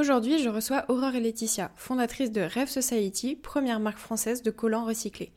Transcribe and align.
Aujourd'hui, 0.00 0.38
je 0.38 0.48
reçois 0.48 0.86
Aurore 0.88 1.16
et 1.16 1.20
Laetitia, 1.20 1.70
fondatrices 1.76 2.32
de 2.32 2.40
Rêve 2.40 2.68
Society, 2.68 3.36
première 3.36 3.78
marque 3.78 3.98
française 3.98 4.42
de 4.42 4.50
collants 4.50 4.86
recyclés. 4.86 5.32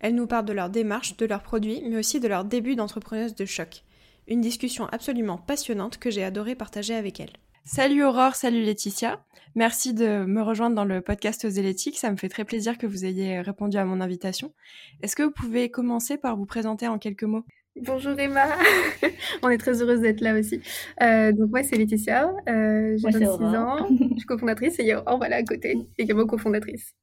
Elles 0.00 0.14
nous 0.14 0.26
parlent 0.26 0.46
de 0.46 0.54
leur 0.54 0.70
démarche, 0.70 1.18
de 1.18 1.26
leurs 1.26 1.42
produits, 1.42 1.82
mais 1.86 1.98
aussi 1.98 2.18
de 2.18 2.26
leur 2.26 2.46
début 2.46 2.74
d'entrepreneuse 2.74 3.34
de 3.34 3.44
choc. 3.44 3.84
Une 4.26 4.40
discussion 4.40 4.86
absolument 4.86 5.36
passionnante 5.36 5.98
que 5.98 6.10
j'ai 6.10 6.24
adoré 6.24 6.54
partager 6.54 6.94
avec 6.94 7.20
elles. 7.20 7.34
Salut 7.66 8.02
Aurore, 8.02 8.34
salut 8.34 8.62
Laetitia. 8.62 9.22
Merci 9.54 9.92
de 9.92 10.24
me 10.24 10.40
rejoindre 10.40 10.74
dans 10.74 10.86
le 10.86 11.02
podcast 11.02 11.46
Zélétique. 11.46 11.98
Ça 11.98 12.10
me 12.10 12.16
fait 12.16 12.30
très 12.30 12.46
plaisir 12.46 12.78
que 12.78 12.86
vous 12.86 13.04
ayez 13.04 13.42
répondu 13.42 13.76
à 13.76 13.84
mon 13.84 14.00
invitation. 14.00 14.54
Est-ce 15.02 15.16
que 15.16 15.22
vous 15.22 15.30
pouvez 15.32 15.70
commencer 15.70 16.16
par 16.16 16.34
vous 16.34 16.46
présenter 16.46 16.88
en 16.88 16.98
quelques 16.98 17.24
mots? 17.24 17.44
Bonjour 17.82 18.18
Emma, 18.18 18.56
on 19.42 19.50
est 19.50 19.58
très 19.58 19.82
heureuse 19.82 20.00
d'être 20.00 20.20
là 20.20 20.34
aussi. 20.38 20.60
Euh, 21.00 21.32
donc 21.32 21.50
moi 21.50 21.62
c'est 21.62 21.76
Laetitia, 21.76 22.32
euh, 22.48 22.96
j'ai 22.96 23.10
26 23.10 23.24
ans, 23.56 23.86
je 23.90 24.16
suis 24.16 24.26
cofondatrice 24.26 24.78
et 24.78 24.82
il 24.82 24.88
y 24.88 24.92
a 24.92 25.00
Aurore 25.00 25.18
voilà, 25.18 25.36
à 25.36 25.42
côté, 25.42 25.76
également 25.96 26.26
cofondatrice. 26.26 26.94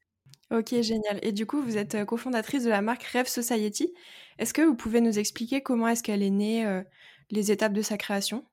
Ok, 0.51 0.79
génial. 0.81 1.19
Et 1.23 1.31
du 1.31 1.45
coup, 1.45 1.61
vous 1.61 1.77
êtes 1.77 1.95
euh, 1.95 2.05
cofondatrice 2.05 2.63
de 2.63 2.69
la 2.69 2.81
marque 2.81 3.03
Rêve 3.03 3.27
Society. 3.27 3.93
Est-ce 4.37 4.53
que 4.53 4.61
vous 4.61 4.75
pouvez 4.75 5.01
nous 5.01 5.17
expliquer 5.17 5.61
comment 5.61 5.87
est-ce 5.87 6.03
qu'elle 6.03 6.21
est 6.21 6.29
née, 6.29 6.65
les 7.31 7.51
étapes 7.51 7.73
de 7.73 7.81
sa 7.81 7.97
création? 7.97 8.43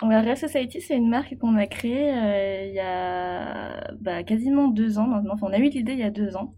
Rêve 0.00 0.38
Society, 0.38 0.80
c'est 0.80 0.96
une 0.96 1.10
marque 1.10 1.36
qu'on 1.38 1.56
a 1.56 1.66
créée 1.66 2.68
il 2.68 2.74
y 2.74 2.80
a 2.80 3.92
bah, 4.00 4.22
quasiment 4.22 4.68
deux 4.68 4.98
ans 4.98 5.06
maintenant. 5.06 5.34
Enfin, 5.34 5.48
on 5.50 5.52
a 5.52 5.58
eu 5.58 5.68
l'idée 5.68 5.92
il 5.92 5.98
y 5.98 6.04
a 6.04 6.10
deux 6.10 6.36
ans. 6.36 6.54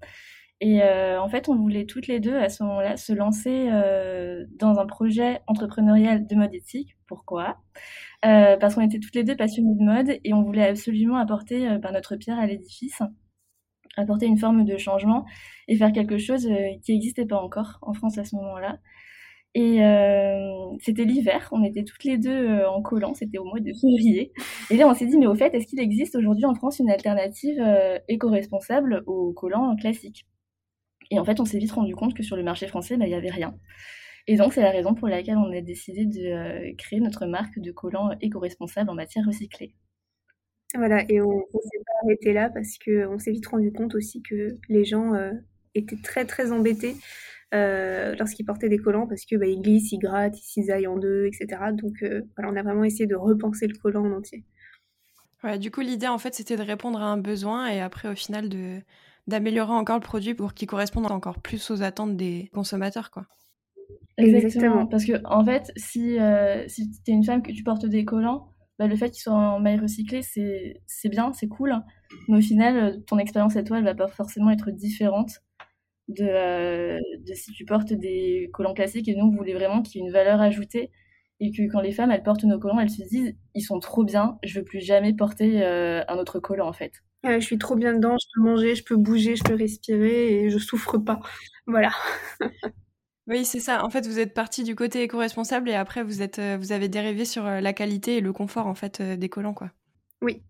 Et 0.65 0.83
euh, 0.83 1.21
en 1.21 1.29
fait, 1.29 1.51
on 1.51 1.57
voulait 1.57 1.85
toutes 1.85 2.07
les 2.07 2.21
deux 2.21 2.39
à 2.39 2.49
ce 2.49 2.63
moment-là 2.63 2.97
se 2.97 3.13
lancer 3.13 3.69
euh, 3.71 4.47
dans 4.59 4.79
un 4.79 4.87
projet 4.87 5.43
entrepreneurial 5.47 6.27
de 6.27 6.35
mode 6.35 6.55
éthique. 6.55 6.97
Pourquoi? 7.07 7.59
Euh, 8.25 8.57
Parce 8.57 8.75
qu'on 8.75 8.81
était 8.81 8.99
toutes 8.99 9.15
les 9.15 9.25
deux 9.25 9.37
passionnées 9.37 9.75
de 9.79 9.85
mode 9.85 10.19
et 10.25 10.33
on 10.33 10.43
voulait 10.43 10.67
absolument 10.67 11.17
apporter 11.17 11.69
ben, 11.81 11.93
notre 11.93 12.17
pierre 12.17 12.39
à 12.39 12.47
l'édifice, 12.47 13.03
apporter 13.99 14.25
une 14.25 14.39
forme 14.39 14.65
de 14.65 14.79
changement 14.79 15.27
et 15.69 15.77
faire 15.77 15.93
quelque 15.93 16.17
chose 16.17 16.49
qui 16.83 16.95
n'existait 16.95 17.27
pas 17.27 17.43
encore 17.43 17.79
en 17.83 17.93
France 17.93 18.17
à 18.17 18.25
ce 18.25 18.35
moment-là. 18.37 18.79
Et 19.55 19.81
c'était 20.81 21.05
l'hiver, 21.05 21.47
on 21.53 21.63
était 21.63 21.85
toutes 21.85 22.05
les 22.05 22.17
deux 22.17 22.65
en 22.65 22.81
collant, 22.81 23.13
c'était 23.13 23.37
au 23.37 23.45
mois 23.45 23.61
de 23.61 23.71
février. 23.79 24.33
Et 24.71 24.79
là, 24.79 24.89
on 24.89 24.95
s'est 24.95 25.07
dit, 25.07 25.19
mais 25.19 25.27
au 25.27 25.35
fait, 25.35 25.55
est-ce 25.55 25.67
qu'il 25.67 25.79
existe 25.79 26.17
aujourd'hui 26.17 26.47
en 26.47 26.55
France 26.55 26.79
une 26.79 26.91
alternative 26.91 27.63
éco-responsable 28.09 29.03
aux 29.07 29.35
collants 29.35 29.77
classiques 29.77 30.25
et 31.15 31.19
en 31.21 31.25
fait, 31.25 31.41
on 31.41 31.45
s'est 31.45 31.59
vite 31.59 31.73
rendu 31.73 31.95
compte 31.95 32.15
que 32.15 32.23
sur 32.23 32.37
le 32.37 32.43
marché 32.43 32.67
français, 32.67 32.97
bah, 32.97 33.07
il 33.07 33.11
n'y 33.11 33.15
avait 33.15 33.31
rien. 33.31 33.55
Et 34.27 34.37
donc, 34.37 34.53
c'est 34.53 34.63
la 34.63 34.71
raison 34.71 34.95
pour 34.95 35.09
laquelle 35.09 35.37
on 35.37 35.53
a 35.53 35.61
décidé 35.61 36.07
de 36.07 36.27
euh, 36.27 36.75
créer 36.77 37.01
notre 37.01 37.27
marque 37.27 37.59
de 37.59 37.71
collants 37.73 38.11
éco-responsables 38.21 38.89
en 38.91 38.95
matière 38.95 39.27
recyclée. 39.27 39.75
Voilà, 40.75 41.05
et 41.09 41.21
on 41.21 41.31
ne 41.31 41.61
s'est 41.63 41.85
pas 41.87 41.93
arrêté 42.05 42.33
là 42.33 42.51
parce 42.51 42.79
qu'on 42.79 43.19
s'est 43.19 43.31
vite 43.31 43.47
rendu 43.47 43.71
compte 43.71 43.95
aussi 43.95 44.23
que 44.23 44.59
les 44.69 44.85
gens 44.85 45.15
euh, 45.15 45.31
étaient 45.75 46.01
très 46.03 46.25
très 46.25 46.51
embêtés 46.51 46.97
euh, 47.55 48.17
lorsqu'ils 48.19 48.45
portaient 48.45 48.69
des 48.69 48.79
collants 48.79 49.07
parce 49.07 49.25
que 49.25 49.37
bah, 49.37 49.47
ils 49.47 49.63
glissent, 49.63 49.93
ils 49.93 49.99
grattent, 49.99 50.37
ils 50.37 50.43
cisaillent 50.43 50.89
en 50.89 50.97
deux, 50.97 51.27
etc. 51.27 51.61
Donc 51.73 52.03
voilà, 52.37 52.51
on 52.51 52.57
a 52.57 52.63
vraiment 52.65 52.83
essayé 52.83 53.07
de 53.07 53.15
repenser 53.15 53.69
le 53.69 53.77
collant 53.77 54.05
en 54.05 54.17
entier. 54.17 54.45
Ouais, 55.45 55.59
du 55.59 55.71
coup, 55.71 55.83
l'idée 55.83 56.09
en 56.09 56.19
fait, 56.19 56.35
c'était 56.35 56.57
de 56.57 56.63
répondre 56.63 57.01
à 57.01 57.05
un 57.05 57.19
besoin 57.19 57.69
et 57.69 57.81
après, 57.81 58.09
au 58.09 58.17
final, 58.17 58.49
de, 58.49 58.81
d'améliorer 59.27 59.73
encore 59.73 59.97
le 59.97 60.03
produit 60.03 60.35
pour 60.35 60.55
qu'il 60.55 60.69
corresponde 60.69 61.07
encore 61.07 61.41
plus 61.41 61.71
aux 61.71 61.83
attentes 61.83 62.17
des 62.17 62.51
consommateurs, 62.53 63.11
quoi. 63.11 63.27
Exactement. 64.17 64.87
Parce 64.87 65.05
que, 65.05 65.21
en 65.25 65.45
fait, 65.45 65.73
si, 65.77 66.19
euh, 66.19 66.65
si 66.69 66.91
tu 66.91 67.11
es 67.11 67.15
une 67.15 67.25
femme 67.25 67.43
que 67.43 67.53
tu 67.53 67.63
portes 67.63 67.87
des 67.87 68.05
collants, 68.05 68.49
bah, 68.79 68.87
le 68.87 68.97
fait 68.97 69.11
qu'ils 69.11 69.23
soient 69.23 69.35
en 69.35 69.61
maille 69.61 69.79
recyclée, 69.79 70.23
c'est 70.23 71.09
bien, 71.09 71.33
c'est 71.33 71.49
cool. 71.49 71.75
Mais 72.29 72.39
au 72.39 72.41
final, 72.41 73.03
ton 73.07 73.19
expérience 73.19 73.57
à 73.57 73.63
toi, 73.63 73.79
elle 73.79 73.85
va 73.85 73.95
pas 73.95 74.09
forcément 74.09 74.51
être 74.51 74.71
différente 74.71 75.41
de, 76.09 76.25
euh, 76.25 76.99
de 77.27 77.35
si 77.35 77.53
tu 77.53 77.65
portes 77.65 77.93
des 77.93 78.51
collants 78.53 78.75
classiques. 78.75 79.09
Et 79.09 79.15
nous, 79.17 79.27
on 79.27 79.37
voulait 79.37 79.55
vraiment 79.55 79.83
qu'il 79.83 80.01
y 80.01 80.05
ait 80.05 80.07
une 80.07 80.13
valeur 80.13 80.41
ajoutée 80.41 80.91
et 81.41 81.51
que 81.51 81.71
quand 81.71 81.81
les 81.81 81.93
femmes, 81.93 82.11
elles 82.11 82.23
portent 82.23 82.45
nos 82.45 82.59
collants, 82.59 82.79
elles 82.79 82.91
se 82.91 83.03
disent, 83.03 83.35
ils 83.55 83.63
sont 83.63 83.81
trop 83.81 84.05
bien, 84.05 84.39
je 84.45 84.61
veux 84.61 84.65
plus 84.65 84.81
jamais 84.81 85.15
porter 85.15 85.65
euh, 85.65 86.03
un 86.09 86.17
autre 86.17 86.39
collant, 86.39 86.69
en 86.69 86.73
fait 86.73 86.93
je 87.25 87.41
suis 87.41 87.59
trop 87.59 87.75
bien 87.77 87.95
dedans, 87.95 88.17
je 88.21 88.27
peux 88.35 88.41
manger, 88.43 88.75
je 88.75 88.85
peux 88.85 88.97
bouger, 88.97 89.37
je 89.37 89.45
peux 89.45 89.55
respirer 89.55 90.45
et 90.45 90.51
je 90.51 90.59
souffre 90.59 90.99
pas. 90.99 91.21
Voilà. 91.67 91.93
Oui, 93.27 93.47
c'est 93.47 93.61
ça. 93.61 93.85
En 93.85 93.91
fait, 93.91 94.07
vous 94.07 94.19
êtes 94.19 94.35
parti 94.35 94.65
du 94.65 94.75
côté 94.75 95.03
éco-responsable 95.03 95.71
et 95.71 95.75
après 95.75 96.03
vous 96.03 96.21
êtes, 96.21 96.39
euh, 96.39 96.59
vous 96.59 96.73
avez 96.73 96.89
dérivé 96.89 97.25
sur 97.25 97.47
euh, 97.47 97.61
la 97.61 97.73
qualité 97.73 98.19
et 98.19 98.21
le 98.21 98.35
confort 98.35 98.67
en 98.67 98.75
fait 98.75 99.01
euh, 99.01 99.17
des 99.17 99.31
collants, 99.31 99.55
quoi. 99.55 99.71
Oui, 100.21 100.43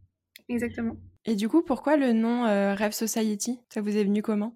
exactement. 0.49 0.97
Et 1.25 1.37
du 1.37 1.49
coup, 1.49 1.63
pourquoi 1.63 1.97
le 1.97 2.13
nom 2.13 2.43
Rêve 2.75 2.93
Society? 2.93 3.61
Ça 3.73 3.81
vous 3.81 3.97
est 3.97 4.05
venu 4.05 4.23
comment? 4.23 4.55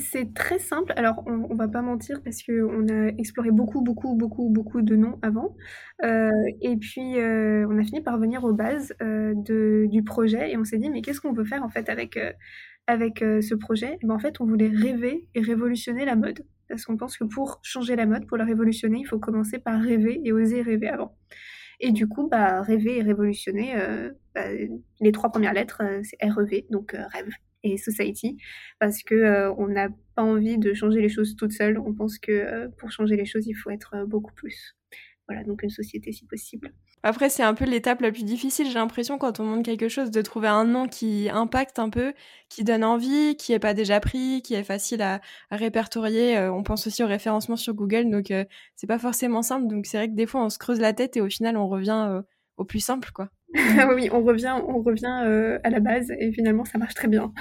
C'est 0.00 0.34
très 0.34 0.58
simple. 0.58 0.92
Alors, 0.96 1.22
on, 1.26 1.54
va 1.54 1.68
pas 1.68 1.82
mentir 1.82 2.22
parce 2.22 2.42
qu'on 2.42 2.88
a 2.88 3.08
exploré 3.18 3.50
beaucoup, 3.50 3.82
beaucoup, 3.82 4.14
beaucoup, 4.14 4.48
beaucoup 4.50 4.82
de 4.82 4.96
noms 4.96 5.18
avant. 5.22 5.56
Euh, 6.04 6.30
et 6.60 6.76
puis, 6.76 7.18
euh, 7.18 7.66
on 7.68 7.78
a 7.78 7.84
fini 7.84 8.00
par 8.00 8.18
venir 8.18 8.44
aux 8.44 8.52
bases 8.52 8.94
euh, 9.02 9.34
du 9.86 10.02
projet 10.02 10.50
et 10.50 10.56
on 10.56 10.64
s'est 10.64 10.78
dit, 10.78 10.90
mais 10.90 11.02
qu'est-ce 11.02 11.20
qu'on 11.20 11.34
peut 11.34 11.44
faire 11.44 11.62
en 11.62 11.68
fait 11.68 11.88
avec, 11.88 12.18
avec 12.86 13.18
ce 13.18 13.54
projet? 13.54 13.98
Ben, 14.02 14.14
En 14.14 14.18
fait, 14.18 14.40
on 14.40 14.46
voulait 14.46 14.70
rêver 14.74 15.26
et 15.34 15.40
révolutionner 15.40 16.04
la 16.04 16.16
mode. 16.16 16.44
Parce 16.68 16.84
qu'on 16.84 16.96
pense 16.96 17.16
que 17.16 17.24
pour 17.24 17.60
changer 17.62 17.94
la 17.94 18.06
mode, 18.06 18.26
pour 18.26 18.36
la 18.36 18.44
révolutionner, 18.44 18.98
il 18.98 19.06
faut 19.06 19.18
commencer 19.18 19.58
par 19.58 19.80
rêver 19.80 20.20
et 20.24 20.32
oser 20.32 20.62
rêver 20.62 20.88
avant. 20.88 21.16
Et 21.80 21.92
du 21.92 22.08
coup, 22.08 22.28
bah, 22.28 22.62
rêver 22.62 22.98
et 22.98 23.02
révolutionner, 23.02 23.74
bah, 24.34 24.46
les 25.00 25.12
trois 25.12 25.30
premières 25.30 25.52
lettres, 25.52 25.82
c'est 26.02 26.18
REV, 26.22 26.64
donc 26.70 26.92
rêve 27.12 27.28
et 27.72 27.76
Society, 27.76 28.36
parce 28.78 29.02
que 29.02 29.14
euh, 29.14 29.52
on 29.58 29.68
n'a 29.68 29.88
pas 30.14 30.22
envie 30.22 30.58
de 30.58 30.74
changer 30.74 31.00
les 31.00 31.08
choses 31.08 31.36
toute 31.36 31.52
seule. 31.52 31.78
On 31.78 31.92
pense 31.92 32.18
que 32.18 32.32
euh, 32.32 32.68
pour 32.78 32.90
changer 32.90 33.16
les 33.16 33.26
choses, 33.26 33.46
il 33.46 33.54
faut 33.54 33.70
être 33.70 33.94
euh, 33.94 34.06
beaucoup 34.06 34.32
plus. 34.34 34.76
Voilà, 35.28 35.42
donc 35.42 35.62
une 35.62 35.70
société 35.70 36.12
si 36.12 36.24
possible. 36.24 36.72
Après, 37.02 37.28
c'est 37.28 37.42
un 37.42 37.54
peu 37.54 37.64
l'étape 37.64 38.00
la 38.00 38.12
plus 38.12 38.24
difficile, 38.24 38.66
j'ai 38.68 38.74
l'impression, 38.74 39.18
quand 39.18 39.40
on 39.40 39.44
monte 39.44 39.64
quelque 39.64 39.88
chose, 39.88 40.10
de 40.10 40.22
trouver 40.22 40.48
un 40.48 40.64
nom 40.64 40.86
qui 40.88 41.28
impacte 41.30 41.78
un 41.78 41.90
peu, 41.90 42.14
qui 42.48 42.62
donne 42.62 42.84
envie, 42.84 43.36
qui 43.36 43.52
n'est 43.52 43.58
pas 43.58 43.74
déjà 43.74 43.98
pris, 44.00 44.40
qui 44.42 44.54
est 44.54 44.64
facile 44.64 45.02
à, 45.02 45.20
répertorier. 45.50 46.38
on 46.48 46.62
pense 46.62 46.86
aussi 46.86 47.02
au 47.02 47.06
référencement 47.06 47.56
sur 47.56 47.74
Google, 47.74 48.08
donc 48.10 48.32
c'est 48.76 48.86
pas 48.86 48.98
forcément 48.98 49.42
simple. 49.42 49.66
Donc 49.66 49.86
c'est 49.86 49.98
vrai 49.98 50.08
que 50.08 50.14
des 50.14 50.26
fois, 50.26 50.44
on 50.44 50.48
se 50.48 50.58
creuse 50.58 50.80
la 50.80 50.92
tête 50.92 51.16
et 51.16 51.20
au 51.20 51.28
final, 51.28 51.56
on 51.56 51.68
revient 51.68 52.22
au 52.56 52.64
plus 52.64 52.80
simple, 52.80 53.10
quoi. 53.12 53.28
oui, 53.94 54.08
on 54.12 54.22
revient, 54.22 54.56
on 54.66 54.82
revient 54.82 55.22
euh, 55.24 55.58
à 55.64 55.70
la 55.70 55.80
base 55.80 56.10
et 56.18 56.32
finalement 56.32 56.64
ça 56.64 56.78
marche 56.78 56.94
très 56.94 57.08
bien. 57.08 57.32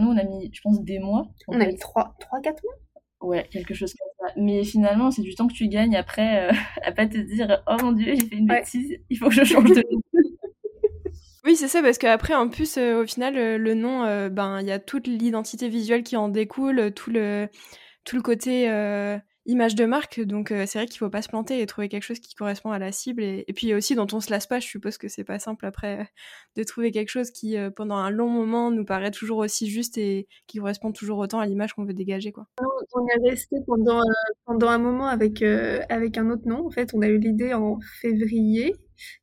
Nous, 0.00 0.08
on 0.08 0.16
a 0.16 0.24
mis, 0.24 0.50
je 0.52 0.60
pense, 0.62 0.82
des 0.82 0.98
mois. 0.98 1.26
On 1.48 1.60
a 1.60 1.66
mis 1.66 1.76
3, 1.76 2.16
4 2.42 2.62
mois? 2.62 2.74
Ouais, 3.20 3.46
quelque 3.50 3.74
chose 3.74 3.94
comme 3.94 4.28
ça. 4.28 4.34
Mais 4.36 4.64
finalement, 4.64 5.10
c'est 5.10 5.22
du 5.22 5.34
temps 5.34 5.46
que 5.46 5.54
tu 5.54 5.68
gagnes 5.68 5.96
après 5.96 6.48
euh, 6.48 6.52
à 6.82 6.92
pas 6.92 7.06
te 7.06 7.18
dire 7.18 7.62
Oh 7.66 7.76
mon 7.82 7.92
dieu, 7.92 8.14
j'ai 8.14 8.26
fait 8.26 8.36
une 8.36 8.46
bêtise, 8.46 8.96
il 9.10 9.18
faut 9.18 9.28
que 9.28 9.34
je 9.34 9.44
change 9.44 9.70
de 9.70 9.82
nom. 9.90 10.00
Oui, 11.46 11.56
c'est 11.56 11.68
ça, 11.68 11.82
parce 11.82 11.98
qu'après, 11.98 12.34
en 12.34 12.48
plus, 12.48 12.78
euh, 12.78 13.02
au 13.02 13.06
final, 13.06 13.34
le 13.34 13.74
nom, 13.74 14.28
ben, 14.30 14.60
il 14.62 14.66
y 14.66 14.70
a 14.70 14.78
toute 14.78 15.06
l'identité 15.06 15.68
visuelle 15.68 16.02
qui 16.02 16.16
en 16.16 16.30
découle, 16.30 16.90
tout 16.92 17.10
le, 17.10 17.48
tout 18.04 18.16
le 18.16 18.22
côté 18.22 18.66
image 19.46 19.74
de 19.74 19.84
marque. 19.84 20.20
Donc 20.20 20.50
euh, 20.50 20.64
c'est 20.66 20.78
vrai 20.78 20.86
qu'il 20.86 20.98
faut 20.98 21.10
pas 21.10 21.22
se 21.22 21.28
planter 21.28 21.60
et 21.60 21.66
trouver 21.66 21.88
quelque 21.88 22.02
chose 22.02 22.20
qui 22.20 22.34
correspond 22.34 22.70
à 22.70 22.78
la 22.78 22.92
cible. 22.92 23.22
Et, 23.22 23.44
puis 23.54 23.74
aussi 23.74 23.94
dont 23.94 24.06
on 24.12 24.20
se 24.20 24.30
lasse 24.30 24.46
pas, 24.46 24.60
je 24.60 24.66
suppose 24.66 24.98
que 24.98 25.08
c'est 25.08 25.24
pas 25.24 25.38
simple 25.38 25.66
après 25.66 26.08
de 26.56 26.62
trouver 26.62 26.90
quelque 26.90 27.10
chose 27.10 27.30
qui 27.30 27.56
euh, 27.56 27.70
pendant 27.70 27.96
un 27.96 28.10
long 28.10 28.28
moment 28.28 28.70
nous 28.70 28.84
paraît 28.84 29.10
toujours 29.10 29.38
aussi 29.38 29.68
juste 29.68 29.98
et 29.98 30.26
qui 30.46 30.58
correspond 30.58 30.92
toujours 30.92 31.18
autant 31.18 31.40
à 31.40 31.46
l'image 31.46 31.74
qu'on 31.74 31.84
veut 31.84 31.94
dégager. 31.94 32.32
Quoi. 32.32 32.46
On 32.94 33.06
est 33.06 33.30
resté 33.30 33.56
pendant, 33.66 33.98
euh, 33.98 34.32
pendant 34.44 34.68
un 34.68 34.78
moment 34.78 35.06
avec, 35.06 35.42
avec 35.42 36.18
un 36.18 36.30
autre 36.30 36.46
nom. 36.46 36.66
En 36.66 36.70
fait, 36.70 36.94
on 36.94 37.02
a 37.02 37.08
eu 37.08 37.18
l'idée 37.18 37.54
en 37.54 37.78
février, 38.00 38.74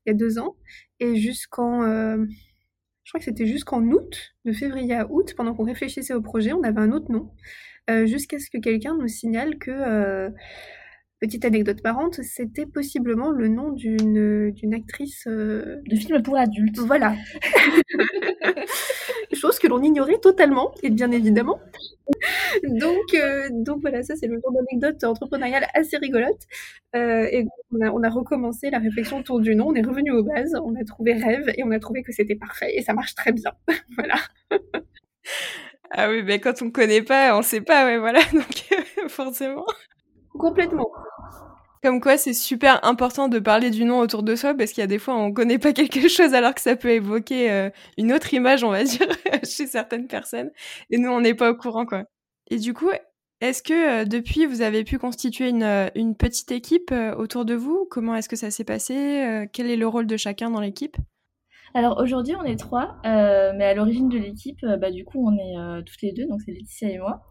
il 0.06 0.10
y 0.10 0.12
a 0.12 0.14
deux 0.14 0.40
ans, 0.40 0.56
et 1.00 1.16
jusqu'en... 1.16 1.82
je 1.84 3.12
crois 3.12 3.20
que 3.20 3.26
c'était 3.26 3.48
jusqu'en 3.48 3.82
août, 3.84 4.34
de 4.46 4.52
février 4.52 4.94
à 4.94 5.10
août, 5.10 5.34
pendant 5.36 5.54
qu'on 5.54 5.64
réfléchissait 5.64 6.14
au 6.14 6.22
projet, 6.22 6.54
on 6.54 6.64
avait 6.64 6.82
un 6.82 6.92
autre 6.92 7.12
nom. 7.12 7.32
Euh, 7.90 8.06
jusqu'à 8.06 8.40
ce 8.40 8.50
que 8.50 8.58
quelqu'un 8.60 8.96
nous 8.98 9.08
signale 9.08 9.58
que, 9.58 9.72
euh, 9.72 10.30
petite 11.20 11.46
anecdote 11.46 11.84
marrante, 11.84 12.22
c'était 12.24 12.66
possiblement 12.66 13.30
le 13.32 13.48
nom 13.48 13.72
d'une 13.72 14.52
d'une 14.52 14.74
actrice 14.74 15.26
euh, 15.28 15.78
de 15.88 15.96
film 15.96 16.22
pour 16.24 16.36
adultes. 16.38 16.80
Voilà. 16.80 17.16
Chose 19.34 19.60
que 19.60 19.68
l'on 19.68 19.82
ignorait 19.82 20.20
totalement, 20.20 20.74
et 20.84 20.90
bien 20.90 21.12
évidemment. 21.12 21.60
donc, 22.64 23.14
euh, 23.14 23.50
donc 23.52 23.82
voilà, 23.82 24.04
ça 24.04 24.16
c'est 24.16 24.28
le 24.28 24.40
genre 24.42 24.52
d'anecdote 24.54 25.04
entrepreneuriale 25.04 25.68
assez 25.74 25.98
rigolote. 25.98 26.42
Euh, 26.96 27.28
et 27.32 27.46
on 27.72 27.82
a, 27.82 27.92
on 27.92 28.04
a 28.04 28.10
recommencé 28.10 28.70
la 28.70 28.80
réflexion 28.80 29.20
autour 29.20 29.40
du 29.40 29.56
nom, 29.56 29.68
on 29.70 29.76
est 29.76 29.84
revenu 29.86 30.12
aux 30.12 30.24
bases, 30.24 30.56
on 30.64 30.76
a 30.76 30.84
trouvé 30.86 31.14
rêve 31.14 31.50
et 31.58 31.64
on 31.64 31.72
a 31.72 31.80
trouvé 31.80 32.04
que 32.04 32.12
c'était 32.12 32.36
parfait 32.36 32.74
et 32.76 32.82
ça 32.82 32.94
marche 32.94 33.16
très 33.16 33.32
bien. 33.32 33.52
voilà. 33.98 34.16
Ah 35.94 36.10
oui, 36.10 36.24
mais 36.24 36.40
quand 36.40 36.62
on 36.62 36.66
ne 36.66 36.72
connaît 36.72 37.02
pas, 37.02 37.38
on 37.38 37.42
sait 37.42 37.62
pas, 37.62 37.86
ouais, 37.86 37.98
voilà, 37.98 38.22
donc 38.34 39.10
forcément. 39.10 39.66
Complètement. 40.38 40.90
Comme 41.84 42.00
quoi, 42.00 42.18
c'est 42.18 42.34
super 42.34 42.84
important 42.86 43.28
de 43.28 43.40
parler 43.40 43.72
du 43.72 43.86
nom 43.86 44.00
autour 44.00 44.22
de 44.22 44.36
soi 44.36 44.54
parce 44.54 44.72
qu'il 44.72 44.82
y 44.82 44.84
a 44.84 44.88
des 44.88 45.00
fois, 45.00 45.16
on 45.16 45.34
connaît 45.34 45.58
pas 45.58 45.74
quelque 45.74 46.08
chose 46.08 46.34
alors 46.34 46.54
que 46.54 46.62
ça 46.62 46.76
peut 46.76 46.92
évoquer 46.92 47.52
euh, 47.52 47.70
une 47.98 48.14
autre 48.14 48.34
image, 48.34 48.64
on 48.64 48.70
va 48.70 48.84
dire, 48.86 49.08
chez 49.44 49.68
certaines 49.68 50.08
personnes. 50.08 50.52
Et 50.92 50.98
nous, 50.98 51.10
on 51.10 51.22
n'est 51.22 51.34
pas 51.34 51.50
au 51.52 51.56
courant, 51.56 51.86
quoi. 51.86 52.04
Et 52.52 52.58
du 52.58 52.74
coup, 52.74 52.92
est-ce 53.42 53.64
que 53.64 54.02
euh, 54.02 54.06
depuis, 54.06 54.46
vous 54.46 54.62
avez 54.62 54.84
pu 54.84 55.00
constituer 55.00 55.50
une, 55.50 55.64
euh, 55.64 55.88
une 55.96 56.16
petite 56.16 56.52
équipe 56.52 56.94
autour 57.18 57.46
de 57.46 57.56
vous? 57.56 57.88
Comment 57.90 58.16
est-ce 58.16 58.30
que 58.30 58.36
ça 58.36 58.52
s'est 58.52 58.64
passé 58.64 59.48
Quel 59.52 59.70
est 59.70 59.76
le 59.76 59.88
rôle 59.88 60.06
de 60.06 60.18
chacun 60.18 60.52
dans 60.52 60.62
l'équipe? 60.62 60.98
Alors 61.74 62.00
aujourd'hui 62.00 62.36
on 62.36 62.44
est 62.44 62.58
trois, 62.58 62.98
mais 63.04 63.66
à 63.66 63.74
l'origine 63.74 64.10
de 64.10 64.18
l'équipe, 64.18 64.66
bah, 64.80 64.92
du 64.92 65.06
coup 65.06 65.28
on 65.28 65.38
est 65.38 65.84
toutes 65.84 66.02
les 66.02 66.12
deux, 66.12 66.28
donc 66.28 66.42
c'est 66.42 66.52
Laetitia 66.52 66.90
et 66.90 66.98
moi. 67.00 67.22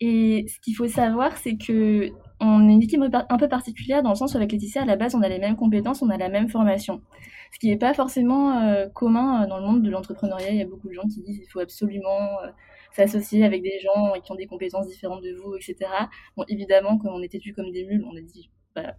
Et 0.00 0.46
ce 0.48 0.58
qu'il 0.60 0.74
faut 0.74 0.88
savoir, 0.88 1.36
c'est 1.36 1.56
que 1.56 2.10
on 2.40 2.68
est 2.68 2.72
une 2.72 2.82
équipe 2.82 3.00
un 3.00 3.36
peu 3.36 3.48
particulière 3.48 4.02
dans 4.02 4.10
le 4.10 4.16
sens 4.16 4.34
où 4.34 4.36
avec 4.36 4.52
Laetitia, 4.52 4.82
à 4.82 4.84
la 4.84 4.96
base, 4.96 5.14
on 5.14 5.22
a 5.22 5.28
les 5.28 5.38
mêmes 5.38 5.56
compétences, 5.56 6.02
on 6.02 6.10
a 6.10 6.16
la 6.16 6.28
même 6.28 6.48
formation. 6.48 7.00
Ce 7.52 7.58
qui 7.58 7.68
n'est 7.68 7.78
pas 7.78 7.94
forcément 7.94 8.60
euh, 8.60 8.88
commun 8.88 9.44
euh, 9.44 9.46
dans 9.46 9.58
le 9.58 9.64
monde 9.64 9.82
de 9.82 9.90
l'entrepreneuriat. 9.90 10.50
Il 10.50 10.58
y 10.58 10.62
a 10.62 10.66
beaucoup 10.66 10.88
de 10.88 10.94
gens 10.94 11.02
qui 11.02 11.22
disent 11.22 11.38
qu'il 11.38 11.48
faut 11.48 11.60
absolument 11.60 12.40
euh, 12.42 12.48
s'associer 12.92 13.44
avec 13.44 13.62
des 13.62 13.78
gens 13.80 14.12
qui 14.20 14.32
ont 14.32 14.34
des 14.34 14.46
compétences 14.46 14.88
différentes 14.88 15.22
de 15.22 15.32
vous, 15.34 15.54
etc. 15.54 15.76
Bon, 16.36 16.44
évidemment, 16.48 16.98
comme 16.98 17.12
on 17.14 17.22
était 17.22 17.38
vus 17.38 17.54
comme 17.54 17.70
des 17.70 17.84
mules, 17.84 18.04
on 18.10 18.16
a 18.16 18.20
dit, 18.20 18.50
bah, 18.74 18.94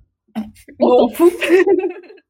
on 0.80 0.98
s'en 0.98 1.07
fout. 1.10 1.33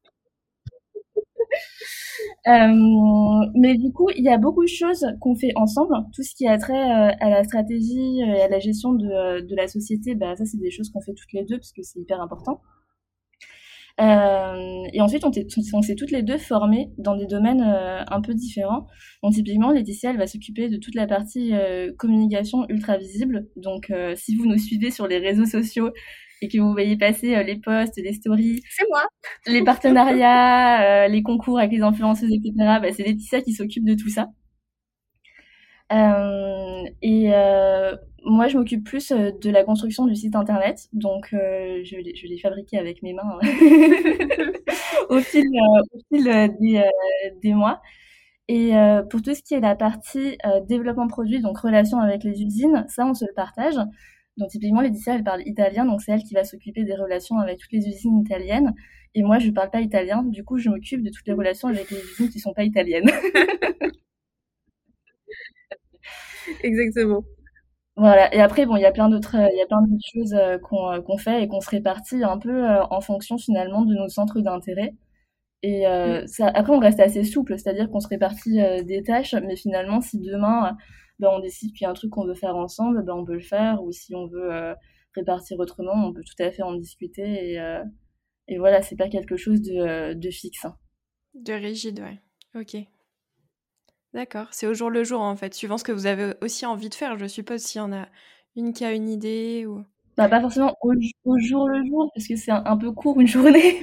Euh, 2.48 3.46
mais 3.54 3.76
du 3.76 3.92
coup, 3.92 4.08
il 4.16 4.24
y 4.24 4.28
a 4.28 4.38
beaucoup 4.38 4.62
de 4.62 4.68
choses 4.68 5.06
qu'on 5.20 5.34
fait 5.34 5.52
ensemble. 5.56 5.94
Tout 6.14 6.22
ce 6.22 6.34
qui 6.34 6.46
a 6.46 6.58
trait 6.58 6.74
euh, 6.74 7.10
à 7.20 7.30
la 7.30 7.44
stratégie 7.44 8.20
et 8.20 8.42
à 8.42 8.48
la 8.48 8.58
gestion 8.58 8.92
de, 8.92 9.54
la 9.54 9.68
société, 9.68 10.14
bah, 10.14 10.36
ça, 10.36 10.44
c'est 10.44 10.58
des 10.58 10.70
choses 10.70 10.90
qu'on 10.90 11.00
fait 11.00 11.14
toutes 11.14 11.32
les 11.32 11.44
deux 11.44 11.56
parce 11.56 11.72
que 11.72 11.82
c'est 11.82 11.98
hyper 11.98 12.20
important. 12.20 12.60
Euh, 13.98 14.84
et 14.92 15.00
ensuite, 15.00 15.24
on, 15.24 15.32
s'est 15.82 15.94
toutes 15.94 16.10
les 16.10 16.22
deux 16.22 16.36
formées 16.38 16.90
dans 16.98 17.16
des 17.16 17.26
domaines 17.26 17.62
un 17.62 18.20
peu 18.20 18.34
différents. 18.34 18.86
Donc, 19.22 19.34
typiquement, 19.34 19.72
Laetitia, 19.72 20.10
elle 20.10 20.18
va 20.18 20.26
s'occuper 20.26 20.68
de 20.68 20.76
toute 20.76 20.94
la 20.94 21.06
partie 21.06 21.52
communication 21.96 22.66
ultra 22.68 22.98
visible. 22.98 23.48
Donc, 23.56 23.92
si 24.14 24.36
vous 24.36 24.46
nous 24.46 24.58
suivez 24.58 24.90
sur 24.90 25.06
les 25.06 25.18
réseaux 25.18 25.46
sociaux, 25.46 25.90
et 26.42 26.48
que 26.48 26.58
vous 26.58 26.72
voyez 26.72 26.96
passer 26.96 27.34
euh, 27.34 27.42
les 27.42 27.56
posts, 27.56 27.96
les 27.96 28.12
stories, 28.12 28.62
c'est 28.70 28.86
moi, 28.90 29.04
les 29.46 29.62
partenariats, 29.62 31.04
euh, 31.04 31.08
les 31.08 31.22
concours 31.22 31.58
avec 31.58 31.72
les 31.72 31.82
influenceuses, 31.82 32.32
etc. 32.32 32.52
Bah, 32.56 32.92
c'est 32.92 33.04
Laetitia 33.04 33.40
qui 33.40 33.52
s'occupe 33.52 33.84
de 33.84 33.94
tout 33.94 34.10
ça. 34.10 34.28
Euh, 35.92 36.82
et 37.00 37.30
moi, 38.28 38.48
je 38.48 38.58
m'occupe 38.58 38.84
plus 38.84 39.12
de 39.12 39.50
la 39.50 39.62
construction 39.62 40.06
du 40.06 40.16
site 40.16 40.34
internet, 40.34 40.88
donc 40.92 41.28
je, 41.30 41.82
je 41.84 42.26
l'ai 42.26 42.38
fabriqué 42.38 42.76
avec 42.76 43.02
mes 43.02 43.12
mains 43.12 43.38
au 45.10 45.20
fil, 45.20 45.46
au 45.92 45.98
fil 46.12 46.24
des, 46.60 46.82
des, 47.40 47.54
mois. 47.54 47.80
Et 48.48 48.72
pour 49.10 49.22
tout 49.22 49.32
ce 49.32 49.42
qui 49.42 49.54
est 49.54 49.60
la 49.60 49.76
partie 49.76 50.36
développement 50.68 51.06
produit, 51.06 51.40
donc 51.40 51.58
relation 51.58 52.00
avec 52.00 52.24
les 52.24 52.42
usines, 52.42 52.84
ça, 52.88 53.06
on 53.06 53.14
se 53.14 53.24
le 53.24 53.32
partage. 53.32 53.76
Donc 54.36 54.50
typiquement, 54.50 54.82
Laetitia, 54.82 55.14
elle 55.14 55.24
parle 55.24 55.42
italien, 55.46 55.86
donc 55.86 56.02
c'est 56.02 56.12
elle 56.12 56.22
qui 56.22 56.34
va 56.34 56.44
s'occuper 56.44 56.84
des 56.84 56.94
relations 56.94 57.38
avec 57.38 57.58
toutes 57.58 57.72
les 57.72 57.88
usines 57.88 58.20
italiennes. 58.20 58.74
Et 59.14 59.22
moi, 59.22 59.38
je 59.38 59.46
ne 59.48 59.52
parle 59.52 59.70
pas 59.70 59.80
italien, 59.80 60.22
du 60.22 60.44
coup, 60.44 60.58
je 60.58 60.68
m'occupe 60.68 61.02
de 61.02 61.10
toutes 61.10 61.26
les 61.26 61.32
relations 61.32 61.68
avec 61.68 61.90
les 61.90 61.98
usines 61.98 62.28
qui 62.28 62.38
ne 62.38 62.42
sont 62.42 62.52
pas 62.52 62.64
italiennes. 62.64 63.10
Exactement. 66.62 67.24
Voilà. 67.96 68.34
Et 68.34 68.40
après, 68.40 68.66
bon, 68.66 68.76
il 68.76 68.82
y 68.82 68.86
a 68.86 68.92
plein 68.92 69.08
d'autres, 69.08 69.36
il 69.36 69.58
y 69.58 69.62
a 69.62 69.66
plein 69.66 69.82
d'autres 69.82 70.04
choses 70.12 70.34
euh, 70.34 70.58
euh, 70.72 71.02
qu'on 71.02 71.18
fait 71.18 71.42
et 71.42 71.48
qu'on 71.48 71.60
se 71.60 71.70
répartit 71.70 72.22
un 72.24 72.38
peu 72.38 72.68
euh, 72.68 72.84
en 72.90 73.00
fonction 73.00 73.38
finalement 73.38 73.84
de 73.86 73.94
nos 73.94 74.08
centres 74.08 74.40
d'intérêt. 74.40 74.94
Et 75.62 75.86
mm. 75.86 76.26
ça, 76.26 76.48
après, 76.48 76.72
on 76.74 76.78
reste 76.78 77.00
assez 77.00 77.24
souple, 77.24 77.58
c'est-à-dire 77.58 77.90
qu'on 77.90 78.00
se 78.00 78.08
répartit 78.08 78.58
des 78.84 79.02
tâches, 79.02 79.34
mais 79.34 79.56
finalement, 79.56 80.00
si 80.00 80.20
demain 80.20 80.76
ben, 81.18 81.28
on 81.32 81.40
décide 81.40 81.72
qu'il 81.72 81.82
y 81.82 81.86
a 81.86 81.90
un 81.90 81.94
truc 81.94 82.10
qu'on 82.10 82.26
veut 82.26 82.34
faire 82.34 82.56
ensemble, 82.56 83.02
ben, 83.04 83.14
on 83.14 83.24
peut 83.24 83.34
le 83.34 83.40
faire. 83.40 83.82
Ou 83.82 83.92
si 83.92 84.14
on 84.14 84.26
veut 84.26 84.52
euh, 84.52 84.74
répartir 85.14 85.58
autrement, 85.58 86.06
on 86.06 86.12
peut 86.12 86.24
tout 86.24 86.42
à 86.42 86.50
fait 86.50 86.62
en 86.62 86.74
discuter. 86.74 87.52
Et, 87.52 87.60
euh, 87.60 87.82
et 88.48 88.58
voilà, 88.58 88.82
c'est 88.82 88.96
pas 88.96 89.08
quelque 89.08 89.36
chose 89.36 89.62
de, 89.62 89.76
euh, 89.76 90.14
de 90.14 90.30
fixe. 90.30 90.64
Hein. 90.64 90.76
De 91.34 91.52
rigide, 91.52 92.00
ouais. 92.00 92.20
Ok. 92.58 92.76
D'accord. 94.14 94.48
C'est 94.52 94.66
au 94.66 94.74
jour 94.74 94.90
le 94.90 95.04
jour, 95.04 95.20
en 95.20 95.36
fait, 95.36 95.54
suivant 95.54 95.78
ce 95.78 95.84
que 95.84 95.92
vous 95.92 96.06
avez 96.06 96.34
aussi 96.40 96.64
envie 96.66 96.88
de 96.88 96.94
faire, 96.94 97.18
je 97.18 97.26
suppose, 97.26 97.60
s'il 97.60 97.80
y 97.80 97.84
en 97.84 97.92
a 97.92 98.08
une 98.56 98.72
qui 98.72 98.84
a 98.84 98.92
une 98.92 99.08
idée 99.08 99.66
ou... 99.66 99.84
Bah, 100.16 100.30
pas 100.30 100.40
forcément 100.40 100.74
au, 100.80 100.94
jour 101.38 101.68
le 101.68 101.84
jour, 101.84 102.10
parce 102.14 102.26
que 102.26 102.36
c'est 102.36 102.50
un, 102.50 102.76
peu 102.78 102.90
court 102.92 103.20
une 103.20 103.26
journée, 103.26 103.82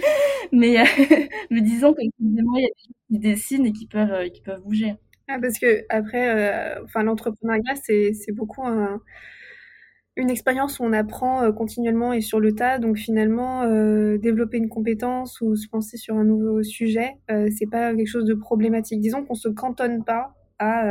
mais, 0.52 0.84
mais 1.52 1.62
disons 1.62 1.94
que 1.94 2.02
il 2.02 2.12
y 2.36 2.40
a 2.40 2.42
des 2.42 2.68
choses 2.68 2.96
qui 3.08 3.20
dessinent 3.20 3.66
et 3.68 3.72
qui 3.72 3.86
peuvent, 3.86 4.32
qui 4.32 4.42
peuvent 4.42 4.62
bouger. 4.62 4.96
Ah, 5.30 5.40
parce 5.42 5.58
que 5.58 5.86
après, 5.90 6.76
euh, 6.78 6.84
enfin, 6.84 7.04
l'entrepreneuriat, 7.04 7.76
c'est, 7.82 8.14
c'est 8.14 8.34
beaucoup 8.34 8.64
une 10.16 10.30
expérience 10.30 10.80
où 10.80 10.84
on 10.84 10.94
apprend 10.94 11.44
euh, 11.44 11.52
continuellement 11.52 12.14
et 12.14 12.22
sur 12.22 12.40
le 12.40 12.54
tas. 12.54 12.78
Donc 12.78 12.98
finalement, 12.98 13.64
euh, 13.64 14.18
développer 14.18 14.58
une 14.58 14.70
compétence 14.70 15.40
ou 15.42 15.56
se 15.56 15.68
penser 15.68 15.98
sur 15.98 16.16
un 16.18 16.26
nouveau 16.26 16.62
sujet, 16.64 17.16
c'est 17.30 17.70
pas 17.70 17.96
quelque 17.96 18.08
chose 18.08 18.26
de 18.26 18.34
problématique. 18.34 19.00
Disons 19.00 19.24
qu'on 19.24 19.36
se 19.36 19.50
cantonne 19.50 20.04
pas 20.04 20.36
à 20.60 20.86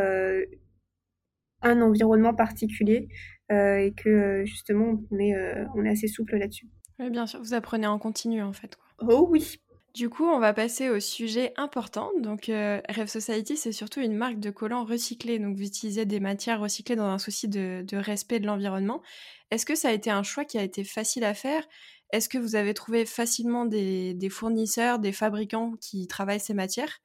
un 1.63 1.81
environnement 1.81 2.35
particulier 2.35 3.09
et 3.51 3.93
que 3.97 4.45
justement, 4.45 5.01
on 5.11 5.19
est, 5.19 5.37
on 5.75 5.85
est 5.85 5.91
assez 5.91 6.09
souple 6.09 6.37
là-dessus. 6.37 6.69
Oui, 6.99 7.11
bien 7.11 7.27
sûr, 7.27 7.41
vous 7.41 7.55
apprenez 7.55 7.87
en 7.87 7.99
continu 7.99 8.43
en 8.43 8.53
fait. 8.53 8.77
Quoi. 8.77 9.15
Oh 9.15 9.29
oui. 9.31 9.62
Du 9.95 10.09
coup, 10.09 10.25
on 10.25 10.39
va 10.39 10.55
passer 10.55 10.89
au 10.89 11.01
sujet 11.01 11.53
important. 11.57 12.13
Donc, 12.19 12.49
euh, 12.49 12.81
Rêve 12.89 13.09
Society, 13.09 13.59
c'est 13.59 13.73
surtout 13.73 14.01
une 14.01 14.15
marque 14.15 14.41
de 14.41 14.51
collants 14.51 14.85
recyclés. 14.85 15.39
Donc, 15.39 15.57
vous 15.57 15.65
utilisez 15.65 16.07
des 16.07 16.19
matières 16.19 16.61
recyclées 16.61 16.97
dans 16.97 17.05
un 17.07 17.19
souci 17.19 17.47
de, 17.47 17.85
respect 17.97 18.41
de 18.41 18.47
l'environnement. 18.47 19.03
Est-ce 19.51 19.67
que 19.67 19.75
ça 19.75 19.89
a 19.89 19.93
été 19.93 20.11
un 20.11 20.23
choix 20.23 20.47
qui 20.47 20.57
a 20.57 20.63
été 20.63 20.83
facile 20.83 21.25
à 21.25 21.35
faire? 21.35 21.69
Est-ce 22.11 22.31
que 22.31 22.39
vous 22.39 22.57
avez 22.57 22.73
trouvé 22.73 23.05
facilement 23.05 23.67
des, 23.67 24.17
fournisseurs, 24.31 24.99
des 24.99 25.13
fabricants 25.13 25.73
qui 25.79 26.07
travaillent 26.07 26.41
ces 26.41 26.55
matières? 26.55 27.01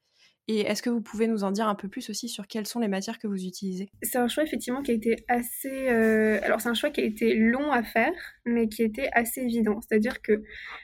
Et 0.49 0.61
est-ce 0.61 0.81
que 0.81 0.89
vous 0.89 1.01
pouvez 1.01 1.27
nous 1.27 1.43
en 1.43 1.51
dire 1.51 1.67
un 1.67 1.75
peu 1.75 1.89
plus 1.89 2.09
aussi 2.09 2.29
sur 2.29 2.47
quelles 2.47 2.67
sont 2.67 2.79
les 2.79 2.87
matières 2.87 3.19
que 3.19 3.27
vous 3.27 3.45
utilisez? 3.45 3.89
C'est 4.01 4.17
un 4.17 4.29
choix 4.29 4.43
effectivement 4.43 4.81
qui 4.81 4.91
a 4.91 4.93
été 4.93 5.17
assez... 5.27 5.89
Euh, 5.89 6.39
alors 6.41 6.61
c'est 6.61 6.69
un 6.69 6.73
choix 6.73 6.89
qui 6.89 7.01
a 7.01 7.03
été 7.03 7.35
long 7.35 7.71
à 7.71 7.83
faire, 7.83 8.13
mais 8.45 8.69
qui 8.69 8.83
était 8.83 9.09
assez 9.11 9.41
évident. 9.41 9.81
C'est-à-dire 9.81 10.21
que 10.21 10.43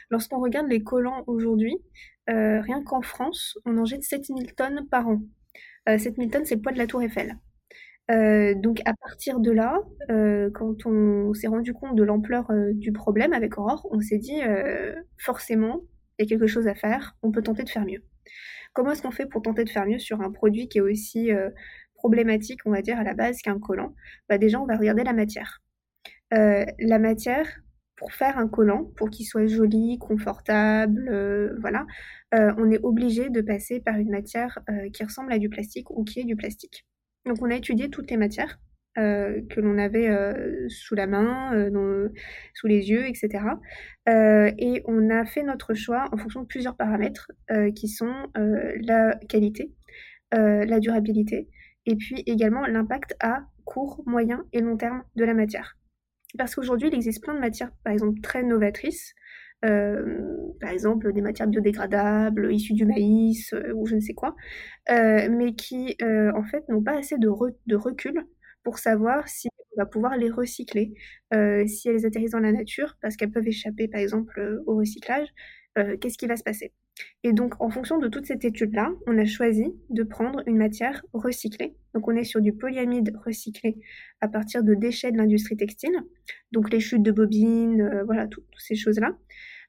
lorsqu'on 0.10 0.42
regarde 0.42 0.68
les 0.68 0.84
collants 0.84 1.24
aujourd'hui, 1.28 1.78
euh, 2.30 2.60
rien 2.62 2.84
qu'en 2.84 3.02
France, 3.02 3.58
on 3.66 3.78
en 3.78 3.86
jette 3.86 4.04
7000 4.04 4.54
tonnes 4.54 4.88
par 4.90 5.08
an. 5.08 5.22
Euh, 5.88 5.98
7000 5.98 6.30
tonnes, 6.30 6.46
c'est 6.46 6.56
le 6.56 6.62
poids 6.62 6.74
de 6.74 6.78
la 6.78 6.88
tour 6.88 7.02
Eiffel. 7.02 7.38
Euh, 8.12 8.54
donc 8.56 8.82
à 8.84 8.94
partir 8.94 9.40
de 9.40 9.52
là, 9.52 9.80
quand 10.54 10.86
on 10.86 11.34
s'est 11.34 11.48
rendu 11.48 11.74
compte 11.74 11.96
de 11.96 12.04
l'ampleur 12.04 12.52
du 12.74 12.92
problème 12.92 13.32
avec 13.32 13.58
Aurore, 13.58 13.88
on 13.92 14.02
s'est 14.02 14.18
dit 14.18 14.42
forcément, 15.18 15.82
il 16.20 16.24
y 16.24 16.26
a 16.26 16.30
quelque 16.30 16.48
chose 16.48 16.68
à 16.68 16.76
faire, 16.76 17.16
on 17.24 17.32
peut 17.32 17.42
tenter 17.42 17.64
de 17.64 17.70
faire 17.70 17.86
mieux. 17.86 18.04
Comment 18.74 18.92
est-ce 18.92 19.02
qu'on 19.04 19.12
fait 19.12 19.28
pour 19.28 19.42
tenter 19.42 19.64
de 19.64 19.70
faire 19.70 19.86
mieux 19.86 20.00
sur 20.00 20.22
un 20.22 20.32
produit 20.32 20.68
qui 20.68 20.80
est 20.80 20.82
aussi 20.82 21.32
euh, 21.32 21.50
problématique, 21.96 22.62
on 22.66 22.72
va 22.72 22.82
dire, 22.82 23.00
à 23.00 23.04
la 23.04 23.14
base 23.14 23.42
qu'un 23.42 23.60
collant? 23.60 23.94
Bah, 24.28 24.38
Déjà, 24.38 24.60
on 24.60 24.66
va 24.66 24.76
regarder 24.78 25.04
la 25.04 25.14
matière. 25.14 25.62
Euh, 26.34 26.66
la 26.80 26.98
matière, 26.98 27.48
pour 27.96 28.12
faire 28.14 28.40
un 28.40 28.48
collant, 28.48 28.86
pour 28.98 29.12
qu'il 29.12 29.28
soit 29.28 29.46
joli, 29.46 30.00
confortable, 30.00 31.08
euh, 31.10 31.56
voilà, 31.60 31.86
on 32.32 32.72
est 32.72 32.80
obligé 32.82 33.30
de 33.30 33.42
passer 33.42 33.80
par 33.80 33.96
une 33.98 34.10
matière 34.10 34.58
qui 34.92 35.04
ressemble 35.04 35.32
à 35.32 35.38
du 35.38 35.50
plastique 35.50 35.92
ou 35.92 36.04
qui 36.04 36.20
est 36.20 36.24
du 36.24 36.36
plastique. 36.36 36.84
Donc 37.28 37.38
on 37.44 37.52
a 37.52 37.56
étudié 37.56 37.92
toutes 37.92 38.10
les 38.10 38.18
matières 38.18 38.58
euh, 39.00 39.42
que 39.50 39.60
l'on 39.60 39.80
avait 39.80 40.08
euh, 40.08 40.68
sous 40.70 40.94
la 40.94 41.08
main, 41.08 41.52
euh, 41.56 42.10
sous 42.54 42.68
les 42.68 42.92
yeux, 42.92 43.08
etc. 43.08 43.44
et 44.06 44.84
on 44.86 45.10
a 45.10 45.26
fait 45.26 45.42
notre 45.42 45.74
choix 45.74 46.06
en 46.12 46.18
fonction 46.18 46.42
de 46.42 46.46
plusieurs 46.46 46.76
paramètres 46.76 47.32
qui 47.76 47.88
sont 47.88 48.14
la 48.36 49.16
qualité, 49.30 49.72
la 50.32 50.80
durabilité 50.80 51.48
et 51.86 51.96
puis 51.96 52.22
également 52.28 52.68
l'impact 52.68 53.16
à 53.22 53.46
court, 53.66 54.04
moyen 54.06 54.44
et 54.54 54.60
long 54.60 54.78
terme 54.78 55.04
de 55.16 55.26
la 55.26 55.34
matière. 55.34 55.78
Parce 56.38 56.54
qu'aujourd'hui, 56.54 56.90
il 56.90 56.96
existe 56.96 57.24
plein 57.24 57.34
de 57.34 57.40
matières, 57.40 57.72
par 57.84 57.94
exemple, 57.94 58.20
très 58.22 58.44
novatrices, 58.44 59.16
par 59.62 60.70
exemple 60.70 61.14
des 61.14 61.22
matières 61.22 61.48
biodégradables 61.48 62.54
issues 62.54 62.74
du 62.74 62.86
maïs 62.86 63.56
ou 63.74 63.86
je 63.88 63.96
ne 63.96 64.02
sais 64.02 64.14
quoi, 64.14 64.36
mais 64.90 65.56
qui 65.56 65.98
en 66.02 66.44
fait 66.44 66.68
n'ont 66.70 66.84
pas 66.84 66.98
assez 66.98 67.18
de, 67.18 67.30
de 67.66 67.76
recul 67.76 68.26
pour 68.64 68.80
savoir 68.80 69.28
si 69.28 69.50
on 69.76 69.82
va 69.82 69.86
pouvoir 69.86 70.18
les 70.18 70.30
recycler, 70.30 70.94
si 71.68 71.90
elles 71.90 72.06
atterrissent 72.06 72.32
dans 72.32 72.40
la 72.40 72.52
nature, 72.52 72.96
parce 73.02 73.16
qu'elles 73.16 73.32
peuvent 73.32 73.48
échapper 73.48 73.88
par 73.88 74.02
exemple 74.02 74.62
au 74.66 74.76
recyclage, 74.76 75.28
qu'est-ce 75.76 76.18
qui 76.18 76.28
va 76.28 76.38
se 76.38 76.44
passer? 76.44 76.74
Et 77.24 77.34
donc, 77.34 77.56
en 77.60 77.70
fonction 77.70 77.98
de 77.98 78.08
toute 78.08 78.26
cette 78.26 78.46
étude-là, 78.46 78.92
on 79.08 79.18
a 79.18 79.26
choisi 79.26 79.74
de 79.90 80.04
prendre 80.04 80.44
une 80.46 80.58
matière 80.58 81.04
recyclée. 81.14 81.76
Donc, 81.94 82.08
on 82.08 82.16
est 82.16 82.24
sur 82.24 82.42
du 82.42 82.54
polyamide 82.54 83.16
recyclé 83.26 83.80
à 84.22 84.28
partir 84.28 84.64
de 84.64 84.74
déchets 84.74 85.12
de 85.12 85.18
l'industrie 85.18 85.58
textile, 85.58 85.96
donc 86.52 86.72
les 86.72 86.80
chutes 86.80 87.04
de 87.04 87.12
bobines, 87.12 87.82
euh, 87.82 88.04
voilà, 88.04 88.28
toutes 88.28 88.46
ces 88.58 88.76
choses-là, 88.76 89.18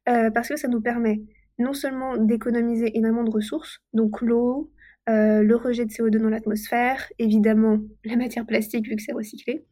euh, 0.09 0.31
parce 0.31 0.49
que 0.49 0.57
ça 0.57 0.69
nous 0.69 0.81
permet 0.81 1.23
non 1.59 1.73
seulement 1.73 2.17
d'économiser 2.17 2.97
énormément 2.97 3.25
de 3.25 3.31
ressources, 3.31 3.81
donc 3.93 4.21
l'eau, 4.21 4.73
euh, 5.09 5.43
le 5.43 5.57
rejet 5.57 5.85
de 5.85 5.91
CO2 5.91 6.19
dans 6.19 6.31
l'atmosphère, 6.31 7.11
évidemment 7.19 7.81
la 8.05 8.17
matière 8.17 8.47
plastique 8.47 8.89
vu 8.89 8.97
que 8.97 9.03
c'est 9.03 9.13
recyclé, 9.13 9.65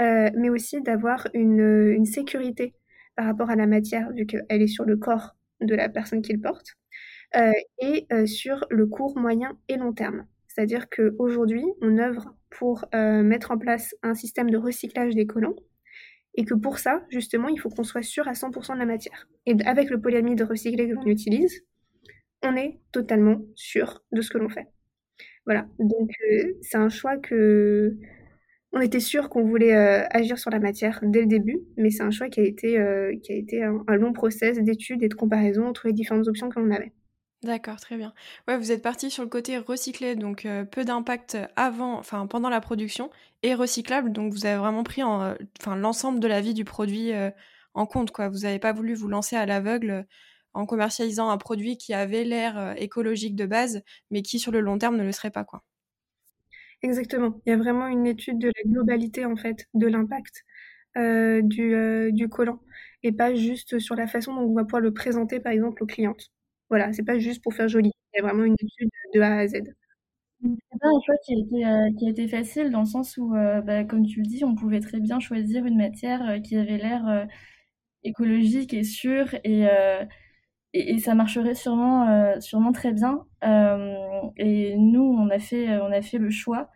mais 0.00 0.50
aussi 0.50 0.80
d'avoir 0.82 1.28
une, 1.34 1.92
une 1.94 2.06
sécurité 2.06 2.74
par 3.16 3.26
rapport 3.26 3.50
à 3.50 3.56
la 3.56 3.66
matière 3.66 4.10
vu 4.12 4.26
qu'elle 4.26 4.62
est 4.62 4.66
sur 4.66 4.84
le 4.84 4.96
corps 4.96 5.36
de 5.60 5.74
la 5.74 5.88
personne 5.88 6.22
qui 6.22 6.32
le 6.32 6.40
porte. 6.40 6.76
Euh, 7.36 7.50
et 7.80 8.06
euh, 8.12 8.26
sur 8.26 8.64
le 8.70 8.86
court, 8.86 9.18
moyen 9.18 9.58
et 9.68 9.76
long 9.76 9.92
terme. 9.92 10.26
C'est-à-dire 10.46 10.88
qu'aujourd'hui, 10.88 11.64
on 11.80 11.98
œuvre 11.98 12.32
pour 12.50 12.84
euh, 12.94 13.22
mettre 13.22 13.50
en 13.50 13.58
place 13.58 13.94
un 14.02 14.14
système 14.14 14.50
de 14.50 14.56
recyclage 14.56 15.14
des 15.14 15.26
collants 15.26 15.56
et 16.36 16.44
que 16.44 16.54
pour 16.54 16.78
ça, 16.78 17.04
justement, 17.10 17.48
il 17.48 17.58
faut 17.58 17.70
qu'on 17.70 17.82
soit 17.82 18.02
sûr 18.02 18.28
à 18.28 18.32
100% 18.32 18.74
de 18.74 18.78
la 18.78 18.86
matière. 18.86 19.28
Et 19.46 19.56
avec 19.66 19.90
le 19.90 20.00
polyamide 20.00 20.42
recyclé 20.42 20.88
que 20.88 20.94
l'on 20.94 21.06
utilise, 21.06 21.64
on 22.44 22.56
est 22.56 22.78
totalement 22.92 23.40
sûr 23.54 24.02
de 24.12 24.20
ce 24.20 24.30
que 24.30 24.38
l'on 24.38 24.48
fait. 24.48 24.68
Voilà, 25.46 25.66
donc 25.78 26.10
c'est 26.62 26.78
un 26.78 26.88
choix 26.88 27.16
que 27.18 27.96
on 28.72 28.80
était 28.80 29.00
sûr 29.00 29.28
qu'on 29.28 29.44
voulait 29.44 29.74
agir 29.74 30.38
sur 30.38 30.50
la 30.50 30.58
matière 30.58 31.00
dès 31.02 31.20
le 31.20 31.26
début, 31.26 31.60
mais 31.76 31.90
c'est 31.90 32.02
un 32.02 32.10
choix 32.10 32.28
qui 32.28 32.40
a 32.40 32.44
été, 32.44 32.70
qui 33.22 33.32
a 33.32 33.36
été 33.36 33.62
un, 33.62 33.96
long 33.96 34.12
process 34.12 34.58
d'études 34.58 35.02
et 35.02 35.08
de 35.08 35.14
comparaison 35.14 35.66
entre 35.66 35.86
les 35.86 35.92
différentes 35.92 36.28
options 36.28 36.48
que 36.48 36.58
l'on 36.58 36.70
avait. 36.70 36.92
D'accord, 37.44 37.78
très 37.78 37.98
bien. 37.98 38.14
Ouais, 38.48 38.56
vous 38.56 38.72
êtes 38.72 38.80
parti 38.80 39.10
sur 39.10 39.22
le 39.22 39.28
côté 39.28 39.58
recyclé, 39.58 40.16
donc 40.16 40.46
euh, 40.46 40.64
peu 40.64 40.82
d'impact 40.82 41.36
avant, 41.56 41.98
enfin 41.98 42.26
pendant 42.26 42.48
la 42.48 42.62
production, 42.62 43.10
et 43.42 43.54
recyclable, 43.54 44.12
donc 44.12 44.32
vous 44.32 44.46
avez 44.46 44.56
vraiment 44.56 44.82
pris 44.82 45.02
en, 45.02 45.20
euh, 45.20 45.34
enfin 45.60 45.76
l'ensemble 45.76 46.20
de 46.20 46.26
la 46.26 46.40
vie 46.40 46.54
du 46.54 46.64
produit 46.64 47.12
euh, 47.12 47.30
en 47.74 47.84
compte, 47.84 48.12
quoi. 48.12 48.30
Vous 48.30 48.40
n'avez 48.40 48.58
pas 48.58 48.72
voulu 48.72 48.94
vous 48.94 49.08
lancer 49.08 49.36
à 49.36 49.44
l'aveugle 49.44 50.06
en 50.54 50.66
commercialisant 50.66 51.30
un 51.30 51.38
produit 51.38 51.76
qui 51.76 51.94
avait 51.94 52.24
l'air 52.24 52.74
écologique 52.78 53.36
de 53.36 53.46
base, 53.46 53.82
mais 54.10 54.22
qui 54.22 54.38
sur 54.38 54.52
le 54.52 54.60
long 54.60 54.78
terme 54.78 54.96
ne 54.96 55.04
le 55.04 55.12
serait 55.12 55.30
pas, 55.30 55.44
quoi. 55.44 55.62
Exactement. 56.82 57.40
Il 57.46 57.50
y 57.50 57.52
a 57.52 57.56
vraiment 57.56 57.86
une 57.86 58.06
étude 58.06 58.38
de 58.38 58.48
la 58.48 58.70
globalité 58.70 59.24
en 59.24 59.36
fait 59.36 59.66
de 59.74 59.86
l'impact 59.86 60.44
du, 60.96 62.12
du 62.12 62.28
collant 62.28 62.60
et 63.02 63.12
pas 63.12 63.34
juste 63.34 63.78
sur 63.78 63.94
la 63.96 64.06
façon 64.06 64.34
dont 64.34 64.42
on 64.42 64.54
va 64.54 64.64
pouvoir 64.64 64.80
le 64.82 64.92
présenter 64.92 65.40
par 65.40 65.52
exemple 65.52 65.82
aux 65.82 65.86
clientes. 65.86 66.30
Voilà, 66.70 66.92
c'est 66.92 67.04
pas 67.04 67.18
juste 67.18 67.42
pour 67.42 67.54
faire 67.54 67.68
joli. 67.68 67.92
C'est 68.14 68.22
vraiment 68.22 68.44
une 68.44 68.54
étude 68.54 68.88
de 69.14 69.20
A 69.20 69.38
à 69.38 69.46
Z. 69.46 69.62
C'est 70.42 70.78
pas 70.80 70.88
un 70.88 71.00
choix 71.04 71.14
qui 71.24 71.34
a 71.34 71.38
été, 71.38 71.66
euh, 71.66 71.90
qui 71.98 72.06
a 72.06 72.10
été 72.10 72.28
facile 72.28 72.70
dans 72.70 72.80
le 72.80 72.86
sens 72.86 73.16
où, 73.16 73.34
euh, 73.34 73.60
bah, 73.62 73.84
comme 73.84 74.06
tu 74.06 74.20
le 74.20 74.26
dis, 74.26 74.44
on 74.44 74.54
pouvait 74.54 74.80
très 74.80 75.00
bien 75.00 75.18
choisir 75.20 75.64
une 75.64 75.76
matière 75.76 76.28
euh, 76.28 76.38
qui 76.40 76.56
avait 76.56 76.76
l'air 76.78 77.26
écologique 78.02 78.74
et 78.74 78.84
sûre 78.84 79.34
et, 79.44 79.66
et, 80.74 80.98
ça 80.98 81.14
marcherait 81.14 81.54
sûrement, 81.54 82.40
sûrement 82.40 82.72
très 82.72 82.92
bien. 82.92 83.24
et 84.36 84.76
nous, 84.76 85.16
on 85.18 85.30
a 85.30 85.38
fait, 85.38 85.78
on 85.78 85.92
a 85.92 86.02
fait 86.02 86.18
le 86.18 86.30
choix 86.30 86.70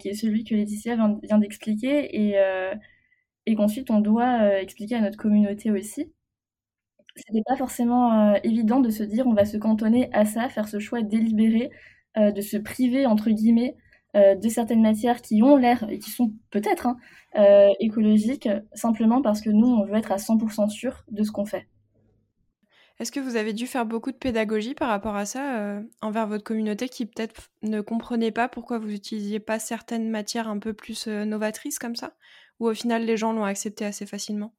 qui 0.00 0.08
est 0.08 0.14
celui 0.14 0.44
que 0.44 0.54
Laetitia 0.54 0.96
vient, 1.22 1.38
d'expliquer 1.38 2.34
et, 3.46 3.54
qu'ensuite 3.56 3.90
on 3.90 4.00
doit 4.00 4.60
expliquer 4.60 4.96
à 4.96 5.00
notre 5.00 5.18
communauté 5.18 5.70
aussi 5.70 6.12
c'était 7.26 7.42
pas 7.44 7.56
forcément 7.56 8.12
euh, 8.12 8.38
évident 8.44 8.80
de 8.80 8.90
se 8.90 9.02
dire 9.02 9.26
on 9.26 9.34
va 9.34 9.44
se 9.44 9.56
cantonner 9.56 10.08
à 10.12 10.24
ça, 10.24 10.48
faire 10.48 10.68
ce 10.68 10.78
choix 10.78 11.02
délibéré, 11.02 11.70
euh, 12.16 12.30
de 12.30 12.40
se 12.40 12.56
priver 12.56 13.06
entre 13.06 13.30
guillemets 13.30 13.76
euh, 14.16 14.34
de 14.34 14.48
certaines 14.48 14.82
matières 14.82 15.20
qui 15.22 15.42
ont 15.42 15.56
l'air 15.56 15.86
et 15.90 15.98
qui 15.98 16.10
sont 16.10 16.32
peut-être 16.50 16.86
hein, 16.86 16.96
écologiques, 17.80 18.48
simplement 18.72 19.22
parce 19.22 19.40
que 19.40 19.50
nous 19.50 19.66
on 19.66 19.84
veut 19.84 19.96
être 19.96 20.12
à 20.12 20.16
100% 20.16 20.68
sûr 20.68 21.04
de 21.10 21.22
ce 21.22 21.30
qu'on 21.30 21.44
fait. 21.44 21.68
Est-ce 22.98 23.12
que 23.12 23.20
vous 23.20 23.36
avez 23.36 23.52
dû 23.52 23.66
faire 23.66 23.86
beaucoup 23.86 24.10
de 24.10 24.16
pédagogie 24.16 24.74
par 24.74 24.88
rapport 24.88 25.14
à 25.16 25.24
ça 25.24 25.80
envers 26.00 26.26
votre 26.26 26.44
communauté 26.44 26.88
qui 26.88 27.06
peut-être 27.06 27.50
ne 27.62 27.80
comprenait 27.80 28.32
pas 28.32 28.48
pourquoi 28.48 28.78
vous 28.78 28.88
n'utilisiez 28.88 29.38
pas 29.40 29.58
certaines 29.60 30.10
matières 30.10 30.48
un 30.48 30.58
peu 30.58 30.72
plus 30.74 31.06
novatrices 31.06 31.78
comme 31.78 31.96
ça? 31.96 32.16
Ou 32.58 32.68
au 32.68 32.74
final 32.74 33.04
les 33.04 33.16
gens 33.16 33.32
l'ont 33.32 33.44
accepté 33.44 33.84
assez 33.84 34.04
facilement? 34.06 34.52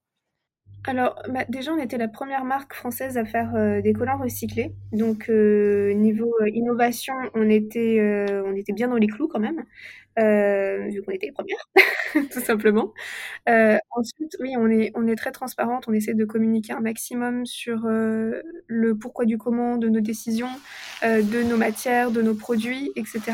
Alors, 0.86 1.22
bah, 1.30 1.44
déjà, 1.50 1.74
on 1.74 1.78
était 1.78 1.98
la 1.98 2.08
première 2.08 2.46
marque 2.46 2.74
française 2.74 3.18
à 3.18 3.26
faire 3.26 3.54
euh, 3.56 3.82
des 3.82 3.94
collants 3.94 4.18
recyclés. 4.18 4.74
Donc, 4.92 5.30
euh, 5.30 5.94
niveau 5.94 6.34
euh, 6.42 6.50
innovation, 6.50 7.14
on 7.34 7.50
était, 7.50 7.98
bien 8.74 8.88
dans 8.88 8.96
les 8.96 9.08
clous 9.08 9.28
quand 9.28 9.40
même, 9.40 9.64
vu 10.18 11.02
qu'on 11.04 11.12
était 11.12 11.28
les 11.28 11.32
premières, 11.32 11.70
tout 12.32 12.40
simplement. 12.40 12.94
ensuite, 13.92 14.36
oui, 14.40 14.54
on 14.58 14.68
est, 14.70 15.16
très 15.16 15.32
transparente. 15.32 15.86
On 15.88 15.94
essaie 15.94 16.14
de 16.14 16.26
communiquer 16.26 16.74
un 16.74 16.80
maximum 16.80 17.46
sur 17.46 17.82
le 17.86 18.94
pourquoi 18.98 19.26
du 19.26 19.38
comment 19.38 19.78
de 19.78 19.90
nos 19.90 20.02
décisions, 20.02 20.50
de 21.04 21.44
nos 21.44 21.58
matières, 21.58 22.12
de 22.12 22.22
nos 22.22 22.36
produits, 22.36 22.92
etc. 22.96 23.34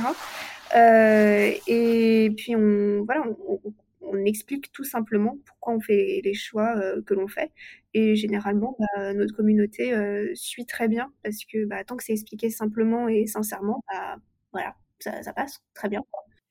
et 0.76 2.34
puis, 2.36 2.56
on, 2.56 3.04
voilà, 3.06 3.24
on 4.06 4.26
explique 4.26 4.72
tout 4.72 4.84
simplement 4.84 5.38
pourquoi 5.46 5.74
on 5.74 5.80
fait 5.80 6.22
les 6.24 6.34
choix 6.34 6.76
euh, 6.78 7.02
que 7.02 7.14
l'on 7.14 7.28
fait. 7.28 7.52
Et 7.94 8.16
généralement, 8.16 8.78
bah, 8.80 9.14
notre 9.14 9.36
communauté 9.36 9.94
euh, 9.94 10.30
suit 10.34 10.66
très 10.66 10.88
bien 10.88 11.12
parce 11.24 11.46
que 11.46 11.66
bah, 11.66 11.84
tant 11.84 11.96
que 11.96 12.04
c'est 12.04 12.14
expliqué 12.14 12.50
simplement 12.50 13.08
et 13.08 13.26
sincèrement, 13.26 13.84
bah, 13.92 14.18
voilà, 14.52 14.76
ça, 15.00 15.34
passe 15.34 15.62
très 15.74 15.90
bien. 15.90 16.04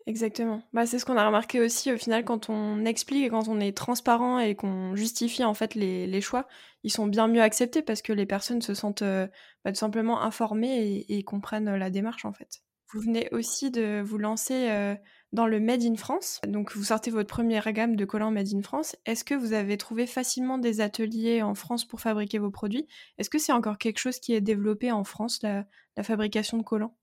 Exactement. 0.06 0.62
C'est 0.84 0.98
ce 0.98 1.06
qu'on 1.06 1.16
a 1.16 1.26
remarqué 1.26 1.60
aussi 1.60 1.90
au 1.90 1.96
final 1.96 2.24
quand 2.24 2.50
on 2.50 2.84
explique 2.84 3.24
et 3.24 3.30
quand 3.30 3.48
on 3.48 3.58
est 3.58 3.74
transparent 3.74 4.38
et 4.38 4.54
qu'on 4.54 4.94
justifie 4.94 5.44
en 5.44 5.54
fait 5.54 5.74
les, 5.74 6.20
choix, 6.20 6.46
ils 6.82 6.90
sont 6.90 7.06
bien 7.06 7.26
mieux 7.26 7.40
acceptés 7.40 7.80
parce 7.80 8.02
que 8.02 8.12
les 8.12 8.26
personnes 8.26 8.60
se 8.60 8.74
sentent 8.74 9.00
euh, 9.00 9.26
tout 9.66 9.74
simplement 9.74 10.20
informées 10.20 11.06
et, 11.08 11.22
comprennent 11.22 11.74
la 11.74 11.88
démarche 11.88 12.26
en 12.26 12.34
fait. 12.34 12.60
Vous 12.92 13.00
venez 13.00 13.28
aussi 13.32 13.70
de 13.70 14.02
vous 14.02 14.18
lancer 14.18 14.94
dans 15.34 15.46
le 15.46 15.58
Made 15.58 15.82
in 15.82 15.96
France. 15.96 16.40
Donc 16.46 16.74
vous 16.74 16.84
sortez 16.84 17.10
votre 17.10 17.28
première 17.28 17.70
gamme 17.72 17.96
de 17.96 18.04
collants 18.04 18.30
Made 18.30 18.54
in 18.54 18.62
France. 18.62 18.96
Est-ce 19.04 19.24
que 19.24 19.34
vous 19.34 19.52
avez 19.52 19.76
trouvé 19.76 20.06
facilement 20.06 20.58
des 20.58 20.80
ateliers 20.80 21.42
en 21.42 21.54
France 21.54 21.84
pour 21.84 22.00
fabriquer 22.00 22.38
vos 22.38 22.50
produits? 22.50 22.86
Est-ce 23.18 23.28
que 23.28 23.38
c'est 23.38 23.52
encore 23.52 23.76
quelque 23.76 23.98
chose 23.98 24.20
qui 24.20 24.32
est 24.32 24.40
développé 24.40 24.92
en 24.92 25.02
France, 25.02 25.42
la, 25.42 25.66
fabrication 26.02 26.56
de 26.56 26.62
collants? 26.62 26.94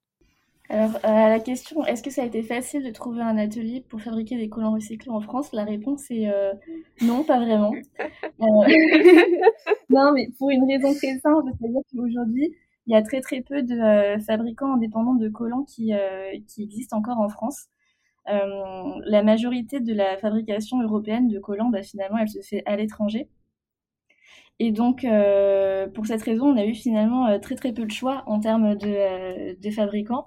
Alors, 0.69 0.97
à 1.03 1.27
la 1.27 1.41
question, 1.41 1.85
est-ce 1.85 2.01
que 2.01 2.09
ça 2.09 2.21
a 2.21 2.25
été 2.25 2.41
facile 2.41 2.85
de 2.85 2.91
trouver 2.91 3.21
un 3.21 3.37
atelier 3.37 3.83
pour 3.89 3.99
fabriquer 4.01 4.37
des 4.37 4.47
collants 4.47 4.71
recyclés 4.71 5.11
en 5.11 5.19
France? 5.19 5.51
La 5.51 5.65
réponse 5.65 6.09
est 6.09 6.29
euh, 6.29 6.53
non, 7.01 7.25
pas 7.25 7.37
vraiment. 7.37 7.73
Euh, 7.99 8.05
non, 9.89 10.13
mais 10.13 10.29
pour 10.39 10.49
une 10.51 10.63
raison 10.65 10.93
très 10.93 11.19
simple, 11.19 11.51
c'est-à-dire 11.59 11.81
qu'aujourd'hui, 11.93 12.55
il 12.87 12.93
y 12.93 12.95
a 12.95 13.01
très 13.01 13.19
très 13.19 13.41
peu 13.41 13.61
de 13.61 13.75
euh, 13.75 14.19
fabricants 14.21 14.73
indépendants 14.73 15.15
de 15.15 15.27
collants 15.27 15.65
qui, 15.65 15.91
qui 16.47 16.63
existent 16.63 16.97
encore 16.97 17.19
en 17.19 17.27
France. 17.27 17.67
Euh, 18.29 19.01
la 19.05 19.23
majorité 19.23 19.79
de 19.79 19.93
la 19.93 20.17
fabrication 20.17 20.81
européenne 20.81 21.27
de 21.27 21.39
collants, 21.39 21.69
bah, 21.69 21.81
finalement, 21.83 22.17
elle 22.19 22.29
se 22.29 22.41
fait 22.41 22.63
à 22.65 22.75
l'étranger. 22.75 23.29
Et 24.59 24.71
donc, 24.71 25.03
euh, 25.03 25.87
pour 25.89 26.05
cette 26.05 26.21
raison, 26.21 26.47
on 26.53 26.57
a 26.57 26.65
eu 26.65 26.75
finalement 26.75 27.27
euh, 27.27 27.39
très 27.39 27.55
très 27.55 27.73
peu 27.73 27.85
de 27.85 27.91
choix 27.91 28.23
en 28.27 28.39
termes 28.39 28.75
de, 28.75 29.71
fabricants. 29.71 30.25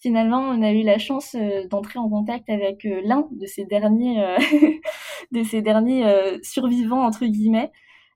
Finalement, 0.00 0.40
on 0.40 0.62
a 0.62 0.72
eu 0.72 0.82
la 0.82 0.98
chance 0.98 1.36
d'entrer 1.70 1.98
en 1.98 2.08
contact 2.08 2.48
avec 2.50 2.84
l'un 3.04 3.28
de 3.32 3.46
ces 3.46 3.64
derniers, 3.66 4.16
de 5.32 5.42
ces 5.42 5.62
derniers 5.62 6.04
survivants 6.42 7.04
entre 7.04 7.26
guillemets, 7.26 7.70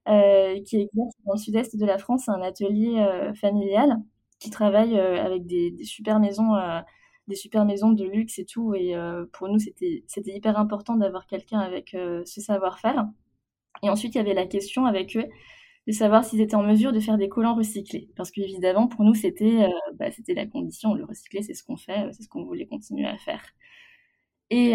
qui 0.07 0.77
exerce 0.77 1.15
dans 1.27 1.35
le 1.35 1.39
sud-est 1.39 1.77
de 1.77 1.87
la 1.87 1.99
France 1.99 2.29
un 2.29 2.41
atelier 2.41 3.07
familial 3.39 3.99
qui 4.41 4.49
travaille 4.51 4.99
avec 4.99 5.47
des, 5.47 5.73
des, 5.73 5.85
super 5.85 6.21
maisons 6.21 6.55
des 7.29 7.37
super 7.37 7.65
maisons 7.65 7.91
de 7.91 8.05
luxe 8.05 8.39
et 8.39 8.45
tout. 8.45 8.75
Et 8.75 8.95
euh, 8.95 9.25
pour 9.33 9.49
nous, 9.49 9.59
c'était 9.59 10.03
hyper 10.27 10.59
important 10.59 10.97
d'avoir 10.97 11.27
quelqu'un 11.27 11.61
avec 11.61 11.95
euh, 11.95 12.23
ce 12.27 12.41
savoir-faire. 12.41 13.07
Et 13.83 13.91
ensuite, 13.91 14.15
il 14.15 14.19
y 14.19 14.21
avait 14.21 14.35
la 14.35 14.47
question 14.47 14.87
avec 14.87 15.17
eux 15.17 15.27
de 15.87 15.93
savoir 15.93 16.25
s'ils 16.25 16.41
étaient 16.41 16.55
en 16.55 16.63
mesure 16.63 16.93
de 16.93 17.01
faire 17.01 17.19
des 17.19 17.29
collants 17.29 17.55
recyclés. 17.55 18.09
Parce 18.17 18.31
qu'évidemment, 18.31 18.89
pour 18.89 19.05
nous, 19.05 19.15
c'était 19.15 19.65
euh, 19.65 19.69
bah, 19.95 20.07
la 20.29 20.47
condition. 20.47 20.95
Le 20.95 21.05
recycler, 21.05 21.43
c'est 21.43 21.55
ce 21.55 21.63
qu'on 21.63 21.77
fait, 21.77 22.09
c'est 22.13 22.23
ce 22.23 22.29
qu'on 22.29 22.45
voulait 22.45 22.67
continuer 22.67 23.07
à 23.07 23.17
faire. 23.19 23.43
Et, 24.51 24.75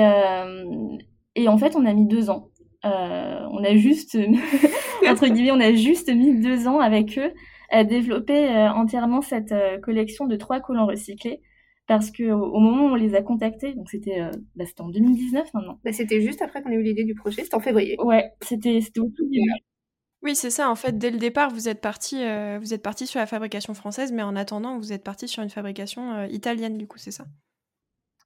et 1.36 1.48
en 1.48 1.58
fait, 1.58 1.76
on 1.76 1.86
a 1.86 1.94
mis 1.94 2.06
deux 2.06 2.30
ans 2.30 2.50
on 2.84 3.64
a 3.64 3.76
juste, 3.76 4.18
entre 5.08 5.28
guillemets, 5.28 5.52
on 5.52 5.60
a 5.60 5.74
juste 5.74 6.10
mis 6.10 6.40
deux 6.42 6.68
ans 6.68 6.80
avec 6.80 7.18
eux 7.18 7.32
à 7.70 7.84
développer 7.84 8.50
entièrement 8.74 9.22
cette 9.22 9.54
collection 9.82 10.26
de 10.28 10.36
trois 10.36 10.60
collants 10.60 10.88
recyclés 10.88 11.42
parce 11.90 12.12
que 12.12 12.32
au, 12.32 12.60
moment 12.60 12.86
où 12.86 12.90
on 12.90 12.96
les 12.96 13.16
a 13.16 13.24
contactés, 13.24 13.74
donc 13.74 13.90
c'était 13.90 14.22
bah, 14.56 14.66
c'était 14.68 14.82
en 14.82 14.90
2019 14.90 15.52
maintenant. 15.56 15.80
Bah, 15.84 15.92
c'était 15.92 16.22
juste 16.22 16.44
après 16.44 16.62
qu'on 16.62 16.70
ait 16.70 16.76
eu 16.76 16.84
l'idée 16.84 17.04
du 17.04 17.16
projet, 17.16 17.42
c'était 17.44 17.56
en 17.56 17.60
février. 17.60 17.98
Ouais, 18.00 18.32
c'était 18.42 18.80
c'était 18.80 19.00
au 19.00 19.10
tout 19.10 19.28
début. 19.28 19.52
Oui, 20.22 20.36
c'est 20.36 20.52
ça. 20.52 20.70
En 20.70 20.76
fait, 20.76 21.00
dès 21.00 21.10
le 21.10 21.18
départ, 21.18 21.50
vous 21.50 21.68
êtes 21.68 21.82
parti, 21.82 22.18
vous 22.60 22.74
êtes 22.74 22.84
parti 22.84 23.08
sur 23.08 23.20
la 23.20 23.26
fabrication 23.26 23.74
française, 23.74 24.12
mais 24.12 24.22
en 24.22 24.36
attendant, 24.36 24.78
vous 24.78 24.94
êtes 24.94 25.04
parti 25.04 25.28
sur 25.28 25.42
une 25.42 25.50
fabrication 25.50 26.26
italienne, 26.26 26.78
du 26.78 26.88
coup, 26.88 27.00
c'est 27.00 27.12
ça? 27.12 27.26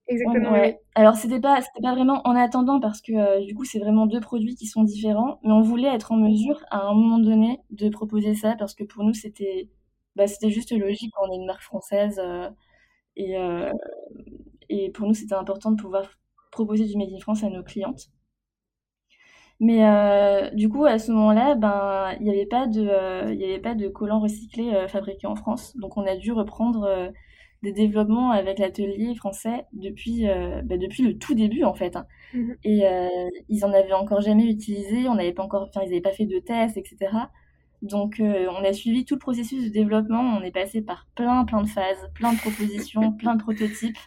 Exactement. 0.08 0.52
Ouais. 0.52 0.82
Alors 0.96 1.16
c'était 1.16 1.40
pas 1.40 1.62
c'était 1.62 1.82
pas 1.82 1.94
vraiment 1.94 2.22
en 2.26 2.36
attendant 2.36 2.82
parce 2.82 3.00
que 3.00 3.46
du 3.46 3.56
coup 3.56 3.64
c'est 3.64 3.80
vraiment 3.80 4.06
deux 4.06 4.20
produits 4.20 4.56
qui 4.56 4.68
sont 4.68 4.84
différents, 4.84 5.40
mais 5.44 5.54
on 5.54 5.62
voulait 5.62 5.88
être 5.88 6.12
en 6.12 6.18
mesure 6.18 6.60
à 6.72 6.82
un 6.82 6.94
moment 6.94 7.20
donné 7.20 7.62
de 7.70 7.88
proposer 7.88 8.36
ça 8.36 8.56
parce 8.60 8.76
que 8.76 8.84
pour 8.84 9.06
nous 9.06 9.14
c'était 9.14 9.70
bah, 10.18 10.28
c'était 10.28 10.50
juste 10.50 10.78
logique. 10.78 11.14
On 11.22 11.32
est 11.32 11.36
une 11.38 11.46
marque 11.46 11.64
française 11.64 12.22
et 13.16 13.36
et 14.70 14.92
pour 14.92 15.08
nous 15.08 15.14
c'était 15.14 15.36
important 15.36 15.72
de 15.72 15.82
pouvoir 15.82 16.10
proposer 16.52 16.86
du 16.86 16.98
made 16.98 17.10
in 17.14 17.20
France 17.20 17.44
à 17.44 17.50
nos 17.50 17.64
clientes. 17.64 18.10
Mais 19.60 19.86
euh, 19.86 20.50
du 20.52 20.68
coup, 20.70 20.86
à 20.86 21.00
ce 21.00 21.12
moment-là, 21.12 21.56
ben, 21.56 22.16
il 22.20 22.24
n'y 22.26 22.32
avait 22.32 22.46
pas 22.46 22.68
de, 22.68 22.86
euh, 22.86 23.28
avait 23.28 23.60
pas 23.60 23.76
de 23.76 23.88
collants 23.88 24.20
recyclés 24.20 24.74
euh, 24.74 24.88
fabriqués 24.88 25.28
en 25.28 25.36
France. 25.36 25.78
Donc, 25.78 25.96
on 25.98 26.06
a 26.06 26.16
dû 26.18 26.32
reprendre 26.32 27.12
des 27.62 27.72
développements 27.72 28.32
avec 28.32 28.60
l'atelier 28.60 29.16
français 29.16 29.66
depuis, 29.72 30.26
ben, 30.26 30.78
depuis 30.78 31.04
le 31.04 31.18
tout 31.18 31.34
début, 31.34 31.64
en 31.64 31.74
fait. 31.74 31.96
Hein. 31.96 32.06
Mmh 32.34 32.54
Et 32.66 32.84
ils 33.48 33.64
en 33.64 33.72
avaient 33.72 33.94
encore 33.94 34.22
jamais 34.22 34.46
utilisé. 34.50 35.08
On 35.08 35.16
n'avait 35.16 35.34
pas 35.34 35.44
encore, 35.44 35.64
enfin, 35.70 35.82
ils 35.86 35.90
n'avaient 35.90 36.02
pas 36.02 36.12
fait 36.12 36.26
de 36.26 36.40
tests, 36.40 36.78
etc. 36.78 37.30
Donc, 37.84 38.20
on 38.20 38.64
a 38.64 38.74
suivi 38.74 39.06
tout 39.06 39.16
le 39.16 39.20
processus 39.20 39.64
de 39.66 39.70
développement. 39.70 40.22
On 40.22 40.42
est 40.42 40.52
passé 40.52 40.82
par 40.82 41.06
plein, 41.16 41.46
plein 41.46 41.62
de 41.62 41.70
phases, 41.70 42.10
plein 42.16 42.34
de 42.34 42.40
propositions, 42.40 43.12
plein 43.20 43.36
de 43.36 43.44
prototypes, 43.44 43.98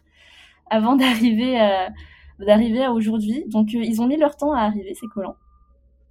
avant 0.71 0.97
d'arriver 0.97 1.61
à 1.61 1.91
d'arriver 2.39 2.85
à 2.85 2.93
aujourd'hui. 2.93 3.45
Donc, 3.47 3.69
euh, 3.75 3.83
ils 3.83 4.01
ont 4.01 4.07
mis 4.07 4.17
leur 4.17 4.37
temps 4.37 4.53
à 4.53 4.61
arriver, 4.61 4.95
ces 4.95 5.07
collants. 5.07 5.37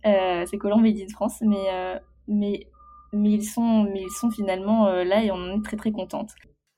Euh, 0.05 0.45
ces 0.45 0.57
collants 0.57 0.79
Made 0.79 0.97
in 0.97 1.07
France, 1.07 1.41
mais, 1.41 1.67
euh, 1.71 1.99
mais, 2.27 2.67
mais, 3.13 3.31
ils 3.31 3.45
sont, 3.45 3.83
mais 3.83 4.01
ils 4.01 4.17
sont 4.19 4.31
finalement 4.31 4.87
là 5.03 5.23
et 5.23 5.31
on 5.31 5.35
en 5.35 5.59
est 5.59 5.63
très 5.63 5.77
très 5.77 5.91
contente. 5.91 6.31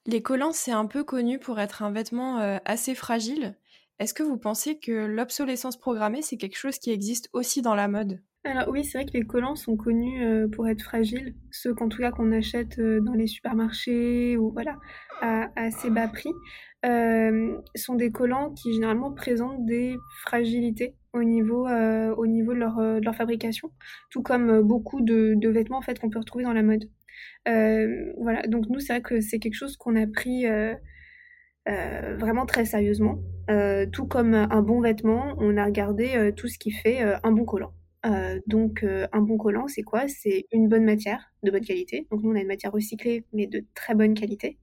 Les 0.06 0.22
collants, 0.22 0.53
c'est 0.53 0.72
un 0.72 0.86
peu 0.86 1.03
connu 1.03 1.38
pour 1.38 1.60
être 1.60 1.84
un 1.84 1.91
vêtement 1.91 2.38
assez 2.63 2.96
fragile. 2.96 3.58
Est-ce 4.00 4.13
que 4.13 4.24
vous 4.24 4.38
pensez 4.38 4.79
que 4.79 5.06
l'obsolescence 5.06 5.75
programmée, 5.75 6.22
c'est 6.22 6.38
quelque 6.38 6.58
chose 6.58 6.77
qui 6.77 6.91
existe 6.91 7.29
aussi 7.34 7.62
dans 7.62 7.75
la 7.75 7.89
mode? 7.89 8.22
Alors 8.48 8.70
oui, 8.70 8.84
c'est 8.84 8.98
vrai 8.98 9.06
que 9.06 9.18
les 9.18 9.24
collants 9.24 9.56
sont 9.56 9.75
connus 9.75 10.50
pour 10.51 10.68
être 10.68 10.82
fragiles, 10.82 11.36
ceux 11.51 11.74
qu'en 11.74 11.89
tout 11.89 12.00
cas 12.00 12.12
qu'on 12.12 12.32
achète 12.32 12.80
dans 12.80 13.13
les 13.13 13.27
supermarchés 13.27 14.38
ou 14.38 14.51
voilà 14.51 14.77
à 15.22 15.50
assez 15.56 15.89
bas 15.89 16.08
prix. 16.08 16.32
Euh, 16.86 17.58
sont 17.75 17.96
des 17.96 18.12
collants 18.12 18.54
qui 18.54 18.74
généralement 18.74 19.12
présentent 19.12 19.66
des 19.66 19.98
fragilités 20.22 20.96
au 21.12 21.24
niveau, 21.24 21.68
euh, 21.68 22.13
au 22.16 22.27
niveau 22.27 22.54
de, 22.54 22.60
leur, 22.60 22.77
euh, 22.77 23.01
fabrication, 23.13 23.72
tout 24.12 24.22
comme 24.22 24.62
beaucoup 24.62 25.01
de, 25.01 25.34
de 25.36 25.50
vêtements 25.50 25.80
en 25.80 25.82
fait, 25.82 26.00
qu'on 26.00 26.10
peut 26.10 26.20
retrouver 26.20 26.44
dans 26.44 26.54
la 26.54 26.63
mode. 26.63 26.86
voilà, 27.46 28.44
donc 28.48 28.70
nous, 28.70 28.80
c'est 28.80 28.94
vrai 28.94 29.01
que 29.01 29.22
c'est 29.22 29.39
quelque 29.39 29.56
chose 29.56 29.75
qu'on 29.77 29.96
a 29.96 30.06
pris 30.06 30.46
vraiment 31.66 32.46
très 32.46 32.66
sérieusement. 32.66 33.20
tout 33.92 34.06
comme 34.06 34.36
un 34.36 34.62
bon 34.62 34.80
vêtement, 34.82 35.36
on 35.39 35.58
a 35.58 35.66
regardé 35.66 36.32
tout 36.38 36.48
ce 36.48 36.60
qui 36.60 36.72
fait 36.72 37.01
un 37.01 37.32
bon 37.32 37.46
collant. 37.46 37.74
Donc 38.48 38.84
un 38.84 39.22
bon 39.22 39.38
collant, 39.38 39.68
c'est 39.68 39.84
quoi? 39.84 40.08
C'est 40.08 40.46
une 40.51 40.68
bonne 40.70 40.86
matière 40.86 41.32
de 41.44 41.51
bonne 41.51 41.66
qualité. 41.66 42.08
Donc 42.12 42.24
nous, 42.24 42.32
on 42.32 42.36
a 42.36 42.39
une 42.39 42.48
matière 42.48 42.72
recyclée, 42.72 43.25
mais 43.34 43.48
de 43.48 43.63
très 43.74 43.96
bonne 43.96 44.13
qualité. 44.13 44.58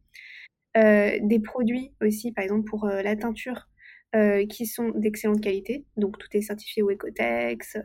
Euh, 0.76 1.18
des 1.22 1.38
produits 1.38 1.92
aussi, 2.02 2.32
par 2.32 2.42
exemple 2.42 2.68
pour 2.68 2.84
euh, 2.86 3.02
la 3.02 3.14
teinture, 3.14 3.68
euh, 4.16 4.44
qui 4.46 4.66
sont 4.66 4.90
d'excellente 4.90 5.40
qualité. 5.40 5.84
Donc 5.96 6.18
tout 6.18 6.28
est 6.32 6.40
certifié 6.40 6.82
au 6.82 6.90
Ecotex, 6.90 7.78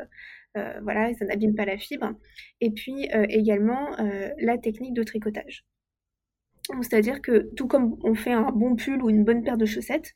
voilà, 0.81 1.13
ça 1.13 1.25
n'abîme 1.25 1.55
pas 1.55 1.65
la 1.65 1.77
fibre. 1.77 2.13
Et 2.59 2.71
puis 2.71 3.07
également 3.29 3.95
la 4.39 4.57
technique 4.57 4.93
de 4.93 5.03
tricotage. 5.03 5.63
C'est-à-dire 6.81 7.21
que 7.21 7.49
tout 7.55 7.67
comme 7.67 7.97
on 8.03 8.15
fait 8.15 8.31
un 8.31 8.51
bon 8.51 8.75
pull 8.75 9.01
ou 9.01 9.09
une 9.09 9.23
bonne 9.23 9.43
paire 9.43 9.57
de 9.57 9.65
chaussettes, 9.65 10.15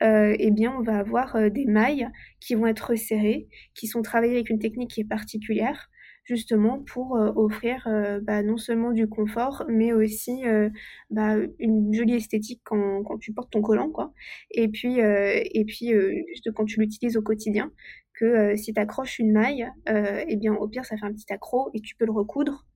eh 0.00 0.50
bien 0.50 0.74
on 0.76 0.82
va 0.82 0.98
avoir 0.98 1.50
des 1.50 1.64
mailles 1.64 2.08
qui 2.40 2.56
vont 2.56 2.66
être 2.66 2.90
resserrées, 2.90 3.48
qui 3.74 3.86
sont 3.86 4.02
travaillées 4.02 4.34
avec 4.34 4.50
une 4.50 4.58
technique 4.58 4.90
qui 4.90 5.00
est 5.02 5.08
particulière, 5.08 5.90
justement 6.24 6.78
pour 6.80 7.16
euh, 7.16 7.32
offrir 7.36 7.86
euh, 7.86 8.20
bah, 8.20 8.42
non 8.42 8.56
seulement 8.56 8.92
du 8.92 9.08
confort, 9.08 9.64
mais 9.68 9.92
aussi 9.92 10.46
euh, 10.46 10.70
bah, 11.10 11.36
une 11.58 11.92
jolie 11.92 12.14
esthétique 12.14 12.60
quand, 12.64 13.18
tu 13.20 13.32
portes 13.32 13.50
ton 13.50 13.62
collant, 13.62 13.90
quoi. 13.90 14.12
Et 14.50 14.68
puis, 14.68 14.98
et 14.98 15.64
puis 15.66 15.92
juste 16.28 16.52
quand 16.52 16.64
tu 16.64 16.80
l'utilises 16.80 17.16
au 17.16 17.22
quotidien, 17.22 17.70
que 18.14 18.56
si 18.56 18.72
tu 18.72 18.80
accroches 18.80 19.18
une 19.18 19.32
maille, 19.32 19.68
eh 19.86 20.36
bien 20.36 20.54
au 20.54 20.68
pire 20.68 20.84
ça 20.84 20.96
fait 20.96 21.06
un 21.06 21.12
petit 21.12 21.32
accro 21.32 21.70
et 21.74 21.80
tu 21.80 21.94
peux 21.96 22.06
le 22.06 22.12
recoudre. 22.12 22.66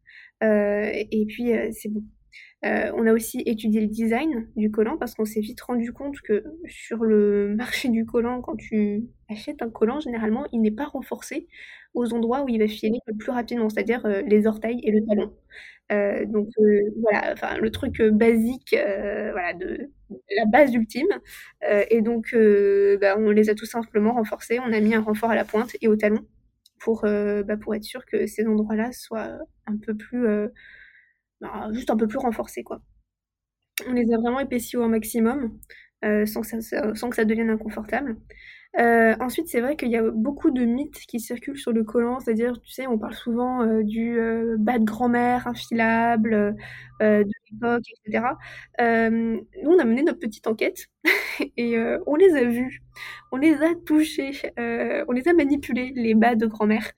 et 0.43 1.25
puis 1.29 1.53
c'est 1.73 1.91
bon. 2.63 2.69
on 2.97 3.07
a 3.07 3.13
aussi 3.13 3.43
étudié 3.47 3.81
le 3.81 3.87
design 3.87 4.49
du 4.57 4.71
collant 4.71 4.97
parce 4.97 5.15
qu'on 5.15 5.25
s'est 5.25 5.41
vite 5.41 5.61
rendu 5.61 5.93
compte 5.93 6.21
que 6.21 6.45
sur 6.67 7.05
le 7.05 7.55
marché 7.57 7.89
du 7.89 8.05
collant, 8.05 8.41
quand 8.43 8.57
tu 8.57 9.05
achètes 9.29 9.63
un 9.63 9.71
collant, 9.71 10.01
généralement, 10.01 10.47
il 10.53 10.61
n'est 10.63 10.71
pas 10.71 10.87
renforcé 10.87 11.47
aux 11.97 12.13
endroits 12.13 12.45
où 12.45 12.49
il 12.49 12.61
va 12.61 12.69
filer 12.69 13.01
le 13.07 13.15
plus 13.15 13.33
rapidement, 13.33 13.69
c'est-à-dire 13.69 14.05
euh, 14.07 14.23
les 14.23 14.47
orteils 14.47 14.81
et 14.85 14.93
le 14.93 15.05
talon. 15.05 15.33
Euh, 15.93 16.25
donc 16.27 16.49
euh, 16.61 16.81
voilà, 17.01 17.33
enfin 17.33 17.57
le 17.59 17.71
truc 17.71 18.03
basique, 18.03 18.75
voilà, 18.75 19.55
de, 19.55 19.91
la 20.37 20.45
base 20.47 20.75
ultime. 20.75 21.07
et 21.91 22.03
donc 22.03 22.35
bah, 23.01 23.17
on 23.19 23.31
les 23.31 23.51
a 23.51 23.55
tout 23.55 23.67
simplement 23.67 24.15
renforcés. 24.15 24.61
On 24.61 24.73
a 24.73 24.81
mis 24.81 24.95
un 24.95 25.01
renfort 25.01 25.31
à 25.31 25.35
la 25.35 25.45
pointe 25.45 25.77
et 25.81 25.89
au 25.89 25.97
talon 25.97 26.25
pour 26.81 27.03
bah, 27.03 27.57
pour 27.57 27.75
être 27.75 27.85
sûr 27.85 28.05
que 28.05 28.27
ces 28.27 28.47
endroits-là 28.47 28.93
soient 28.93 29.39
un 29.67 29.77
peu 29.79 29.95
plus, 29.97 30.27
bah, 31.41 31.69
juste 31.73 31.91
un 31.91 31.97
peu 31.97 32.07
plus 32.09 32.19
renforcés 32.19 32.63
quoi. 32.65 32.81
On 33.87 33.93
les 33.93 34.13
a 34.13 34.19
vraiment 34.19 34.41
épaissis 34.41 34.77
au 34.77 34.89
maximum. 34.89 35.59
sans, 36.03 36.41
que 36.43 36.61
ça, 36.61 36.95
sans 36.95 37.11
que 37.11 37.17
ça 37.17 37.25
devienne 37.25 37.51
inconfortable. 37.51 38.17
Euh, 38.79 39.15
ensuite, 39.21 39.49
c'est 39.49 39.61
vrai 39.61 39.77
qu'il 39.77 39.91
y 39.91 39.97
a 39.97 40.03
beaucoup 40.03 40.51
de 40.51 40.65
mythes 40.65 41.01
qui 41.09 41.19
circulent 41.19 41.59
sur 41.59 41.73
le 41.73 41.83
collant, 41.83 42.21
c'est-à-dire, 42.21 42.61
tu 42.61 42.71
sais, 42.71 42.87
on 42.87 42.99
parle 42.99 43.15
souvent 43.15 43.63
euh, 43.63 43.83
du 43.83 44.19
euh, 44.19 44.57
bas 44.59 44.79
de 44.79 44.85
grand-mère 44.85 45.47
infilable 45.47 46.57
de 47.01 47.25
l'époque, 47.51 47.85
etc. 48.07 48.37
nous, 49.11 49.71
on 49.71 49.79
a 49.79 49.85
mené 49.85 50.03
notre 50.03 50.19
petite 50.19 50.47
enquête 50.47 50.87
et 51.57 51.77
on 52.07 52.17
les 52.17 52.35
a 52.37 52.45
vus, 52.45 52.83
on 53.33 53.37
les 53.37 53.55
a 53.55 53.75
touchés, 53.87 54.33
on 54.59 55.13
les 55.13 55.29
a 55.29 55.33
manipulés, 55.35 55.93
les 55.95 56.15
bas 56.15 56.35
de 56.35 56.47
grand-mère 56.47 56.93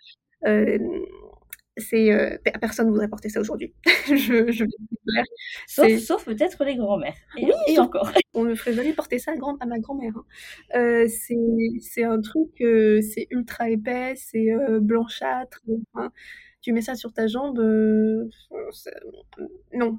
c'est 1.79 2.13
euh, 2.13 2.37
personne 2.61 2.87
ne 2.87 2.91
voudrait 2.93 3.09
porter 3.09 3.29
ça 3.29 3.41
aujourd'hui. 3.41 3.73
je, 4.09 4.51
je 4.51 4.65
sauf, 5.67 5.99
sauf 5.99 6.25
peut-être 6.25 6.65
les 6.65 6.77
grands-mères. 6.77 7.15
oui, 7.37 7.53
et 7.67 7.79
encore. 7.79 8.11
On 8.35 8.45
ne 8.45 8.55
ferait 8.55 8.75
jamais 8.75 8.93
porter 8.93 9.19
ça 9.19 9.33
à, 9.33 9.37
grand, 9.37 9.57
à 9.61 9.67
ma 9.67 9.79
grand-mère. 9.79 10.13
Hein. 10.17 10.25
Euh, 10.79 11.07
c'est 11.09 12.05
un 12.05 12.21
truc, 12.21 12.61
euh, 12.61 13.01
c'est 13.03 13.27
ultra 13.31 13.71
épais, 13.71 14.15
c'est 14.17 14.53
euh, 14.53 14.81
blanchâtre. 14.81 15.61
tu 16.61 16.73
mets 16.73 16.83
ça 16.83 16.95
sur 16.95 17.13
ta 17.13 17.27
jambe, 17.27 17.59
euh, 17.59 18.29
non, 19.73 19.99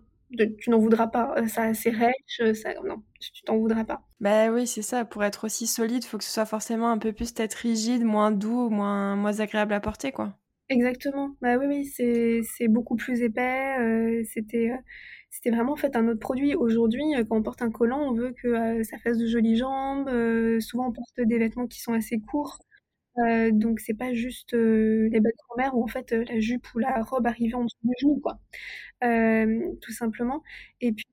tu 0.60 0.70
n'en 0.70 0.80
voudras 0.80 1.08
pas. 1.08 1.36
Ça, 1.48 1.74
c'est 1.74 1.90
rêche, 1.90 2.54
ça, 2.54 2.74
non, 2.86 3.02
tu 3.20 3.44
t'en 3.44 3.58
voudras 3.58 3.84
pas. 3.84 4.02
Bah 4.20 4.50
oui, 4.52 4.68
c'est 4.68 4.82
ça. 4.82 5.06
Pour 5.06 5.24
être 5.24 5.46
aussi 5.46 5.68
solide, 5.68 6.04
il 6.04 6.08
faut 6.08 6.18
que 6.18 6.24
ce 6.24 6.32
soit 6.32 6.46
forcément 6.46 6.92
un 6.92 6.98
peu 6.98 7.14
plus 7.14 7.32
peut-être 7.32 7.56
rigide, 7.56 8.04
moins 8.04 8.32
doux, 8.32 8.70
moins, 8.70 9.16
moins 9.16 9.40
agréable 9.40 9.74
à 9.74 9.80
porter, 9.80 10.12
quoi. 10.12 10.38
Exactement. 10.70 11.36
Bah 11.42 11.58
oui, 11.58 11.66
oui, 11.68 11.86
c'est 12.44 12.68
beaucoup 12.68 12.96
plus 12.96 13.22
épais. 13.24 13.76
Euh, 13.80 14.24
c'était 14.32 14.70
euh, 14.72 14.76
c'était 15.32 15.50
vraiment 15.50 15.74
en 15.74 15.76
fait 15.76 15.96
un 15.96 16.08
autre 16.08 16.20
produit. 16.20 16.54
Aujourd'hui, 16.56 17.04
euh, 17.16 17.24
quand 17.28 17.38
on 17.38 17.42
porte 17.44 17.62
un 17.64 17.72
collant, 17.72 18.00
on 18.02 18.14
veut 18.14 18.34
que 18.42 18.84
ça 18.84 18.98
fasse 19.00 19.18
de 19.18 19.26
jolies 19.26 19.58
jambes. 19.58 20.10
souvent, 20.62 20.90
on 20.90 20.92
porte 20.92 21.20
des 21.22 21.40
vêtements 21.40 21.66
qui 21.68 21.80
sont 21.82 21.94
assez 21.94 22.20
courts. 22.20 22.60
donc 23.52 23.80
c'est 23.82 23.96
pas 23.98 24.14
juste 24.14 24.54
les 24.54 25.20
bas 25.22 25.30
de 25.32 25.36
grand-mère 25.50 25.76
où 25.78 25.84
en 25.84 25.88
fait 25.88 26.12
la 26.14 26.40
jupe 26.40 26.68
ou 26.76 26.80
la 26.80 27.02
robe 27.04 27.28
arrivait 27.28 27.56
en 27.56 27.64
dessous 27.66 27.78
du 27.84 27.94
genou, 28.02 28.20
quoi. 28.22 28.40
tout 29.82 29.92
simplement. 29.94 30.44
Et 30.82 30.92
puis, 30.94 31.06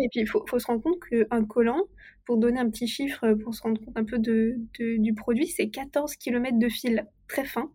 et 0.00 0.08
puis 0.10 0.20
il 0.20 0.26
faut, 0.28 0.44
faut 0.48 0.58
se 0.58 0.66
rendre 0.66 0.82
compte 0.82 1.00
qu'un 1.10 1.44
collant, 1.46 1.82
pour 2.26 2.38
donner 2.38 2.60
un 2.60 2.70
petit 2.70 2.88
chiffre, 2.88 3.34
pour 3.34 3.54
se 3.54 3.62
rendre 3.62 3.80
compte 3.84 3.96
un 3.96 4.04
peu 4.04 4.18
de- 4.18 4.56
du 4.98 5.14
produit, 5.14 5.46
c'est 5.48 5.68
14 5.70 6.16
km 6.16 6.58
de 6.58 6.68
fil 6.68 7.06
très 7.28 7.44
fin 7.44 7.70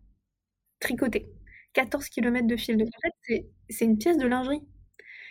tricoté. 0.80 1.28
14 1.74 2.08
km 2.08 2.46
de 2.46 2.56
fil. 2.56 2.76
Donc 2.76 2.88
en 2.88 3.00
fait, 3.00 3.44
c'est 3.68 3.84
une 3.84 3.98
pièce 3.98 4.18
de 4.18 4.26
lingerie. 4.26 4.62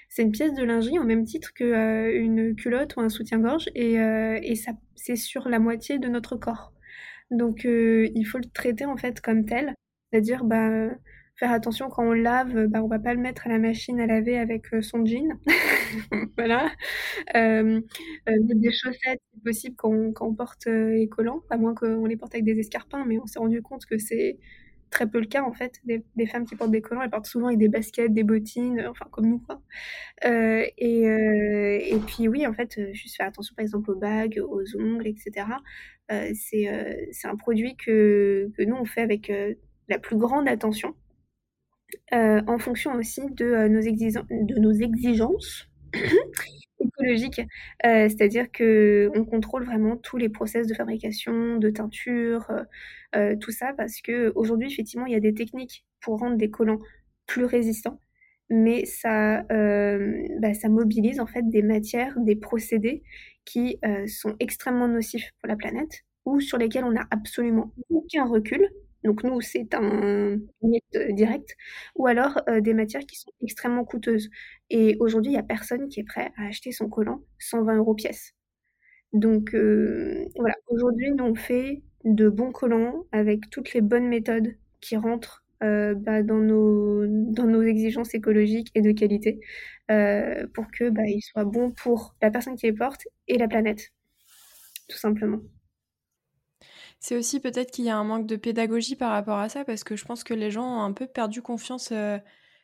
C'est 0.09 0.23
une 0.23 0.31
pièce 0.31 0.53
de 0.53 0.63
lingerie 0.63 0.97
au 0.99 1.03
même 1.03 1.23
titre 1.25 1.53
qu'une 1.53 2.51
euh, 2.51 2.55
culotte 2.55 2.95
ou 2.95 3.01
un 3.01 3.09
soutien-gorge 3.09 3.69
et, 3.75 3.99
euh, 3.99 4.39
c'est 4.95 5.15
sur 5.15 5.49
la 5.49 5.59
moitié 5.59 5.99
de 5.99 6.07
notre 6.07 6.35
corps. 6.35 6.73
Donc, 7.31 7.63
il 7.63 8.23
faut 8.25 8.39
le 8.39 8.49
traiter 8.49 8.85
en 8.85 8.97
fait 8.97 9.21
comme 9.21 9.45
tel, 9.45 9.75
c'est-à-dire 10.11 10.43
bah, 10.43 10.89
faire 11.35 11.51
attention 11.51 11.89
quand 11.89 12.03
on 12.03 12.11
lave, 12.13 12.67
bah, 12.67 12.83
on 12.83 12.87
va 12.87 12.97
pas 12.97 13.13
le 13.13 13.19
mettre 13.19 13.45
à 13.45 13.49
la 13.51 13.59
machine 13.59 13.99
à 13.99 14.07
laver 14.07 14.37
avec 14.39 14.65
son 14.81 15.05
jean. 15.05 15.37
voilà. 16.37 16.71
Euh, 17.35 17.81
mettre 18.27 18.59
des 18.59 18.71
chaussettes, 18.71 19.21
si 19.33 19.39
possible, 19.41 19.75
quand 19.77 19.91
on, 19.91 20.11
quand 20.11 20.27
on 20.27 20.33
porte 20.33 20.65
les 20.65 21.07
collants, 21.07 21.43
à 21.51 21.57
moins 21.57 21.75
qu'on 21.75 22.05
les 22.05 22.17
porte 22.17 22.33
avec 22.33 22.45
des 22.45 22.59
escarpins, 22.59 23.05
mais 23.05 23.19
on 23.19 23.27
s'est 23.27 23.39
rendu 23.39 23.61
compte 23.61 23.85
que 23.85 23.99
c'est 23.99 24.39
très 24.89 25.07
peu 25.07 25.19
le 25.19 25.25
cas 25.25 25.43
en 25.43 25.53
fait 25.53 25.81
des, 25.85 26.25
femmes 26.25 26.45
qui 26.45 26.55
portent 26.55 26.71
des 26.71 26.81
collants 26.81 27.01
elles 27.01 27.09
portent 27.09 27.27
souvent 27.27 27.47
avec 27.47 27.59
des 27.59 27.67
baskets 27.67 28.13
des 28.13 28.23
bottines 28.23 28.85
enfin 28.89 29.05
comme 29.11 29.27
nous 29.27 29.39
quoi. 29.39 29.61
Euh, 30.25 30.65
et, 30.77 31.07
euh, 31.07 31.79
et 31.81 31.99
puis 32.07 32.27
oui 32.27 32.45
en 32.47 32.53
fait 32.53 32.93
juste 32.93 33.17
faire 33.17 33.27
attention 33.27 33.55
par 33.55 33.63
exemple 33.63 33.91
aux 33.91 33.95
bagues 33.99 34.41
aux 34.47 34.63
ongles 34.77 35.07
etc 35.07 35.47
euh, 36.11 36.31
c'est 36.33 37.09
c'est 37.11 37.27
un 37.27 37.35
produit 37.35 37.75
que, 37.75 38.51
que 38.57 38.63
nous 38.63 38.75
on 38.75 38.85
fait 38.85 39.01
avec 39.01 39.31
la 39.87 39.99
plus 39.99 40.17
grande 40.17 40.47
attention 40.47 40.95
en 42.11 42.57
fonction 42.59 42.93
aussi 42.95 43.21
de 43.31 43.67
nos, 43.67 43.81
de 43.81 44.59
nos 44.59 44.71
exigences 44.71 45.67
écologiques, 46.99 47.41
c'est-à-dire 47.83 48.51
que 48.51 49.09
on 49.15 49.25
contrôle 49.25 49.65
vraiment 49.65 49.97
tous 49.97 50.17
les 50.17 50.29
process 50.29 50.67
de 50.67 50.73
fabrication, 50.73 51.57
de 51.57 51.69
teinture, 51.69 52.47
euh, 53.15 53.35
tout 53.37 53.51
ça 53.51 53.73
parce 53.75 54.01
que 54.01 54.31
aujourd'hui 54.35 54.71
effectivement 54.71 55.05
il 55.07 55.13
y 55.13 55.15
a 55.15 55.19
des 55.19 55.33
techniques 55.33 55.85
pour 56.01 56.19
rendre 56.19 56.37
des 56.37 56.49
collants 56.51 56.79
plus 57.25 57.45
résistants, 57.45 57.99
mais 58.49 58.85
ça, 58.85 59.41
euh, 59.51 60.13
bah, 60.39 60.53
ça 60.53 60.69
mobilise 60.69 61.19
en 61.19 61.27
fait 61.27 61.43
des 61.49 61.61
matières, 61.63 62.13
des 62.19 62.35
procédés 62.35 63.03
qui 63.45 63.77
euh, 63.85 64.05
sont 64.07 64.35
extrêmement 64.39 64.87
nocifs 64.87 65.31
pour 65.41 65.47
la 65.47 65.55
planète 65.55 66.03
ou 66.25 66.39
sur 66.39 66.57
lesquels 66.57 66.83
on 66.85 66.91
n'a 66.91 67.07
absolument 67.11 67.73
aucun 67.89 68.25
recul. 68.25 68.67
Donc 69.03 69.23
nous, 69.23 69.41
c'est 69.41 69.73
un 69.73 70.37
net 70.61 70.83
direct, 71.11 71.55
ou 71.95 72.07
alors 72.07 72.41
des 72.61 72.73
matières 72.73 73.05
qui 73.05 73.15
sont 73.15 73.31
extrêmement 73.41 73.85
coûteuses. 73.85 74.29
Et 74.69 74.97
aujourd'hui, 74.99 75.31
il 75.31 75.35
n'y 75.35 75.39
a 75.39 75.43
personne 75.43 75.87
qui 75.87 76.01
est 76.01 76.03
prêt 76.03 76.31
à 76.37 76.47
acheter 76.47 76.71
son 76.71 76.89
collant 76.89 77.21
120 77.39 77.77
euros 77.77 77.95
pièce. 77.95 78.33
Donc 79.13 79.51
voilà, 80.35 80.55
aujourd'hui, 80.67 81.11
nous, 81.11 81.25
on 81.25 81.35
fait 81.35 81.81
de 82.05 82.29
bons 82.29 82.51
collants 82.51 83.05
avec 83.11 83.49
toutes 83.49 83.73
les 83.73 83.81
bonnes 83.81 84.07
méthodes 84.07 84.55
qui 84.81 84.97
rentrent 84.97 85.43
euh, 85.61 85.93
bah, 85.93 86.23
dans, 86.23 86.39
nos, 86.39 87.61
exigences 87.63 88.13
écologiques 88.13 88.71
et 88.75 88.81
de 88.81 88.91
qualité 88.91 89.41
euh, 89.91 90.47
pour 90.53 90.67
que 90.71 90.89
bah, 90.89 91.01
soient 91.21 91.43
bons 91.43 91.71
pour 91.71 92.15
la 92.21 92.31
personne 92.31 92.55
qui 92.55 92.67
les 92.67 92.73
porte 92.73 93.07
et 93.27 93.37
la 93.37 93.49
planète, 93.49 93.91
tout 94.87 94.97
simplement. 94.97 95.39
C'est 96.99 97.15
aussi 97.15 97.39
peut-être 97.39 97.71
qu'il 97.71 97.85
y 97.85 97.89
a 97.89 97.97
un 97.97 98.03
manque 98.03 98.27
de 98.27 98.35
pédagogie 98.35 98.95
par 98.95 99.11
rapport 99.11 99.37
à 99.39 99.49
ça 99.49 99.63
parce 99.65 99.83
que 99.83 99.95
je 99.95 100.05
pense 100.05 100.23
que 100.23 100.33
les 100.33 100.51
gens 100.51 100.79
ont 100.79 100.81
un 100.83 100.93
peu 100.93 101.07
perdu 101.07 101.41
confiance 101.41 101.89
euh, 101.91 102.19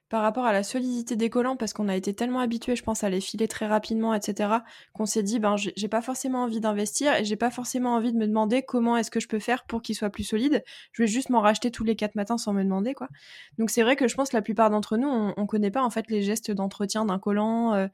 par 0.09 0.21
rapport 0.21 0.45
à 0.45 0.53
la 0.53 0.63
solidité 0.63 1.15
des 1.15 1.29
collants, 1.29 1.55
parce 1.55 1.73
qu'on 1.73 1.87
a 1.89 1.95
été 1.95 2.13
tellement 2.13 2.39
habitué, 2.39 2.75
je 2.75 2.83
pense, 2.83 3.03
à 3.03 3.09
les 3.09 3.21
filer 3.21 3.47
très 3.47 3.65
rapidement, 3.67 4.13
etc., 4.13 4.49
qu'on 4.93 5.05
s'est 5.05 5.23
dit, 5.23 5.39
ben, 5.39 5.55
j'ai 5.57 5.87
pas 5.87 6.01
forcément 6.01 6.43
envie 6.43 6.59
d'investir 6.59 7.15
et 7.15 7.25
j'ai 7.25 7.35
pas 7.35 7.49
forcément 7.49 7.95
envie 7.95 8.13
de 8.13 8.17
me 8.17 8.27
demander 8.27 8.61
comment 8.61 8.97
est-ce 8.97 9.11
que 9.11 9.19
je 9.19 9.27
peux 9.27 9.39
faire 9.39 9.65
pour 9.65 9.81
qu'il 9.81 9.95
soit 9.95 10.09
plus 10.09 10.23
solide. 10.23 10.63
Je 10.91 11.03
vais 11.03 11.07
juste 11.07 11.29
m'en 11.29 11.41
racheter 11.41 11.71
tous 11.71 11.83
les 11.83 11.95
quatre 11.95 12.15
matins 12.15 12.37
sans 12.37 12.53
me 12.53 12.63
demander, 12.63 12.93
quoi. 12.93 13.09
Donc 13.57 13.69
c'est 13.69 13.81
vrai 13.81 13.95
que 13.95 14.07
je 14.07 14.15
pense 14.15 14.29
que 14.29 14.37
la 14.37 14.41
plupart 14.41 14.69
d'entre 14.69 14.97
nous, 14.97 15.07
on, 15.07 15.33
on, 15.37 15.45
connaît 15.45 15.71
pas 15.71 15.83
en 15.83 15.89
fait 15.89 16.09
les 16.09 16.21
gestes 16.21 16.51
d'entretien 16.51 17.05
d'un 17.05 17.19
collant. 17.19 17.73
Euh, 17.73 17.87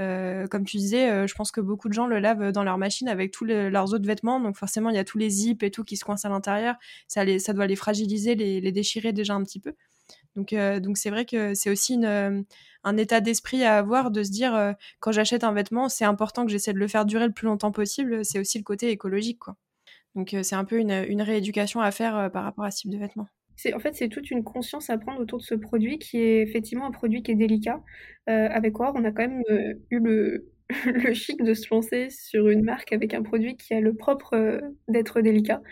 euh, 0.00 0.46
comme 0.48 0.64
tu 0.64 0.78
disais, 0.78 1.10
euh, 1.10 1.26
je 1.26 1.34
pense 1.34 1.52
que 1.52 1.60
beaucoup 1.60 1.88
de 1.88 1.94
gens 1.94 2.06
le 2.06 2.18
lavent 2.18 2.50
dans 2.50 2.64
leur 2.64 2.78
machine 2.78 3.08
avec 3.08 3.30
tous 3.30 3.44
leurs 3.44 3.92
autres 3.92 4.06
vêtements, 4.06 4.40
donc 4.40 4.56
forcément 4.56 4.90
il 4.90 4.96
y 4.96 4.98
a 4.98 5.04
tous 5.04 5.18
les 5.18 5.30
zips 5.30 5.62
et 5.62 5.70
tout 5.70 5.84
qui 5.84 5.96
se 5.96 6.04
coincent 6.04 6.26
à 6.26 6.30
l'intérieur. 6.30 6.76
Ça, 7.08 7.24
doit 7.52 7.66
les 7.66 7.76
fragiliser, 7.76 8.34
les 8.34 8.72
déchirer 8.72 9.12
déjà 9.12 9.34
un 9.34 9.42
petit 9.42 9.60
peu. 9.60 9.74
Donc, 10.36 10.96
c'est 10.96 11.10
vrai 11.10 11.24
que 11.24 11.54
c'est 11.54 11.70
aussi 11.70 12.00
un 12.04 12.96
état 12.96 13.20
d'esprit 13.20 13.64
à 13.64 13.78
avoir 13.78 14.10
de 14.10 14.22
se 14.22 14.30
dire 14.30 14.74
quand 15.00 15.12
j'achète 15.12 15.44
un 15.44 15.52
vêtement, 15.52 15.88
c'est 15.88 16.04
important 16.04 16.44
que 16.44 16.50
j'essaie 16.50 16.72
de 16.72 16.78
le 16.78 16.88
faire 16.88 17.04
durer 17.04 17.26
le 17.26 17.32
plus 17.32 17.46
longtemps 17.46 17.72
possible. 17.72 18.24
C'est 18.24 18.38
aussi 18.38 18.58
le 18.58 18.64
côté 18.64 18.90
écologique, 18.90 19.38
quoi. 19.38 19.56
Donc 20.14 20.36
c'est 20.42 20.54
un 20.54 20.64
peu 20.64 20.78
une, 20.78 20.90
une, 21.08 21.22
rééducation 21.22 21.80
à 21.80 21.90
faire 21.90 22.30
par 22.32 22.44
rapport 22.44 22.64
à 22.64 22.70
ce 22.70 22.82
type 22.82 22.90
de 22.90 22.98
vêtements. 22.98 23.28
En 23.74 23.78
fait, 23.78 23.94
c'est 23.94 24.08
toute 24.08 24.30
une 24.30 24.44
conscience 24.44 24.90
à 24.90 24.98
prendre 24.98 25.20
autour 25.20 25.38
de 25.38 25.44
ce 25.44 25.54
produit 25.54 25.98
qui 25.98 26.18
est 26.18 26.42
effectivement 26.42 26.86
un 26.86 26.90
produit 26.90 27.22
qui 27.22 27.30
est 27.30 27.36
délicat. 27.36 27.82
avec 28.26 28.74
quoi 28.74 28.92
on 28.94 29.04
a 29.04 29.10
quand 29.10 29.28
même 29.28 29.42
eu 29.90 29.98
le, 30.00 30.51
le 30.86 31.12
chic 31.14 31.42
de 31.42 31.54
se 31.54 31.72
lancer 31.72 32.10
sur 32.10 32.48
une 32.48 32.62
marque 32.64 32.92
avec 32.92 33.14
un 33.14 33.22
produit 33.22 33.56
qui 33.56 33.74
a 33.74 33.80
le 33.80 33.94
propre 33.94 34.34
euh, 34.34 34.60
d'être 34.88 35.20
délicat. 35.20 35.62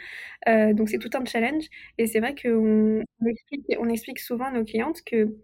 Euh, 0.48 0.72
donc 0.72 0.88
c'est 0.88 0.98
tout 0.98 1.10
un 1.14 1.24
challenge. 1.24 1.64
Et 1.98 2.06
c'est 2.06 2.20
vrai 2.20 2.34
qu'on 2.34 3.04
explique, 3.88 4.18
souvent 4.18 4.46
à 4.46 4.50
nos 4.52 4.64
clientes 4.64 5.02
que 5.04 5.36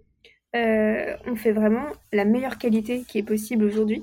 euh, 0.55 1.17
on 1.27 1.37
fait 1.37 1.53
vraiment 1.53 1.87
la 2.13 2.25
meilleure 2.25 2.59
qualité 2.59 3.03
qui 3.07 3.19
est 3.19 3.23
possible 3.23 3.65
aujourd'hui. 3.65 4.03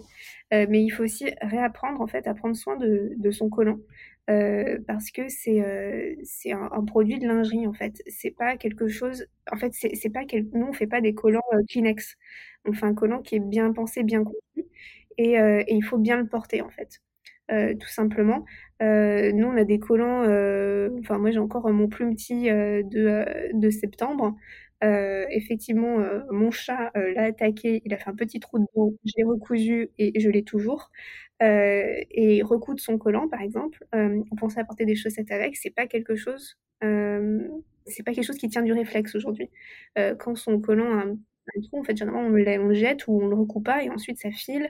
mais 0.52 0.84
il 0.84 0.90
faut 0.92 1.04
aussi 1.04 1.26
réapprendre 1.42 2.00
en 2.02 2.08
fait 2.08 2.28
à 2.28 2.36
prendre 2.36 2.56
soin 2.56 2.78
de, 2.78 3.32
son 3.32 3.50
collant. 3.50 3.80
parce 4.28 5.10
que 5.12 5.24
c'est 5.30 6.52
un, 6.52 6.86
produit 6.86 7.18
de 7.20 7.28
lingerie 7.28 7.66
en 7.66 7.74
fait 7.74 8.04
c'est 8.08 8.36
pas 8.36 8.56
quelque 8.58 8.88
chose 8.88 9.26
en 9.52 9.58
fait 9.58 9.72
c'est 9.74 10.14
pas 10.14 10.26
quel... 10.26 10.46
nous 10.54 10.68
on 10.68 10.74
fait 10.74 10.88
pas 10.88 11.02
des 11.02 11.16
collants 11.16 11.42
Kleenex 11.70 12.18
on 12.66 12.74
fait 12.74 12.86
un 12.86 12.94
collant 12.94 13.22
qui 13.22 13.36
est 13.36 13.40
bien 13.40 13.74
pensé 13.74 14.04
bien 14.04 14.24
conçu 14.24 14.68
euh, 15.20 15.64
et, 15.68 15.74
il 15.76 15.84
faut 15.84 15.98
bien 15.98 16.18
le 16.18 16.28
porter 16.28 16.62
en 16.62 16.70
fait. 16.70 17.02
Euh, 17.52 17.74
tout 17.76 17.90
simplement. 17.90 18.46
Euh, 18.82 19.32
nous, 19.34 19.48
on 19.48 19.58
a 19.58 19.64
des 19.66 19.80
collants, 19.80 20.22
enfin 21.00 21.18
moi 21.18 21.32
j'ai 21.32 21.40
encore 21.40 21.70
mon 21.72 21.88
plumetier 21.88 22.52
de, 22.52 23.26
de 23.54 23.70
septembre. 23.70 24.36
effectivement, 24.82 25.98
mon 26.32 26.52
chat 26.52 26.92
l'a 26.96 27.26
attaqué, 27.26 27.82
il 27.86 27.94
a 27.94 27.98
fait 27.98 28.10
un 28.10 28.16
petit 28.16 28.40
trou 28.40 28.60
de 28.60 28.66
dos, 28.76 28.98
je 29.06 29.14
l'ai 29.18 29.24
recousu 29.24 29.90
et 29.98 30.20
je 30.20 30.30
l'ai 30.30 30.44
toujours. 30.44 30.92
et 31.42 32.42
recoudre 32.44 32.80
son 32.80 32.98
collant, 32.98 33.28
par 33.30 33.42
exemple, 33.42 33.86
on 33.94 34.36
pensait 34.38 34.60
à 34.60 34.66
porter 34.66 34.86
des 34.86 34.96
chaussettes 34.96 35.32
avec, 35.32 35.58
c'est 35.58 35.70
pas 35.72 35.88
quelque 35.88 36.16
chose, 36.16 36.58
c'est 36.82 38.04
pas 38.06 38.14
quelque 38.14 38.26
chose 38.26 38.38
qui 38.38 38.50
tient 38.50 38.64
du 38.64 38.74
réflexe 38.74 39.16
aujourd'hui. 39.16 39.50
quand 40.20 40.36
son 40.36 40.60
collant 40.60 40.98
a 40.98 41.04
un 41.04 41.18
en 41.72 41.84
fait, 41.84 41.98
généralement, 41.98 42.28
on 42.28 42.30
le, 42.30 42.74
jette 42.74 43.08
ou 43.08 43.22
on 43.22 43.28
le 43.28 43.36
recoupe 43.36 43.66
pas 43.66 43.84
et 43.84 43.90
ensuite 43.90 44.20
ça 44.20 44.32
file. 44.32 44.70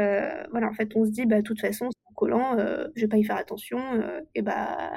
Euh, 0.00 0.42
voilà, 0.50 0.68
en 0.68 0.72
fait, 0.72 0.94
on 0.96 1.04
se 1.04 1.10
dit, 1.10 1.26
bah, 1.26 1.38
de 1.38 1.42
toute 1.42 1.60
façon, 1.60 1.88
c'est 1.90 2.14
collant, 2.14 2.58
euh, 2.58 2.88
je 2.94 3.02
vais 3.02 3.08
pas 3.08 3.18
y 3.18 3.24
faire 3.24 3.36
attention, 3.36 3.78
euh, 3.94 4.20
et 4.34 4.42
bah, 4.42 4.92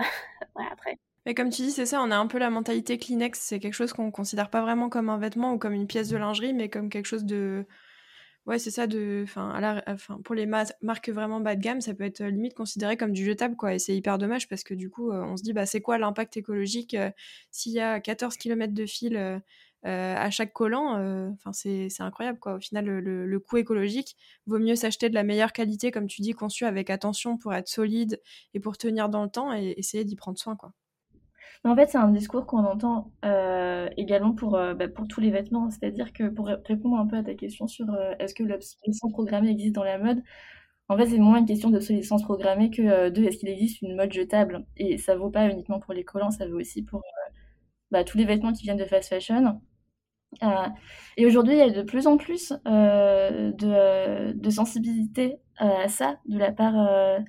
après. 0.72 0.98
Mais 1.26 1.34
comme 1.34 1.50
tu 1.50 1.64
dis, 1.64 1.72
c'est 1.72 1.86
ça, 1.88 2.02
on 2.02 2.12
a 2.12 2.18
un 2.18 2.28
peu 2.28 2.38
la 2.38 2.50
mentalité 2.50 2.98
Kleenex, 2.98 3.40
c'est 3.40 3.60
quelque 3.60 3.74
chose 3.74 3.94
qu'on 3.94 4.12
considère 4.12 4.50
pas 4.50 4.62
vraiment 4.62 4.90
comme 4.90 5.10
un 5.10 5.18
vêtement 5.18 5.54
ou 5.54 5.58
comme 5.58 5.74
une 5.74 5.88
pièce 5.88 6.10
de 6.10 6.18
lingerie, 6.18 6.54
mais 6.54 6.70
comme 6.70 6.90
quelque 6.90 7.08
chose 7.08 7.26
de. 7.26 7.66
Ouais, 8.46 8.60
c'est 8.60 8.70
ça, 8.72 8.86
de. 8.86 9.26
Enfin, 9.88 10.22
pour 10.24 10.36
les 10.36 10.46
marques 10.46 11.10
vraiment 11.10 11.40
bas 11.40 11.56
de 11.56 11.62
gamme, 11.62 11.82
ça 11.82 11.96
peut 11.96 12.04
être 12.04 12.24
limite 12.24 12.54
considéré 12.54 12.96
comme 12.96 13.12
du 13.12 13.26
jetable, 13.26 13.56
quoi. 13.56 13.74
Et 13.74 13.80
c'est 13.80 13.96
hyper 13.96 14.20
dommage 14.20 14.48
parce 14.48 14.64
que 14.64 14.76
du 14.76 14.92
coup, 14.92 15.12
on 15.12 15.36
se 15.36 15.42
dit, 15.44 15.54
bah, 15.54 15.66
c'est 15.66 15.82
quoi 15.82 15.98
l'impact 15.98 16.38
écologique 16.38 16.96
s'il 17.50 17.74
y 17.74 17.80
a 17.80 18.00
14 18.00 18.38
km 18.38 18.72
de 18.74 18.86
fil 18.86 19.42
euh, 19.86 20.16
à 20.18 20.32
chaque 20.32 20.52
collant, 20.52 20.98
euh, 20.98 21.30
enfin 21.34 21.54
c'est 21.54 22.02
incroyable 22.02 22.40
quoi. 22.40 22.56
Au 22.56 22.60
final, 22.60 22.86
le, 22.86 23.40
coût 23.40 23.58
écologique 23.58 24.16
vaut 24.48 24.58
mieux 24.58 24.76
s'acheter 24.76 25.10
de 25.10 25.14
la 25.14 25.24
meilleure 25.24 25.54
qualité, 25.54 25.92
comme 25.92 26.08
tu 26.08 26.22
dis, 26.22 26.34
conçu 26.34 26.66
avec 26.66 26.90
attention 26.90 27.38
pour 27.38 27.54
être 27.54 27.68
solide 27.68 28.20
et 28.56 28.60
pour 28.60 28.78
tenir 28.78 29.10
dans 29.10 29.24
le 29.24 29.30
temps 29.30 29.54
et 29.54 29.76
essayer 29.78 30.04
d'y 30.04 30.16
prendre 30.16 30.40
soin 30.40 30.56
quoi. 30.56 30.72
En 31.64 31.76
fait, 31.76 31.90
c'est 31.90 31.98
un 31.98 32.12
discours 32.12 32.46
qu'on 32.46 32.64
entend 32.64 33.12
euh, 33.26 33.90
également 33.98 34.34
pour, 34.34 34.52
bah, 34.52 34.88
pour 34.88 35.08
tous 35.08 35.20
les 35.20 35.32
vêtements. 35.32 35.72
C'est-à-dire 35.72 36.14
que 36.14 36.30
pour 36.30 36.46
répondre 36.48 36.96
un 36.98 37.08
peu 37.08 37.18
à 37.18 37.24
ta 37.24 37.34
question 37.34 37.68
sur 37.68 37.88
est-ce 38.20 38.36
que 38.36 38.44
l'obsolescence 38.44 39.12
programmée 39.12 39.50
existe 39.50 39.74
dans 39.74 39.84
la 39.84 39.98
mode, 39.98 40.22
en 40.90 40.98
fait, 40.98 41.08
c'est 41.08 41.18
moins 41.18 41.40
une 41.40 41.48
question 41.48 41.72
d'obsolescence 41.72 42.22
programmée 42.24 42.70
que 42.70 43.10
de 43.10 43.24
est-ce 43.24 43.38
qu'il 43.38 43.50
existe 43.50 43.82
une 43.82 43.96
mode 43.96 44.14
jetable. 44.14 44.66
Et 44.78 45.00
ça 45.00 45.16
vaut 45.16 45.32
pas 45.32 45.50
uniquement 45.50 45.80
pour 45.80 45.94
les 45.94 46.04
collants, 46.04 46.30
ça 46.30 46.48
vaut 46.48 46.60
aussi 46.60 46.84
pour 46.84 47.02
bah, 47.92 48.04
tous 48.04 48.18
les 48.18 48.26
vêtements 48.26 48.54
qui 48.54 48.64
viennent 48.64 48.78
de 48.78 48.86
fast 48.86 49.10
fashion. 49.10 49.62
Euh, 50.44 50.68
et 51.18 51.26
aujourd'hui, 51.26 51.54
il 51.54 51.60
y 51.60 51.62
a 51.62 51.70
de 51.70 51.82
plus 51.82 52.08
en 52.08 52.18
plus 52.18 52.54
euh, 52.68 53.52
de, 53.52 54.50
sensibilité 54.50 55.38
à 55.58 55.88
ça 55.88 56.18
de 56.28 56.38
la 56.38 56.52
part, 56.52 56.76
euh, 56.78 57.20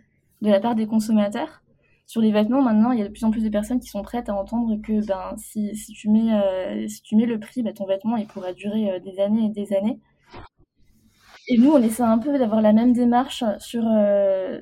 de 0.42 0.50
la 0.50 0.60
part 0.60 0.74
des 0.74 0.86
consommateurs. 0.86 1.62
Sur 2.06 2.20
les 2.20 2.30
vêtements, 2.30 2.62
maintenant, 2.62 2.92
il 2.92 3.00
y 3.00 3.02
a 3.02 3.08
de 3.08 3.12
plus 3.12 3.24
en 3.24 3.32
plus 3.32 3.42
de 3.42 3.48
personnes 3.48 3.80
qui 3.80 3.88
sont 3.88 4.02
prêtes 4.02 4.28
à 4.28 4.34
entendre 4.34 4.76
que 4.80 5.04
ben, 5.04 5.34
si, 5.36 5.74
si 5.74 5.92
tu, 5.92 6.08
mets, 6.08 6.86
si 6.88 7.02
tu 7.02 7.16
mets 7.16 7.26
le 7.26 7.40
prix, 7.40 7.64
ben, 7.64 7.74
ton 7.74 7.84
vêtement 7.84 8.16
il 8.16 8.28
pourra 8.28 8.52
durer 8.52 9.00
des 9.00 9.18
années 9.18 9.46
et 9.46 9.48
des 9.48 9.74
années. 9.74 9.98
Et 11.48 11.58
nous, 11.58 11.70
on 11.70 11.82
essaie 11.82 12.04
un 12.04 12.18
peu 12.18 12.38
d'avoir 12.38 12.60
la 12.60 12.72
même 12.72 12.92
démarche 12.92 13.42
sur, 13.58 13.84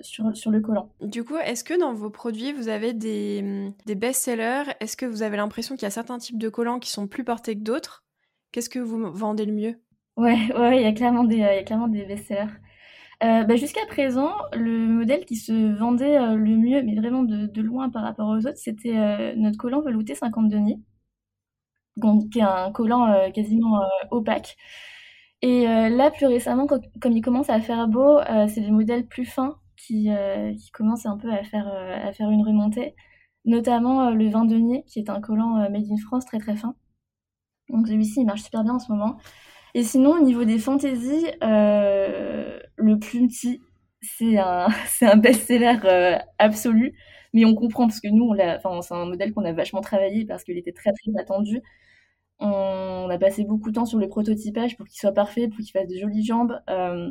sur, 0.00 0.35
sur 0.35 0.50
le 0.50 0.61
collant. 0.61 0.90
Du 1.02 1.22
coup, 1.22 1.37
est-ce 1.37 1.64
que 1.64 1.78
dans 1.78 1.92
vos 1.92 2.09
produits, 2.09 2.52
vous 2.52 2.68
avez 2.68 2.94
des, 2.94 3.72
des 3.85 3.94
best-sellers? 3.94 4.72
Est-ce 4.80 4.96
que 4.96 5.04
vous 5.04 5.22
avez 5.22 5.37
l'impression 5.37 5.74
qu'il 5.74 5.85
y 5.85 5.87
a 5.87 5.90
certains 5.90 6.18
types 6.18 6.38
de 6.38 6.48
collants 6.48 6.78
qui 6.78 6.90
sont 6.90 7.07
plus 7.07 7.24
portés 7.24 7.57
que 7.57 7.62
d'autres? 7.62 8.03
Qu'est-ce 8.54 8.70
que 8.70 8.78
vous 8.78 9.10
vendez 9.10 9.46
le 9.46 9.52
mieux? 9.52 9.80
Ouais, 10.16 10.38
ouais, 10.56 10.76
il 10.76 10.82
y 10.84 10.86
a 10.86 10.92
clairement 10.92 11.24
des, 11.24 11.38
y 11.38 11.42
a 11.42 11.64
clairement 11.64 11.88
des 11.88 12.04
best-sellers. 12.04 12.52
bah, 13.20 13.56
Jusqu'à 13.56 13.84
présent, 13.88 14.30
le 14.52 14.86
modèle 14.86 15.24
qui 15.24 15.34
se 15.34 15.76
vendait 15.76 16.36
le 16.36 16.56
mieux, 16.56 16.80
mais 16.84 16.94
vraiment 16.94 17.24
de, 17.24 17.60
loin 17.60 17.90
par 17.90 18.04
rapport 18.04 18.28
aux 18.28 18.46
autres, 18.46 18.56
c'était 18.58 19.34
notre 19.34 19.58
collant 19.58 19.80
velouté 19.80 20.14
50 20.14 20.48
deniers, 20.48 20.78
qui 22.30 22.38
est 22.38 22.42
un 22.42 22.70
collant 22.70 23.28
quasiment 23.32 23.80
opaque. 24.12 24.56
Et 25.42 25.64
là, 25.64 26.12
plus 26.12 26.26
récemment, 26.26 26.68
comme 26.68 27.12
il 27.12 27.22
commence 27.22 27.50
à 27.50 27.58
faire 27.58 27.88
beau, 27.88 28.20
c'est 28.46 28.60
des 28.60 28.70
modèles 28.70 29.08
plus 29.08 29.26
fins 29.26 29.56
qui, 29.76 30.10
qui 30.56 30.70
commencent 30.70 31.06
un 31.06 31.18
peu 31.18 31.32
à 31.32 31.42
faire, 31.42 31.66
à 31.66 32.12
faire 32.12 32.30
une 32.30 32.46
remontée, 32.46 32.94
notamment 33.46 34.10
le 34.10 34.28
20 34.28 34.44
deniers, 34.44 34.84
qui 34.86 35.00
est 35.00 35.10
un 35.10 35.20
collant 35.20 35.68
made 35.70 35.90
in 35.90 35.96
France 35.96 36.24
très 36.24 36.38
très 36.38 36.54
fin. 36.54 36.76
Donc 37.68 37.88
celui-ci, 37.88 38.20
il 38.20 38.27
marche 38.27 38.42
super 38.42 38.62
bien 38.64 38.74
en 38.74 38.79
ce 38.79 38.90
moment. 38.92 39.16
Et 39.74 39.83
sinon, 39.83 40.12
au 40.12 40.20
niveau 40.20 40.44
des 40.44 40.59
fantaisies, 40.59 41.27
euh, 41.42 42.59
le 42.77 42.98
plus 42.98 43.27
petit, 43.27 43.61
c'est 44.03 44.38
un, 44.38 44.68
best-seller 45.16 45.79
euh, 45.85 46.18
absolu. 46.38 46.94
Mais 47.33 47.44
on 47.44 47.55
comprend 47.55 47.88
parce 47.88 48.00
que 48.00 48.09
nous, 48.09 48.33
c'est 48.37 48.94
un 48.94 49.07
modèle 49.07 49.33
qu'on 49.33 49.44
a 49.44 49.53
vachement 49.53 49.81
travaillé 49.81 50.24
parce 50.24 50.44
qu'il 50.44 50.57
était 50.57 50.72
très 50.72 50.92
très 50.92 51.20
attendu. 51.20 51.61
On, 52.38 53.09
a 53.11 53.18
passé 53.18 53.44
beaucoup 53.44 53.70
de 53.70 53.74
temps 53.74 53.87
sur 53.87 53.98
le 53.98 54.09
prototypage 54.09 54.77
pour 54.77 54.87
qu'il 54.87 54.98
soit 54.98 55.12
parfait, 55.12 55.48
pour 55.48 55.59
qu'il 55.59 55.70
fasse 55.70 55.88
de 55.88 55.96
jolies 55.98 56.24
jambes. 56.24 56.61
Euh, 56.70 57.09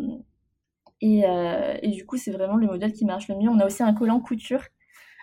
et, 1.02 1.90
du 1.90 2.06
coup, 2.06 2.18
c'est 2.18 2.32
vraiment 2.32 2.56
le 2.56 2.68
modèle 2.68 2.94
qui 2.94 3.06
marche 3.06 3.28
le 3.28 3.36
mieux. 3.36 3.50
On 3.50 3.60
a 3.60 3.66
aussi 3.66 3.84
un 3.84 3.94
collant 3.94 4.22
couture 4.22 4.64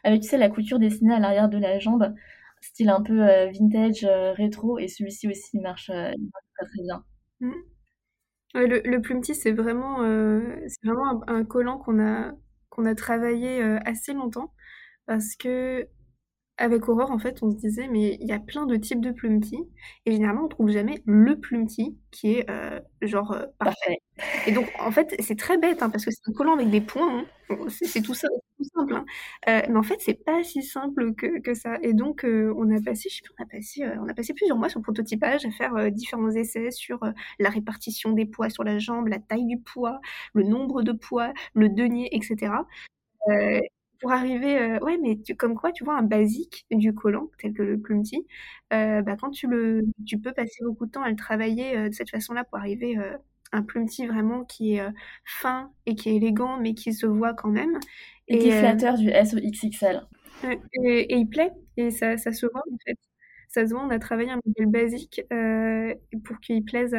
avec, 0.05 0.23
tu 0.23 0.37
la 0.37 0.49
couture 0.49 0.79
dessinée 0.79 1.15
à 1.15 1.19
l'arrière 1.19 1.49
de 1.49 1.59
la 1.59 1.79
jambe, 1.79 2.15
style 2.61 2.91
un 2.91 3.03
peu 3.03 3.21
vintage, 3.51 4.05
rétro. 4.37 4.79
Et 4.79 4.89
celui-ci 4.89 5.29
aussi, 5.29 5.51
il 5.55 5.63
marche, 5.63 5.91
marche 5.91 6.69
très 6.69 6.83
bien. 6.83 7.05
Mmh. 7.41 7.53
le, 8.55 8.81
le 8.85 9.01
c'est 9.35 9.53
vraiment, 9.53 10.03
euh, 10.03 10.57
c'est 10.69 10.87
vraiment 10.87 11.23
un, 11.29 11.45
collant 11.45 11.79
qu'on 11.79 12.01
a, 12.01 12.33
qu'on 12.69 12.85
a 12.85 12.95
travaillé 12.95 13.63
euh, 13.63 13.79
assez 13.85 14.13
longtemps 14.13 14.53
parce 15.07 15.37
que 15.37 15.89
avec 16.61 16.89
Aurore, 16.89 17.11
en 17.11 17.19
fait, 17.19 17.43
on 17.43 17.51
se 17.51 17.57
disait, 17.57 17.89
mais 17.89 18.19
il 18.21 18.29
y 18.29 18.33
a 18.33 18.39
plein 18.39 18.67
de 18.67 18.77
types 18.77 19.01
de 19.01 19.11
plumetis, 19.11 19.65
et 20.07 20.13
généralement, 20.13 20.45
on 20.45 20.49
trouve 20.49 20.71
jamais 20.71 21.03
le 21.07 21.41
plumetis 21.41 21.97
qui 22.11 22.35
est 22.35 22.51
euh, 22.51 22.79
genre 23.01 23.37
parfait. 23.59 23.99
Et 24.47 24.53
donc, 24.53 24.71
en 24.79 24.91
fait, 24.91 25.17
c'est 25.21 25.39
très 25.39 25.57
bête, 25.57 25.83
hein, 25.83 25.89
parce 25.91 26.05
que 26.05 26.11
c'est 26.11 26.29
un 26.29 26.33
collant 26.33 26.55
avec 26.55 26.69
des 26.69 26.83
points, 26.83 27.25
hein. 27.51 27.57
c'est 27.69 28.03
tout 28.03 28.13
ça, 28.15 28.29
tout 28.59 28.65
simple. 28.65 28.95
Hein. 28.95 29.05
mais 29.47 29.77
en 29.77 29.83
fait, 29.83 29.97
c'est 30.01 30.23
pas 30.23 30.45
si 30.45 30.63
simple 30.63 31.15
que, 31.15 31.41
que 31.41 31.55
ça. 31.55 31.79
Et 31.83 31.95
donc, 31.95 32.25
on 32.27 32.71
a 32.77 32.81
passé, 32.83 33.09
je 33.09 33.17
sais 33.17 33.23
plus, 33.23 33.35
on 33.39 33.43
a 33.43 33.47
passé, 33.47 33.85
on 34.05 34.09
a 34.09 34.15
passé 34.15 34.35
plusieurs 34.35 34.59
mois 34.59 34.69
sur 34.69 34.81
le 34.81 34.85
prototypage 34.85 35.47
à 35.47 35.51
faire 35.51 35.91
différents 35.91 36.31
essais 36.31 36.71
sur 36.71 37.01
la 37.39 37.49
répartition 37.49 38.13
des 38.13 38.27
poids 38.27 38.51
sur 38.51 38.65
la 38.65 38.79
jambe, 38.79 39.09
la 39.09 39.19
taille 39.19 39.47
du 39.47 39.59
poids, 39.59 40.01
le 40.35 40.43
nombre 40.43 40.83
de 40.83 40.93
poids, 40.93 41.33
le 41.55 41.71
denier, 41.71 42.09
etc 42.15 42.53
pour 44.01 44.13
arriver, 44.13 44.59
euh, 44.59 44.79
ouais, 44.81 44.99
mais 44.99 45.19
comme 45.35 45.55
quoi, 45.55 45.73
tu 45.73 45.85
vois, 45.85 45.97
un 45.97 46.03
basique 46.03 46.67
du 46.71 46.95
collant, 46.95 47.31
tel 47.39 47.53
que 47.53 47.63
le 47.63 47.79
plumetis, 47.79 48.27
euh, 48.73 49.03
bah, 49.03 49.17
quand 49.21 49.31
tu 49.31 49.47
le, 49.47 49.83
tu 50.07 50.19
peux 50.19 50.33
passer 50.33 50.65
beaucoup 50.65 50.87
de 50.87 50.91
temps 50.91 51.03
à 51.03 51.11
le 51.11 51.17
travailler 51.17 51.77
euh, 51.77 51.89
de 51.91 51.95
cette 51.95 52.11
façon-là 52.11 52.45
pour 52.45 52.59
arriver 52.59 52.97
à 52.97 53.19
un 53.53 53.63
plumetis 53.63 54.07
vraiment 54.07 54.45
qui 54.45 54.77
est 54.77 54.87
fin 55.25 55.71
et 55.85 55.95
qui 55.95 56.09
est 56.09 56.17
élégant, 56.17 56.59
mais 56.59 56.75
qui 56.75 56.95
se 56.95 57.07
voit 57.07 57.35
quand 57.35 57.51
même. 57.51 57.79
Et, 58.29 58.39
qui 58.39 58.49
est 58.49 58.59
flatteur 58.59 58.97
du 58.97 59.11
SOXXL. 59.11 60.07
Et, 60.45 61.13
et, 61.13 61.17
il 61.17 61.29
plaît, 61.29 61.53
et 61.77 61.91
ça, 61.91 62.17
ça 62.17 62.33
se 62.33 62.47
voit 62.47 62.63
en 62.73 62.77
fait. 62.87 62.97
Ça 63.49 63.67
se 63.67 63.75
voit, 63.75 63.85
on 63.85 63.91
a 63.91 63.99
travaillé 63.99 64.31
un 64.31 64.41
modèle 64.47 64.67
basique 64.67 65.21
pour 66.25 66.41
qu'il 66.41 66.65
plaise 66.65 66.97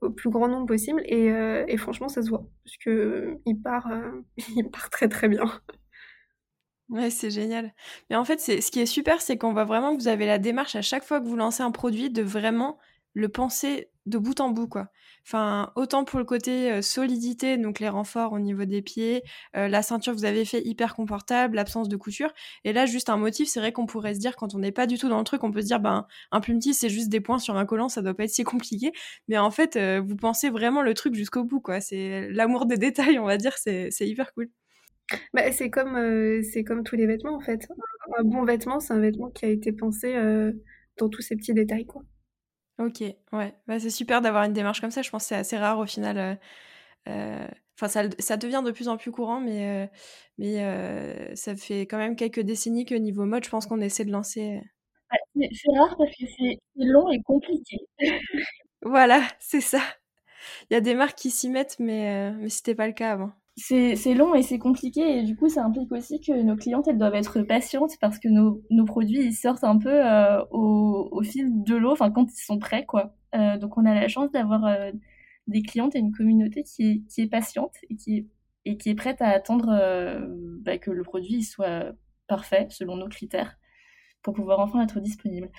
au 0.00 0.10
plus 0.10 0.30
grand 0.30 0.48
nombre 0.48 0.66
possible, 0.66 1.02
et, 1.04 1.26
et, 1.68 1.76
franchement, 1.76 2.08
ça 2.08 2.22
se 2.22 2.30
voit, 2.30 2.46
parce 2.64 2.76
que 2.78 3.38
il 3.44 3.60
part, 3.60 3.90
il 4.56 4.70
part 4.70 4.88
très 4.88 5.08
très 5.08 5.28
bien. 5.28 5.44
Ouais, 6.92 7.10
c'est 7.10 7.30
génial. 7.30 7.72
Mais 8.10 8.16
en 8.16 8.24
fait, 8.24 8.38
c'est 8.38 8.60
ce 8.60 8.70
qui 8.70 8.80
est 8.80 8.86
super, 8.86 9.22
c'est 9.22 9.38
qu'on 9.38 9.52
voit 9.54 9.64
vraiment 9.64 9.96
que 9.96 10.00
vous 10.02 10.08
avez 10.08 10.26
la 10.26 10.38
démarche 10.38 10.76
à 10.76 10.82
chaque 10.82 11.04
fois 11.04 11.20
que 11.20 11.26
vous 11.26 11.36
lancez 11.36 11.62
un 11.62 11.70
produit 11.70 12.10
de 12.10 12.22
vraiment 12.22 12.78
le 13.14 13.28
penser 13.30 13.90
de 14.06 14.18
bout 14.18 14.40
en 14.40 14.50
bout, 14.50 14.66
quoi. 14.68 14.88
Enfin, 15.26 15.72
autant 15.76 16.04
pour 16.04 16.18
le 16.18 16.24
côté 16.24 16.70
euh, 16.72 16.82
solidité, 16.82 17.56
donc 17.56 17.78
les 17.78 17.88
renforts 17.88 18.32
au 18.32 18.38
niveau 18.40 18.64
des 18.64 18.82
pieds, 18.82 19.22
euh, 19.56 19.68
la 19.68 19.82
ceinture 19.82 20.12
que 20.12 20.18
vous 20.18 20.24
avez 20.24 20.44
fait 20.44 20.60
hyper 20.66 20.94
confortable, 20.96 21.56
l'absence 21.56 21.88
de 21.88 21.96
couture. 21.96 22.32
Et 22.64 22.72
là, 22.72 22.84
juste 22.86 23.08
un 23.10 23.16
motif, 23.16 23.48
c'est 23.48 23.60
vrai 23.60 23.72
qu'on 23.72 23.86
pourrait 23.86 24.14
se 24.14 24.18
dire, 24.18 24.34
quand 24.36 24.54
on 24.54 24.58
n'est 24.58 24.72
pas 24.72 24.86
du 24.86 24.98
tout 24.98 25.08
dans 25.08 25.18
le 25.18 25.24
truc, 25.24 25.44
on 25.44 25.52
peut 25.52 25.60
se 25.62 25.66
dire, 25.66 25.80
ben, 25.80 26.06
un 26.32 26.40
plumetis, 26.40 26.74
c'est 26.74 26.88
juste 26.90 27.08
des 27.10 27.20
points 27.20 27.38
sur 27.38 27.56
un 27.56 27.64
collant, 27.64 27.88
ça 27.88 28.02
doit 28.02 28.14
pas 28.14 28.24
être 28.24 28.30
si 28.30 28.44
compliqué. 28.44 28.92
Mais 29.28 29.38
en 29.38 29.50
fait, 29.50 29.76
euh, 29.76 30.02
vous 30.04 30.16
pensez 30.16 30.50
vraiment 30.50 30.82
le 30.82 30.94
truc 30.94 31.14
jusqu'au 31.14 31.44
bout, 31.44 31.60
quoi. 31.60 31.80
C'est 31.80 32.28
l'amour 32.30 32.66
des 32.66 32.76
détails, 32.76 33.18
on 33.20 33.26
va 33.26 33.36
dire, 33.36 33.54
c'est 33.56 33.90
hyper 34.00 34.32
cool. 34.34 34.50
Bah, 35.34 35.50
c'est 35.52 35.70
comme, 35.70 35.96
euh, 35.96 36.42
c'est 36.42 36.64
comme 36.64 36.84
tous 36.84 36.96
les 36.96 37.06
vêtements 37.06 37.34
en 37.34 37.40
fait. 37.40 37.66
Un, 38.18 38.24
bon 38.24 38.44
vêtement, 38.44 38.80
c'est 38.80 38.92
un 38.92 39.00
vêtement 39.00 39.30
qui 39.30 39.44
a 39.44 39.48
été 39.48 39.72
pensé 39.72 40.14
euh, 40.14 40.52
dans 40.98 41.08
tous 41.08 41.22
ces 41.22 41.36
petits 41.36 41.54
détails 41.54 41.86
quoi. 41.86 42.02
Ok, 42.78 43.02
ouais, 43.32 43.54
bah, 43.66 43.78
c'est 43.78 43.90
super 43.90 44.22
d'avoir 44.22 44.44
une 44.44 44.52
démarche 44.52 44.80
comme 44.80 44.90
ça. 44.90 45.02
Je 45.02 45.10
pense 45.10 45.24
que 45.24 45.28
c'est 45.28 45.36
assez 45.36 45.56
rare 45.56 45.78
au 45.78 45.86
final. 45.86 46.38
Euh, 47.08 47.46
enfin, 47.76 47.88
ça, 47.88 48.04
ça, 48.18 48.36
devient 48.36 48.62
de 48.64 48.70
plus 48.70 48.88
en 48.88 48.96
plus 48.96 49.12
courant, 49.12 49.40
mais, 49.40 49.90
mais 50.38 51.36
ça 51.36 51.54
fait 51.54 51.82
quand 51.82 51.98
même 51.98 52.16
quelques 52.16 52.40
décennies 52.40 52.84
que 52.84 52.94
niveau 52.94 53.24
mode, 53.24 53.44
je 53.44 53.50
pense 53.50 53.66
qu'on 53.66 53.80
essaie 53.80 54.04
de 54.04 54.10
lancer. 54.10 54.60
c'est 55.36 55.78
rare 55.78 55.94
parce 55.96 56.10
que 56.10 56.24
c'est 56.38 56.58
long 56.76 57.10
et 57.10 57.22
compliqué. 57.22 57.76
voilà, 58.82 59.22
c'est 59.38 59.60
ça. 59.60 59.80
Il 60.70 60.74
y 60.74 60.76
a 60.76 60.80
des 60.80 60.94
marques 60.94 61.18
qui 61.18 61.30
s'y 61.30 61.50
mettent, 61.50 61.78
mais, 61.78 62.32
mais 62.32 62.48
c'était 62.48 62.74
pas 62.74 62.86
le 62.86 62.94
cas 62.94 63.12
avant 63.12 63.32
c'est 63.56 64.14
long 64.14 64.34
et 64.34 64.42
c'est 64.42 64.58
compliqué 64.58 65.18
et 65.18 65.22
du 65.24 65.36
coup 65.36 65.48
ça 65.48 65.64
implique 65.64 65.92
aussi 65.92 66.20
que 66.20 66.32
nos 66.42 66.56
clientes 66.56 66.88
elles 66.88 66.98
doivent 66.98 67.14
être 67.14 67.42
patientes 67.42 67.92
parce 68.00 68.18
que 68.18 68.28
nos, 68.28 68.62
nos 68.70 68.84
produits 68.84 69.26
ils 69.26 69.34
sortent 69.34 69.64
un 69.64 69.78
peu 69.78 69.90
euh, 69.92 70.42
au, 70.50 71.08
au, 71.12 71.22
fil 71.22 71.62
de 71.62 71.76
l'eau, 71.76 71.92
enfin 71.92 72.10
quand 72.10 72.26
ils 72.32 72.44
sont 72.44 72.58
prêts 72.58 72.86
quoi. 72.86 73.14
Euh, 73.34 73.58
donc 73.58 73.76
on 73.76 73.84
a 73.84 73.94
la 73.94 74.08
chance 74.08 74.30
d'avoir 74.30 74.64
euh, 74.64 74.90
des 75.48 75.62
clientes 75.62 75.94
et 75.94 75.98
une 75.98 76.12
communauté 76.12 76.62
qui 76.62 76.82
est, 76.82 77.02
qui 77.08 77.20
est 77.22 77.28
patiente 77.28 77.74
et 77.90 77.96
qui 77.96 78.18
est, 78.18 78.26
et 78.64 78.76
qui 78.78 78.90
est 78.90 78.94
prête 78.94 79.20
à 79.20 79.28
attendre 79.28 79.66
bah, 80.62 80.78
que 80.78 80.90
le 80.90 81.02
produit 81.02 81.42
soit 81.42 81.92
parfait 82.28 82.68
selon 82.70 82.96
nos 82.96 83.08
critères 83.08 83.58
pour 84.22 84.34
pouvoir 84.34 84.60
enfin 84.60 84.82
être 84.82 85.00
disponible. 85.00 85.50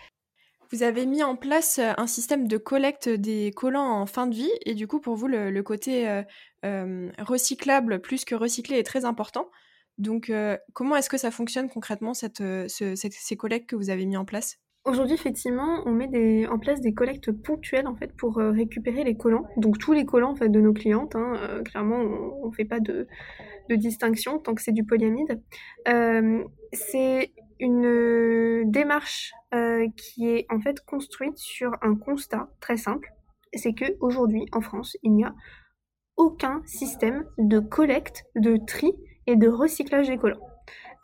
Vous 0.73 0.81
avez 0.81 1.05
mis 1.05 1.21
en 1.21 1.35
place 1.35 1.77
euh, 1.77 1.91
un 1.97 2.07
système 2.07 2.47
de 2.47 2.57
collecte 2.57 3.07
des 3.07 3.51
collants 3.55 3.91
en 3.91 4.07
fin 4.07 4.25
de 4.25 4.33
vie 4.33 4.49
et 4.65 4.73
du 4.73 4.87
coup 4.87 4.99
pour 4.99 5.15
vous 5.15 5.27
le, 5.27 5.61
côté 5.61 6.09
euh, 6.09 6.23
euh, 6.65 7.11
recyclable 7.19 8.01
plus 8.01 8.25
que 8.25 8.33
recyclé 8.33 8.79
est 8.79 8.83
très 8.83 9.05
important. 9.05 9.51
Donc 9.99 10.31
comment 10.73 10.95
est-ce 10.95 11.11
que 11.11 11.19
ça 11.19 11.29
fonctionne 11.29 11.69
concrètement 11.69 12.15
cette, 12.15 12.41
ces 12.67 13.37
collectes 13.37 13.69
que 13.69 13.75
vous 13.75 13.91
avez 13.91 14.07
mis 14.07 14.17
en 14.17 14.25
place? 14.25 14.57
Aujourd'hui, 14.85 15.13
effectivement, 15.13 15.83
on 15.85 15.91
met 15.91 16.07
des, 16.07 16.47
en 16.47 16.57
place 16.57 16.81
des 16.81 16.95
collectes 16.95 17.31
ponctuelles 17.31 17.85
en 17.85 17.95
fait 17.95 18.11
pour 18.17 18.37
récupérer 18.37 19.03
les 19.03 19.15
collants. 19.15 19.45
Donc 19.57 19.77
tous 19.77 19.93
les 19.93 20.03
collants 20.03 20.31
en 20.31 20.35
fait 20.35 20.49
de 20.49 20.59
nos 20.59 20.73
clientes. 20.73 21.15
Hein, 21.15 21.61
clairement, 21.63 21.99
on, 21.99 22.49
ne 22.49 22.55
fait 22.55 22.65
pas 22.65 22.79
de, 22.79 23.07
distinction 23.69 24.39
tant 24.39 24.55
que 24.55 24.63
c'est 24.63 24.71
du 24.71 24.83
polyamide. 24.83 25.39
c'est 25.85 27.31
une 27.59 28.69
démarche 28.71 29.33
euh, 29.53 29.87
qui 29.97 30.29
est 30.29 30.45
en 30.49 30.59
fait 30.59 30.79
construite 30.81 31.37
sur 31.37 31.71
un 31.81 31.95
constat 31.95 32.49
très 32.59 32.77
simple, 32.77 33.09
c'est 33.53 33.73
que 33.73 33.85
aujourd'hui 33.99 34.45
en 34.51 34.61
France, 34.61 34.97
il 35.03 35.13
n'y 35.13 35.23
a 35.23 35.33
aucun 36.17 36.61
système 36.65 37.25
de 37.37 37.59
collecte, 37.59 38.25
de 38.35 38.57
tri 38.57 38.93
et 39.27 39.35
de 39.35 39.47
recyclage 39.47 40.07
des 40.07 40.17
collants. 40.17 40.47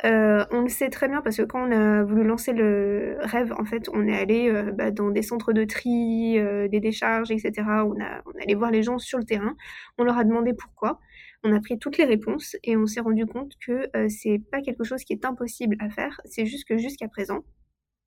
Euh, 0.06 0.46
on 0.52 0.62
le 0.62 0.70
sait 0.70 0.90
très 0.90 1.10
bien 1.10 1.22
parce 1.22 1.36
que 1.38 1.44
quand 1.44 1.68
on 1.68 1.72
a 1.72 2.04
voulu 2.04 2.24
lancer 2.24 2.54
le 2.54 3.18
rêve, 3.20 3.54
en 3.60 3.66
fait, 3.66 3.90
on 3.94 4.08
est 4.08 4.18
allé 4.18 4.50
euh, 4.50 4.72
bah, 4.72 4.92
dans 4.92 5.10
des 5.10 5.22
centres 5.22 5.52
de 5.52 5.66
tri, 5.66 6.40
des 6.70 6.80
décharges, 6.80 7.32
etc. 7.32 7.52
On, 7.86 8.00
a, 8.02 8.22
allé 8.42 8.56
voir 8.56 8.72
les 8.72 8.82
gens 8.82 8.98
sur 8.98 9.18
le 9.18 9.26
terrain. 9.26 9.56
On 9.98 10.04
leur 10.04 10.18
a 10.18 10.24
demandé 10.24 10.54
pourquoi. 10.54 11.00
On 11.44 11.56
a 11.56 11.60
pris 11.62 11.80
toutes 11.80 11.98
les 11.98 12.06
réponses 12.06 12.58
et 12.64 12.76
on 12.76 12.86
s'est 12.86 13.00
rendu 13.00 13.26
compte 13.26 13.54
que 13.66 13.90
euh, 13.96 14.10
c'est 14.10 14.42
pas 14.52 14.62
quelque 14.62 14.84
chose 14.84 15.04
qui 15.04 15.14
est 15.14 15.24
impossible 15.24 15.78
à 15.80 15.90
faire, 15.90 16.20
c'est 16.26 16.46
juste 16.46 16.68
que 16.68 16.78
jusqu'à 16.78 17.08
présent, 17.08 17.46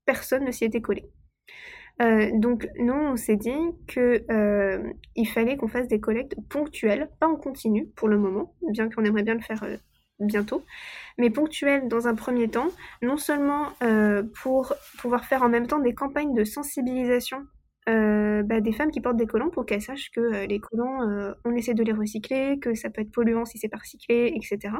personne 0.05 0.45
ne 0.45 0.51
s'y 0.51 0.65
était 0.65 0.81
collé. 0.81 1.09
Euh, 2.01 2.29
donc 2.33 2.67
nous, 2.77 2.93
on 2.93 3.15
s'est 3.15 3.35
dit 3.35 3.51
que 3.87 4.23
euh, 4.31 4.83
il 5.15 5.27
fallait 5.27 5.57
qu'on 5.57 5.67
fasse 5.67 5.87
des 5.87 5.99
collectes 5.99 6.35
ponctuelles, 6.47 7.09
pas 7.19 7.27
en 7.27 7.35
continu 7.35 7.87
pour 7.95 8.07
le 8.07 8.19
moment, 8.19 8.53
bien 8.69 8.89
qu'on 8.89 9.03
aimerait 9.03 9.23
bien 9.23 9.35
le 9.35 9.41
faire 9.41 9.65
bientôt, 10.19 10.63
mais 11.17 11.31
ponctuelles 11.31 11.87
dans 11.87 12.07
un 12.07 12.15
premier 12.15 12.47
temps, 12.47 12.69
non 13.01 13.17
seulement 13.17 13.73
pour 14.41 14.73
pouvoir 14.99 15.25
faire 15.25 15.41
en 15.41 15.49
même 15.49 15.67
temps 15.67 15.79
des 15.79 15.95
campagnes 15.95 16.33
de 16.33 16.43
sensibilisation 16.43 17.45
euh, 17.89 18.43
bah, 18.43 18.61
des 18.61 18.71
femmes 18.71 18.91
qui 18.91 19.01
portent 19.01 19.17
des 19.17 19.27
collants 19.27 19.49
pour 19.49 19.65
qu'elles 19.65 19.81
sachent 19.81 20.11
que 20.11 20.21
euh, 20.21 20.45
les 20.45 20.59
collants, 20.59 21.09
euh, 21.09 21.33
on 21.43 21.53
essaie 21.53 21.73
de 21.73 21.83
les 21.83 21.91
recycler, 21.91 22.57
que 22.59 22.75
ça 22.75 22.89
peut 22.89 23.01
être 23.01 23.11
polluant 23.11 23.43
si 23.43 23.57
c'est 23.57 23.67
pas 23.67 23.77
recyclé, 23.77 24.33
etc. 24.35 24.75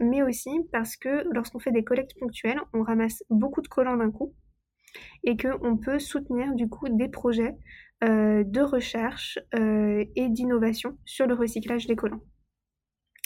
mais 0.00 0.22
aussi 0.22 0.50
parce 0.72 0.96
que 0.96 1.24
lorsqu'on 1.32 1.60
fait 1.60 1.72
des 1.72 1.84
collectes 1.84 2.18
ponctuelles, 2.18 2.60
on 2.72 2.82
ramasse 2.82 3.22
beaucoup 3.30 3.62
de 3.62 3.68
collants 3.68 3.96
d'un 3.96 4.10
coup 4.10 4.34
et 5.22 5.36
qu'on 5.36 5.76
peut 5.76 5.98
soutenir 6.00 6.54
du 6.54 6.68
coup 6.68 6.88
des 6.88 7.08
projets 7.08 7.54
de 8.02 8.60
recherche 8.60 9.38
et 9.52 10.28
d'innovation 10.28 10.98
sur 11.04 11.26
le 11.28 11.34
recyclage 11.34 11.86
des 11.86 11.94
collants. 11.94 12.22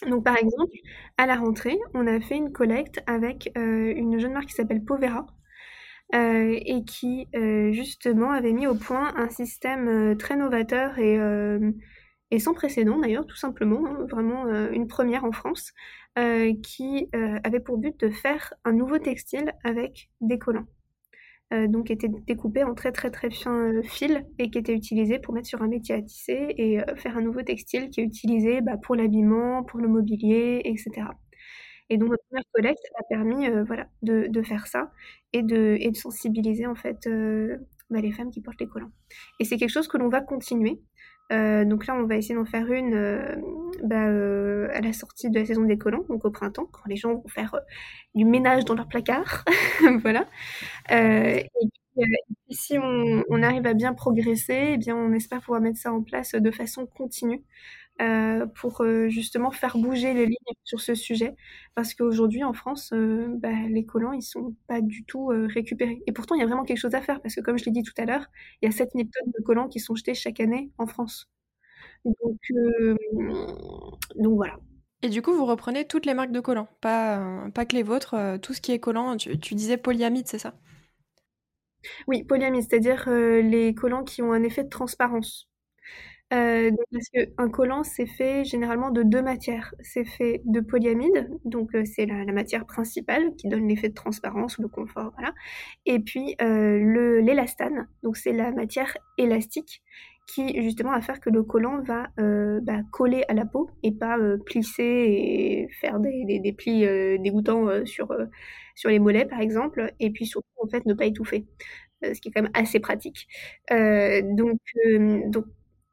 Donc 0.07 0.23
par 0.25 0.37
exemple, 0.37 0.77
à 1.17 1.25
la 1.25 1.37
rentrée, 1.37 1.79
on 1.95 2.07
a 2.07 2.21
fait 2.21 2.37
une 2.37 2.53
collecte 2.53 3.01
avec 3.07 3.51
une 3.57 4.19
jeune 4.19 4.35
marque 4.35 4.49
qui 4.49 4.55
s'appelle 4.55 4.85
Povera, 4.85 5.27
euh, 6.15 6.61
et 6.65 6.85
qui 6.85 7.27
euh, 7.35 7.73
justement 7.73 8.31
avait 8.31 8.53
mis 8.53 8.67
au 8.67 8.75
point 8.75 9.13
un 9.17 9.31
système 9.31 9.89
euh, 9.89 10.15
très 10.15 10.37
novateur 10.37 10.99
et, 10.99 11.19
sans 12.39 12.53
précédent 12.53 12.99
d'ailleurs, 12.99 13.27
tout 13.27 13.37
simplement, 13.37 13.87
hein, 13.87 14.07
vraiment 14.11 14.47
une 14.73 14.89
première 14.89 15.25
en 15.25 15.31
France, 15.31 15.73
qui 16.63 17.09
avait 17.13 17.61
pour 17.61 17.79
but 17.79 17.99
de 18.01 18.11
faire 18.11 18.53
un 18.65 18.73
nouveau 18.73 18.99
textile 18.99 19.53
avec 19.63 20.11
des 20.21 20.39
collants. 20.39 20.67
donc 21.53 21.93
était 21.93 22.09
découpé 22.09 22.65
en 22.65 22.75
très 22.75 22.91
très 22.91 23.13
très 23.13 23.31
fins 23.31 23.71
fils 23.85 24.19
et 24.41 24.51
qui 24.51 24.59
était 24.59 24.75
utilisé 24.75 25.21
pour 25.21 25.33
mettre 25.33 25.47
sur 25.47 25.63
un 25.63 25.69
métier 25.69 25.95
à 25.95 26.03
tisser 26.03 26.55
et 26.59 26.81
faire 26.97 27.17
un 27.17 27.23
nouveau 27.23 27.43
textile 27.43 27.89
qui 27.91 28.01
est 28.01 28.05
utilisé 28.05 28.61
bah, 28.63 28.79
pour 28.83 28.97
l'habillement, 28.97 29.63
pour 29.63 29.79
le 29.79 29.87
mobilier, 29.87 30.61
etc. 30.65 31.07
Et 31.91 31.99
donc 31.99 32.11
notre 32.11 32.25
première 32.29 32.45
collecte 32.53 32.85
a 32.99 33.03
permis 33.09 33.47
euh, 33.47 33.65
voilà, 33.65 33.87
de, 34.03 34.43
faire 34.43 34.67
ça 34.67 34.91
et 35.33 35.43
de, 35.43 35.79
sensibiliser 35.95 36.67
en 36.67 36.75
fait 36.75 37.07
euh, 37.07 37.59
bah, 37.91 38.01
les 38.01 38.13
femmes 38.13 38.31
qui 38.31 38.41
portent 38.41 38.61
les 38.61 38.69
collants. 38.69 38.93
Et 39.41 39.45
c'est 39.45 39.57
quelque 39.57 39.71
chose 39.71 39.89
que 39.89 39.99
l'on 39.99 40.09
va 40.09 40.21
continuer. 40.21 40.81
Euh, 41.33 41.65
donc 41.65 41.87
là, 41.87 41.95
on 41.95 42.07
va 42.07 42.17
essayer 42.17 42.35
d'en 42.35 42.45
faire 42.45 42.71
une 42.71 42.95
bah, 43.83 44.03
à 44.03 44.81
la 44.81 44.93
sortie 44.93 45.31
de 45.31 45.39
la 45.39 45.47
saison 45.47 45.63
des 45.63 45.79
collants, 45.79 46.05
donc 46.09 46.25
au 46.25 46.31
printemps, 46.31 46.69
quand 46.71 46.87
les 46.87 46.97
gens 46.97 47.15
vont 47.15 47.29
faire 47.29 47.55
du 48.15 48.25
ménage 48.25 48.65
dans 48.65 48.75
leur 48.75 48.89
placard. 48.89 49.45
voilà. 50.03 50.27
et 50.91 51.49
puis, 51.97 52.11
si 52.51 52.79
on, 52.79 53.25
on, 53.29 53.43
arrive 53.43 53.67
à 53.67 53.75
bien 53.75 53.95
progresser, 53.95 54.73
eh 54.75 54.77
bien, 54.77 54.97
on 54.97 55.13
espère 55.13 55.41
pouvoir 55.41 55.61
mettre 55.61 55.79
ça 55.79 55.93
en 55.93 56.03
place 56.03 56.33
de 56.35 56.51
façon 56.51 56.87
continue 56.87 57.43
euh, 58.03 58.47
pour 58.47 58.83
euh, 58.83 59.09
justement 59.09 59.53
faire 59.53 59.79
bouger 59.79 60.15
les 60.15 60.27
lignes 60.27 60.37
sur 60.65 60.81
ce 60.81 60.97
sujet. 60.97 61.37
Parce 61.77 61.95
qu'aujourd'hui, 61.95 62.43
en 62.43 62.53
France, 62.53 62.91
euh, 62.93 63.29
bah, 63.39 63.53
les 63.69 63.87
collants, 63.87 64.13
ils 64.13 64.23
sont 64.23 64.57
pas 64.67 64.81
du 64.81 65.05
tout 65.05 65.27
récupérés. 65.27 66.03
Et 66.07 66.13
pourtant, 66.13 66.35
il 66.35 66.41
y 66.41 66.43
a 66.43 66.47
vraiment 66.47 66.65
quelque 66.65 66.79
chose 66.79 66.95
à 66.95 67.01
faire, 67.01 67.21
parce 67.21 67.37
que 67.37 67.41
comme 67.41 67.57
je 67.57 67.65
l'ai 67.67 67.71
dit 67.71 67.83
tout 67.83 67.93
à 67.97 68.05
l'heure, 68.05 68.27
il 68.63 68.67
y 68.67 68.69
a 68.69 68.73
7000 68.73 69.09
tonnes 69.09 69.33
de 69.39 69.45
collants 69.45 69.69
qui 69.69 69.79
sont 69.79 69.95
jetés 69.95 70.15
chaque 70.15 70.41
année 70.41 70.71
en 70.79 70.87
France. 70.87 71.31
Donc, 72.05 72.41
donc 74.17 74.35
voilà. 74.35 74.59
Et 75.03 75.09
du 75.09 75.23
coup, 75.23 75.33
vous 75.33 75.47
reprenez 75.47 75.87
toutes 75.87 76.07
les 76.07 76.15
marques 76.15 76.33
de 76.33 76.41
collants, 76.41 76.69
pas, 76.81 77.47
pas 77.55 77.65
que 77.65 77.77
les 77.77 77.83
vôtres, 77.83 78.17
tout 78.43 78.55
ce 78.55 78.61
qui 78.61 78.73
est 78.73 78.81
collant. 78.81 79.17
Tu, 79.17 79.39
tu 79.39 79.55
disais 79.55 79.77
polyamide, 79.77 80.27
c'est 80.27 80.39
ça? 80.39 80.55
Oui, 82.09 82.25
polyamide, 82.25 82.63
c'est-à-dire 82.63 83.09
les 83.09 83.75
collants 83.75 84.05
qui 84.05 84.23
ont 84.23 84.33
un 84.33 84.43
effet 84.43 84.65
de 84.65 84.69
transparence. 84.69 85.49
Euh, 86.33 86.71
parce 86.91 87.09
qu'un 87.11 87.49
collant, 87.51 87.85
c'est 87.85 88.07
fait 88.07 88.45
généralement 88.45 88.91
de 88.91 89.03
deux 89.03 89.23
matières. 89.23 89.75
C'est 89.81 90.05
fait 90.05 90.41
de 90.47 90.61
polyamide, 90.61 91.29
donc 91.45 91.75
euh, 91.75 91.85
c'est 91.85 92.07
la, 92.07 92.25
matière 92.33 92.67
principale 92.67 93.35
qui 93.37 93.49
donne 93.49 93.69
l'effet 93.69 93.91
de 93.91 93.95
transparence 93.95 94.59
ou 94.59 94.63
de 94.63 94.67
confort, 94.67 95.13
voilà. 95.17 95.33
Et 95.87 96.01
puis 96.01 96.35
euh, 96.41 96.79
le 96.81 97.21
l'élastane, 97.21 97.89
donc 98.03 98.17
c'est 98.17 98.33
la 98.33 98.51
matière 98.53 98.97
élastique 99.19 99.83
qui 100.27 100.61
justement 100.63 100.93
va 100.93 101.03
faire 101.03 101.21
que 101.21 101.29
le 101.29 101.43
collant 101.43 101.83
va 101.83 102.09
bah, 102.17 102.81
coller 102.93 103.25
à 103.29 103.35
la 103.35 103.45
peau 103.45 103.69
et 103.83 103.93
pas 103.93 104.17
plisser 104.47 104.83
et 104.83 105.69
faire 105.81 106.01
des, 106.01 106.25
des, 106.25 106.41
des 106.41 106.53
plis 106.55 106.81
dégoûtants 107.21 107.85
sur 107.85 108.09
sur 108.75 108.89
les 108.91 108.99
mollets 108.99 109.27
par 109.27 109.41
exemple, 109.41 109.93
et 110.01 110.11
puis 110.11 110.25
surtout 110.27 110.49
en 110.63 110.67
fait 110.67 110.87
ne 110.87 110.95
pas 110.95 111.05
étouffer, 111.05 111.47
ce 112.03 112.19
qui 112.21 112.29
est 112.31 112.33
quand 112.33 112.43
même 112.43 112.51
assez 112.55 112.81
pratique. 112.81 113.29
donc 113.71 114.59
donc 115.27 115.45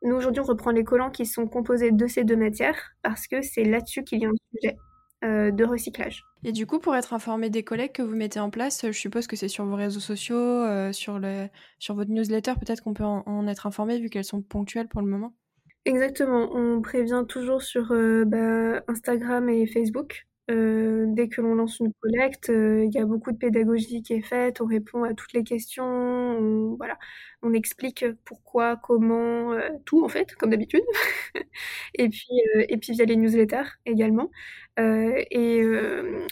nous, 0.04 0.16
aujourd'hui, 0.16 0.42
on 0.42 0.46
reprend 0.46 0.72
les 0.72 0.84
collants 0.84 1.12
qui 1.12 1.26
sont 1.26 1.48
composés 1.48 1.92
de 1.92 2.08
ces 2.08 2.24
deux 2.24 2.36
matières 2.36 2.94
parce 3.04 3.28
que 3.28 3.42
c'est 3.42 3.64
là-dessus 3.64 4.04
qu'il 4.04 4.22
y 4.22 4.26
a 4.26 4.30
un 4.30 4.34
sujet 4.54 4.78
euh, 5.24 5.52
de 5.52 5.64
recyclage. 5.64 6.24
Et 6.44 6.52
du 6.52 6.66
coup, 6.66 6.80
pour 6.80 6.96
être 6.96 7.14
informé 7.14 7.52
des 7.52 7.64
collègues 7.64 7.92
que 7.92 8.02
vous 8.02 8.16
mettez 8.16 8.40
en 8.40 8.50
place, 8.50 8.84
je 8.88 8.92
suppose 8.92 9.28
que 9.28 9.36
c'est 9.36 9.48
sur 9.48 9.66
vos 9.66 9.76
réseaux 9.76 10.00
sociaux, 10.00 10.36
euh, 10.36 10.92
sur, 10.92 11.20
le, 11.20 11.48
sur 11.78 11.94
votre 11.94 12.10
newsletter, 12.10 12.54
peut-être 12.60 12.82
qu'on 12.82 12.96
peut 12.96 13.04
en, 13.04 13.48
être 13.48 13.68
informé 13.68 14.00
vu 14.00 14.10
qu'elles 14.10 14.26
sont 14.26 14.42
ponctuelles 14.42 14.88
pour 14.88 15.02
le 15.02 15.08
moment 15.08 15.36
Exactement, 15.86 16.50
on 16.54 16.82
prévient 16.82 17.24
toujours 17.28 17.62
sur 17.62 17.92
euh, 17.92 18.26
bah, 18.26 18.82
Instagram 18.88 19.50
et 19.50 19.68
Facebook. 19.68 20.26
Euh, 20.50 21.06
dès 21.10 21.30
que 21.30 21.40
l'on 21.40 21.56
lance 21.56 21.80
une 21.80 21.94
collecte, 22.02 22.50
euh, 22.50 22.84
il 22.86 22.92
y 22.94 22.98
a 23.00 23.06
beaucoup 23.06 23.32
de 23.32 23.38
pédagogie 23.38 24.02
qui 24.02 24.14
est 24.14 24.22
faite, 24.22 24.60
on 24.60 24.66
répond 24.66 25.04
à 25.04 25.14
toutes 25.14 25.32
les 25.34 25.44
questions, 25.44 25.86
on, 25.86 26.76
voilà, 26.76 26.98
on 27.42 27.54
explique 27.54 28.06
pourquoi, 28.26 28.76
comment, 28.78 29.54
euh, 29.54 29.70
tout 29.86 30.04
en 30.04 30.10
fait, 30.10 30.36
comme 30.36 30.50
d'habitude. 30.50 30.82
et 31.96 32.10
puis 32.10 32.28
et 32.70 32.78
puis 32.78 32.94
via 32.94 33.06
les 33.06 33.16
newsletters 33.16 33.70
également. 33.86 34.32
et 34.78 35.62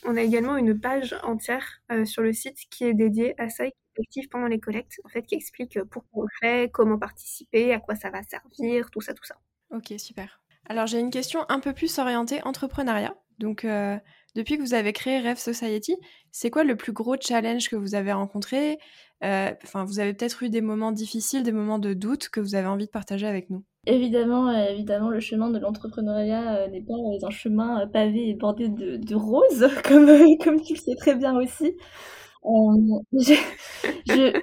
on 0.05 0.15
a 0.17 0.21
également 0.21 0.57
une 0.57 0.79
page 0.79 1.15
entière 1.23 1.81
sur 2.05 2.23
le 2.23 2.33
site 2.33 2.57
qui 2.71 2.85
est 2.85 2.93
dédiée 2.93 3.35
à 3.39 3.49
ça 3.49 3.65
et 3.67 3.71
qui 3.71 3.77
est 3.97 4.01
active 4.01 4.29
pendant 4.29 4.47
les 4.47 4.59
collectes, 4.59 4.99
en 5.05 5.09
fait, 5.09 5.23
qui 5.23 5.35
explique 5.35 5.79
pourquoi 5.83 6.23
on 6.23 6.23
le 6.23 6.29
fait, 6.41 6.71
comment 6.71 6.97
participer, 6.99 7.73
à 7.73 7.79
quoi 7.79 7.95
ça 7.95 8.09
va 8.09 8.23
servir, 8.23 8.89
tout 8.91 9.01
ça, 9.01 9.13
tout 9.13 9.25
ça. 9.25 9.35
Ok, 9.71 9.93
super. 9.97 10.41
Alors 10.69 10.85
j'ai 10.85 10.99
une 10.99 11.09
question 11.09 11.41
un 11.49 11.59
peu 11.59 11.73
plus 11.73 11.97
orientée 11.99 12.41
entrepreneuriat. 12.43 13.15
Donc, 13.39 13.63
euh, 13.65 13.97
depuis 14.35 14.57
que 14.57 14.61
vous 14.61 14.73
avez 14.73 14.93
créé 14.93 15.19
Rêve 15.19 15.37
Society, 15.37 15.95
c'est 16.31 16.49
quoi 16.49 16.63
le 16.63 16.75
plus 16.75 16.91
gros 16.91 17.15
challenge 17.19 17.69
que 17.69 17.75
vous 17.75 17.95
avez 17.95 18.11
rencontré? 18.11 18.77
Euh, 19.23 19.51
Enfin, 19.63 19.85
vous 19.85 19.99
avez 19.99 20.13
peut-être 20.13 20.43
eu 20.43 20.49
des 20.49 20.61
moments 20.61 20.91
difficiles, 20.91 21.43
des 21.43 21.51
moments 21.51 21.79
de 21.79 21.93
doute 21.93 22.29
que 22.29 22.39
vous 22.39 22.55
avez 22.55 22.67
envie 22.67 22.85
de 22.85 22.91
partager 22.91 23.25
avec 23.25 23.49
nous. 23.49 23.63
Évidemment, 23.87 24.49
euh, 24.49 24.67
évidemment, 24.69 25.09
le 25.09 25.19
chemin 25.21 25.49
de 25.49 25.57
l'entrepreneuriat 25.57 26.67
n'est 26.67 26.83
pas 26.83 26.93
un 27.25 27.29
chemin 27.31 27.87
pavé 27.87 28.29
et 28.29 28.35
bordé 28.35 28.67
de, 28.69 29.15
roses, 29.15 29.69
comme, 29.85 30.05
comme 30.43 30.61
tu 30.61 30.73
le 30.73 30.79
sais 30.79 30.95
très 30.95 31.15
bien 31.15 31.35
aussi. 31.35 31.75
Euh, 34.11 34.33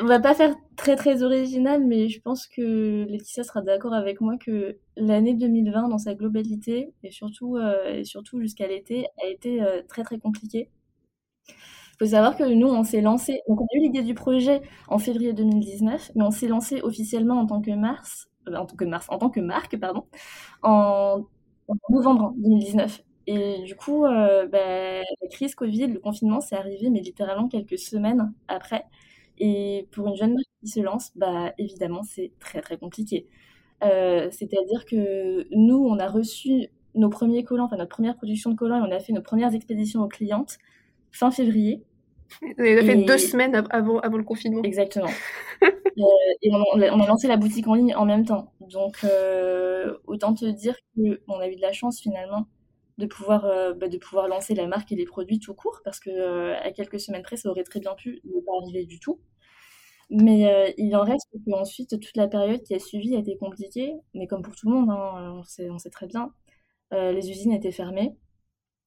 on 0.00 0.06
va 0.06 0.18
pas 0.18 0.34
faire 0.34 0.54
très 0.76 0.96
très 0.96 1.22
original, 1.22 1.84
mais 1.86 2.08
je 2.08 2.20
pense 2.20 2.46
que 2.46 3.04
Laetitia 3.08 3.44
sera 3.44 3.60
d'accord 3.60 3.92
avec 3.94 4.20
moi 4.20 4.36
que 4.38 4.78
l'année 4.96 5.34
2020 5.34 5.88
dans 5.88 5.98
sa 5.98 6.14
globalité 6.14 6.92
et 7.02 7.10
surtout 7.10 7.56
euh, 7.56 8.02
surtout 8.04 8.40
jusqu'à 8.40 8.66
l'été 8.66 9.06
a 9.22 9.26
été 9.28 9.62
euh, 9.62 9.82
très 9.88 10.02
très 10.04 10.18
compliquée. 10.18 10.70
Il 12.00 12.06
faut 12.06 12.10
savoir 12.12 12.36
que 12.36 12.44
nous 12.44 12.66
on 12.68 12.82
s'est 12.84 13.00
lancé, 13.02 13.40
donc 13.48 13.60
on 13.60 13.64
a 13.64 13.76
eu 13.76 13.80
l'idée 13.82 14.02
du 14.02 14.14
projet 14.14 14.62
en 14.88 14.98
février 14.98 15.32
2019, 15.34 16.12
mais 16.14 16.24
on 16.24 16.30
s'est 16.30 16.48
lancé 16.48 16.80
officiellement 16.82 17.38
en 17.40 17.46
tant 17.46 17.60
que 17.60 17.70
mars, 17.72 18.28
en 18.46 18.64
tant 18.66 18.76
que 18.76 18.84
mars, 18.84 19.06
en 19.10 19.18
tant 19.18 19.30
que 19.30 19.40
marque 19.40 19.78
pardon, 19.78 20.04
en 20.62 21.26
novembre 21.90 22.32
2019. 22.38 23.02
Et 23.32 23.62
du 23.62 23.76
coup, 23.76 24.06
euh, 24.06 24.48
bah, 24.48 25.02
la 25.22 25.28
crise 25.30 25.54
Covid, 25.54 25.86
le 25.86 26.00
confinement, 26.00 26.40
c'est 26.40 26.56
arrivé, 26.56 26.90
mais 26.90 26.98
littéralement 26.98 27.46
quelques 27.46 27.78
semaines 27.78 28.32
après. 28.48 28.86
Et 29.38 29.86
pour 29.92 30.08
une 30.08 30.16
jeune 30.16 30.30
mère 30.30 30.44
qui 30.60 30.68
se 30.68 30.80
lance, 30.80 31.12
bah, 31.14 31.52
évidemment, 31.56 32.02
c'est 32.02 32.32
très 32.40 32.60
très 32.60 32.76
compliqué. 32.76 33.28
Euh, 33.84 34.28
c'est-à-dire 34.32 34.84
que 34.84 35.46
nous, 35.54 35.76
on 35.76 36.00
a 36.00 36.08
reçu 36.08 36.70
nos 36.96 37.08
premiers 37.08 37.44
collants, 37.44 37.66
enfin 37.66 37.76
notre 37.76 37.94
première 37.94 38.16
production 38.16 38.50
de 38.50 38.56
collants, 38.56 38.84
et 38.84 38.88
on 38.88 38.90
a 38.90 38.98
fait 38.98 39.12
nos 39.12 39.22
premières 39.22 39.54
expéditions 39.54 40.02
aux 40.02 40.08
clientes 40.08 40.58
fin 41.12 41.30
février. 41.30 41.84
On 42.42 42.62
a 42.62 42.82
fait 42.82 43.04
deux 43.04 43.18
semaines 43.18 43.64
avant, 43.70 44.00
avant 44.00 44.16
le 44.16 44.24
confinement. 44.24 44.62
Exactement. 44.64 45.10
Euh, 45.98 46.04
et 46.40 46.50
on, 46.50 46.64
on, 46.74 47.00
a 47.00 47.06
lancé 47.06 47.26
la 47.26 47.36
boutique 47.36 47.66
en 47.66 47.74
ligne 47.74 47.94
en 47.94 48.06
même 48.06 48.24
temps. 48.24 48.54
Donc, 48.60 49.04
autant 50.06 50.32
te 50.32 50.46
dire 50.46 50.74
qu'on 50.94 51.40
a 51.40 51.48
eu 51.48 51.56
de 51.56 51.60
la 51.60 51.72
chance 51.72 52.00
finalement 52.00 52.46
de 53.00 53.06
pouvoir, 53.06 53.44
euh, 53.46 53.74
bah, 53.74 53.88
de 53.88 53.98
pouvoir 53.98 54.28
lancer 54.28 54.54
la 54.54 54.66
marque 54.68 54.92
et 54.92 54.96
les 54.96 55.04
produits 55.04 55.40
tout 55.40 55.54
court, 55.54 55.80
parce 55.84 56.00
que 56.00 56.10
euh, 56.10 56.56
à 56.62 56.70
quelques 56.72 57.00
semaines 57.00 57.22
près, 57.22 57.36
ça 57.36 57.50
aurait 57.50 57.64
très 57.64 57.80
bien 57.80 57.94
pu 57.94 58.20
ne 58.24 58.40
pas 58.40 58.52
arriver 58.62 58.86
du 58.86 59.00
tout. 59.00 59.20
Mais 60.10 60.52
euh, 60.52 60.72
il 60.78 60.96
en 60.96 61.02
reste 61.04 61.28
que 61.32 61.52
ensuite 61.52 61.90
toute 62.00 62.16
la 62.16 62.28
période 62.28 62.62
qui 62.62 62.74
a 62.74 62.78
suivi 62.80 63.14
a 63.16 63.20
été 63.20 63.36
compliquée, 63.36 63.94
mais 64.14 64.26
comme 64.26 64.42
pour 64.42 64.56
tout 64.56 64.68
le 64.68 64.74
monde, 64.76 64.90
hein, 64.90 65.34
on, 65.38 65.44
sait, 65.44 65.70
on 65.70 65.78
sait 65.78 65.90
très 65.90 66.06
bien, 66.06 66.32
les 66.92 67.30
usines 67.30 67.52
étaient 67.52 67.72
fermées. 67.72 68.16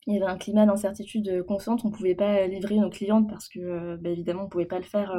Il 0.07 0.15
y 0.15 0.17
avait 0.17 0.31
un 0.31 0.37
climat 0.37 0.65
d'incertitude 0.65 1.43
constante, 1.45 1.85
on 1.85 1.89
ne 1.89 1.93
pouvait 1.93 2.15
pas 2.15 2.47
livrer 2.47 2.77
nos 2.77 2.89
clientes 2.89 3.29
parce 3.29 3.47
que, 3.49 3.95
bah, 3.97 4.09
évidemment, 4.09 4.41
on 4.41 4.45
ne 4.45 4.49
pouvait 4.49 4.65
pas 4.65 4.79
le 4.79 4.83
faire 4.83 5.13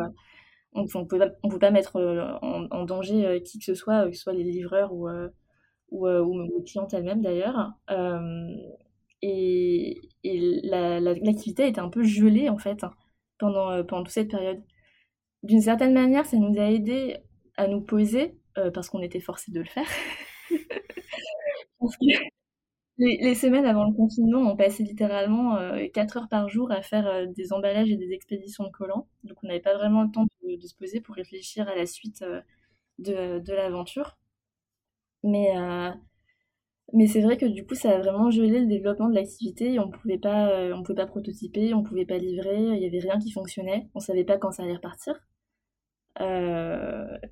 on 0.75 0.83
ne 0.83 0.89
pouvait, 0.89 1.59
pas 1.61 1.71
mettre 1.71 2.01
en, 2.43 2.85
danger 2.85 3.43
qui 3.45 3.59
que 3.59 3.65
ce 3.65 3.75
soit, 3.75 4.07
que 4.09 4.17
ce 4.17 4.23
soit 4.23 4.33
les 4.35 4.45
livreurs 4.45 4.93
ou, 4.93 5.09
ou, 5.91 6.09
ou 6.09 6.43
les 6.59 6.65
clientes 6.65 6.93
elles-mêmes 6.93 7.23
d'ailleurs 7.23 7.73
et, 9.25 10.03
l'activité 11.23 11.63
la, 11.63 11.69
était 11.69 11.81
un 11.81 11.89
peu 11.89 12.03
gelée 12.03 12.49
en 12.49 12.59
fait 12.59 12.85
pendant, 13.39 13.71
euh, 13.71 13.83
pendant 13.83 14.03
toute 14.05 14.13
cette 14.13 14.31
période. 14.31 14.63
D'une 15.43 15.61
certaine 15.61 15.93
manière, 15.95 16.27
ça 16.27 16.37
nous 16.37 16.59
a 16.59 16.71
aidé 16.71 17.17
à 17.57 17.67
nous 17.67 17.81
poser 17.81 18.39
euh, 18.59 18.71
parce 18.71 18.89
qu'on 18.89 19.03
était 19.03 19.21
forcé 19.21 19.53
de 19.53 19.61
le 19.61 19.67
faire. 19.67 19.89
les, 22.99 23.35
semaines 23.35 23.67
avant 23.67 23.85
le 23.87 23.95
confinement, 23.95 24.41
on 24.41 24.57
passait 24.57 24.83
littéralement 24.83 25.57
4 25.93 26.17
euh, 26.17 26.21
heures 26.21 26.29
par 26.29 26.49
jour 26.49 26.71
à 26.71 26.83
faire 26.83 27.27
des 27.29 27.53
emballages 27.53 27.91
et 27.91 27.97
des 27.97 28.13
expéditions 28.13 28.65
de 28.65 28.71
collants. 28.71 29.09
Donc 29.25 29.39
on 29.43 29.47
n'avait 29.49 29.61
pas 29.61 29.75
vraiment 29.75 30.03
le 30.03 30.11
temps 30.11 30.27
de, 30.43 30.67
se 30.67 30.75
poser 30.75 31.01
pour 31.01 31.15
réfléchir 31.15 31.69
à 31.69 31.75
la 31.75 31.87
suite 31.87 32.25
de, 32.99 33.39
de 33.41 33.53
l'aventure. 33.53 34.17
Mais, 35.23 35.53
mais 36.93 37.07
c'est 37.07 37.21
vrai 37.23 37.37
que 37.37 37.47
du 37.47 37.67
coup, 37.67 37.75
ça 37.75 37.97
a 37.97 37.99
vraiment 37.99 38.31
gelé 38.31 38.61
le 38.61 38.67
développement 38.67 39.09
de 39.09 39.15
l'activité. 39.15 39.79
On 39.79 39.91
pouvait 39.91 40.19
pas, 40.19 40.73
on 40.75 40.83
pouvait 40.83 40.97
pas 40.97 41.07
prototyper, 41.07 41.75
on 41.75 41.83
pouvait 41.83 42.07
pas 42.07 42.19
livrer, 42.19 42.59
il 42.59 42.83
y 42.83 42.87
avait 42.87 42.99
rien 43.01 43.19
qui 43.19 43.33
fonctionnait. 43.33 43.89
On 43.95 44.01
savait 44.01 44.25
pas 44.25 44.39
quand 44.39 44.53
ça 44.53 44.63
allait 44.65 44.75
repartir. 44.77 45.15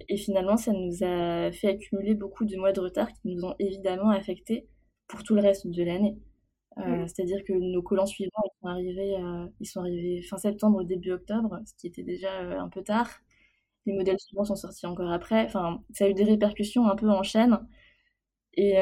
et 0.09 0.17
finalement, 0.17 0.57
ça 0.57 0.73
nous 0.73 1.05
a 1.05 1.53
fait 1.53 1.69
accumuler 1.69 2.15
beaucoup 2.15 2.45
de 2.45 2.57
mois 2.57 2.73
de 2.73 2.81
retard 2.81 3.13
qui 3.13 3.29
nous 3.29 3.45
ont 3.45 3.55
évidemment 3.59 4.11
affectés 4.11 4.69
pour 5.09 5.23
tout 5.23 5.35
le 5.35 5.43
reste 5.43 5.67
de 5.69 5.83
l'année. 5.85 6.17
Euh, 6.79 7.07
c'est-à-dire 7.07 7.45
que 7.45 7.53
nos 7.53 7.83
collants 7.83 8.07
suivants, 8.07 8.31
ils 8.45 8.61
sont, 8.61 8.69
arrivés, 8.69 9.17
euh, 9.17 9.47
ils 9.61 9.67
sont 9.67 9.81
arrivés 9.81 10.23
fin 10.23 10.39
septembre, 10.39 10.85
début 10.85 11.13
octobre, 11.13 11.61
ce 11.67 11.75
qui 11.77 11.87
était 11.87 12.03
déjà 12.03 12.33
euh, 12.41 12.59
un 12.59 12.69
peu 12.69 12.83
tard. 12.83 13.11
Les 13.87 13.93
modèles 13.93 14.19
suivants 14.19 14.45
sont 14.45 14.57
sortis 14.57 14.87
encore 14.87 15.11
après. 15.11 15.45
Enfin, 15.45 15.83
ça 15.93 16.05
a 16.05 16.09
eu 16.09 16.15
des 16.15 16.25
répercussions 16.25 16.89
un 16.89 16.97
peu 16.97 17.09
en 17.11 17.23
chaîne. 17.23 17.59
Et 18.55 18.75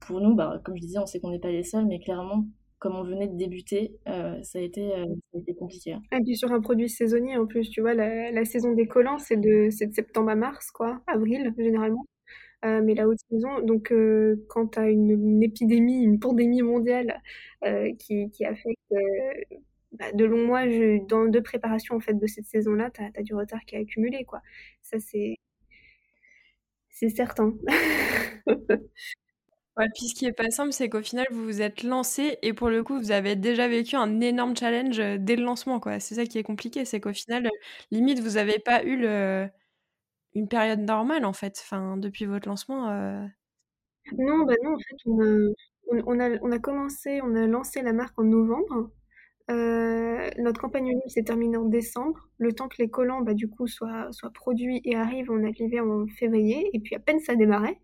pour 0.00 0.20
nous, 0.20 0.34
bah, 0.34 0.60
comme 0.64 0.76
je 0.76 0.82
disais, 0.82 0.98
on 0.98 1.06
sait 1.06 1.20
qu'on 1.20 1.30
n'est 1.30 1.40
pas 1.40 1.50
les 1.50 1.64
seuls, 1.64 1.86
mais 1.86 1.98
clairement, 1.98 2.46
comme 2.78 2.94
on 2.94 3.04
venait 3.04 3.28
de 3.28 3.36
débuter, 3.36 3.96
ça, 4.06 4.58
a 4.58 4.60
été, 4.60 4.90
ça 4.90 5.36
a 5.36 5.38
été 5.38 5.54
compliqué. 5.54 5.92
Hein. 5.92 6.02
Et 6.12 6.22
puis 6.22 6.36
sur 6.36 6.52
un 6.52 6.60
produit 6.60 6.88
saisonnier 6.88 7.36
en 7.36 7.46
plus, 7.46 7.68
tu 7.68 7.80
vois, 7.80 7.94
la, 7.94 8.44
saison 8.44 8.72
des 8.72 8.86
collants, 8.86 9.18
c'est 9.18 9.36
de, 9.36 9.70
septembre 9.70 10.30
à 10.30 10.36
mars, 10.36 10.70
quoi, 10.70 11.00
avril 11.06 11.52
généralement. 11.58 12.06
Euh, 12.64 12.80
mais 12.82 12.94
la 12.94 13.08
haute 13.08 13.18
saison, 13.28 13.60
donc 13.62 13.90
euh, 13.90 14.36
quand 14.48 14.68
tu 14.68 14.78
as 14.78 14.88
une, 14.88 15.42
épidémie, 15.42 16.02
une 16.04 16.20
pandémie 16.20 16.62
mondiale 16.62 17.20
euh, 17.64 17.92
qui, 17.98 18.30
qui, 18.30 18.44
affecte 18.44 18.78
bah, 19.92 20.12
de 20.12 20.24
longs 20.24 20.46
mois 20.46 20.62
dans, 21.08 21.26
de 21.26 21.40
préparation 21.40 21.96
en 21.96 22.00
fait, 22.00 22.14
de 22.14 22.26
cette 22.26 22.46
saison-là, 22.46 22.90
tu 22.90 23.02
as, 23.02 23.22
du 23.22 23.34
retard 23.34 23.60
qui 23.66 23.76
a 23.76 23.80
accumulé. 23.80 24.24
Quoi. 24.24 24.40
Ça, 24.82 24.98
c'est, 25.00 25.36
c'est 27.02 27.10
certain. 27.10 27.52
Ouais, 29.78 29.86
puis 29.94 30.08
ce 30.08 30.14
qui 30.14 30.26
est 30.26 30.32
pas 30.32 30.50
simple, 30.50 30.72
c'est 30.72 30.90
qu'au 30.90 31.00
final, 31.02 31.26
vous 31.30 31.44
vous 31.44 31.62
êtes 31.62 31.82
lancé 31.82 32.36
et 32.42 32.52
pour 32.52 32.68
le 32.68 32.84
coup, 32.84 32.98
vous 32.98 33.10
avez 33.10 33.36
déjà 33.36 33.68
vécu 33.68 33.96
un 33.96 34.20
énorme 34.20 34.54
challenge 34.54 34.98
dès 35.18 35.34
le 35.36 35.44
lancement, 35.44 35.80
quoi. 35.80 35.98
C'est 35.98 36.14
ça 36.16 36.26
qui 36.26 36.36
est 36.38 36.42
compliqué, 36.42 36.84
c'est 36.84 37.00
qu'au 37.00 37.14
final, 37.14 37.48
limite, 37.90 38.20
vous 38.20 38.36
avez 38.36 38.58
pas 38.58 38.84
eu 38.84 38.98
le, 38.98 39.48
une 40.34 40.48
période 40.48 40.80
normale 40.80 41.24
en 41.26 41.32
fait, 41.34 41.58
enfin, 41.62 41.96
depuis 41.98 42.26
votre 42.26 42.48
lancement 42.48 42.90
euh 42.90 43.26
Non, 44.18 44.44
bah 44.44 44.54
non, 44.64 44.74
en 44.74 44.78
fait, 44.78 44.96
on 45.06 45.20
a, 45.20 46.02
on, 46.06 46.20
a, 46.20 46.38
on 46.42 46.52
a 46.52 46.58
commencé, 46.58 47.20
on 47.22 47.34
a 47.34 47.46
lancé 47.46 47.82
la 47.82 47.92
marque 47.92 48.18
en 48.18 48.24
novembre. 48.24 48.90
Euh, 49.50 50.30
notre 50.38 50.60
campagne 50.60 50.88
ligne 50.88 51.00
s'est 51.08 51.24
terminée 51.24 51.56
en 51.56 51.64
décembre. 51.64 52.28
Le 52.38 52.52
temps 52.52 52.68
que 52.68 52.76
les 52.78 52.88
collants, 52.88 53.20
bah, 53.22 53.34
du 53.34 53.48
coup, 53.48 53.66
soient, 53.66 54.08
soient 54.12 54.30
produits 54.30 54.80
et 54.84 54.96
arrivent, 54.96 55.30
on 55.30 55.44
a 55.44 55.50
livré 55.50 55.80
en 55.80 56.06
février. 56.06 56.70
Et 56.72 56.80
puis, 56.80 56.94
à 56.94 56.98
peine 57.00 57.20
ça 57.20 57.34
démarrait. 57.34 57.78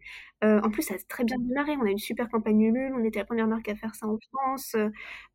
Euh, 0.45 0.61
en 0.63 0.71
plus, 0.71 0.83
ça 0.83 0.95
a 0.95 0.99
très 1.09 1.25
bien 1.25 1.37
démarré. 1.39 1.77
On 1.81 1.85
a 1.87 1.91
une 1.91 1.99
super 1.99 2.29
campagne 2.29 2.61
Ulule. 2.61 2.95
On 2.95 3.05
était 3.05 3.19
la 3.19 3.25
première 3.25 3.49
marque 3.49 3.69
à 3.69 3.75
faire 3.75 3.95
ça 3.95 4.07
en 4.07 4.19
France. 4.33 4.77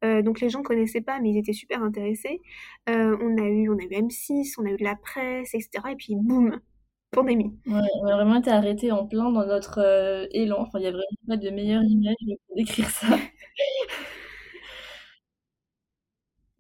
donc, 0.02 0.40
les 0.40 0.50
gens 0.50 0.64
connaissaient 0.64 1.02
pas, 1.02 1.20
mais 1.20 1.32
ils 1.32 1.38
étaient 1.38 1.54
super 1.54 1.84
intéressés. 1.84 2.42
on 2.88 3.38
a 3.38 3.48
eu, 3.48 3.70
on 3.70 3.78
a 3.78 3.84
eu 3.84 3.90
M6, 3.90 4.54
on 4.60 4.66
a 4.66 4.72
eu 4.72 4.78
de 4.78 4.84
la 4.84 4.96
presse, 4.96 5.54
etc. 5.54 5.92
Et 5.92 5.96
puis, 5.96 6.16
boum, 6.16 6.60
pandémie. 7.14 7.54
Ouais, 7.66 7.80
on 8.02 8.08
a 8.08 8.16
vraiment 8.16 8.36
été 8.36 8.52
arrêté 8.52 8.92
en 8.92 9.06
plein 9.06 9.32
dans 9.32 9.46
notre 9.46 9.80
euh, 9.80 10.28
élan. 10.32 10.58
Enfin, 10.60 10.80
il 10.80 10.84
y 10.84 10.88
a 10.88 10.92
vraiment 10.92 11.06
pas 11.28 11.38
de 11.38 11.50
meilleure 11.50 11.84
image 11.84 12.16
pour 12.48 12.58
décrire 12.58 12.90
ça. 12.90 13.08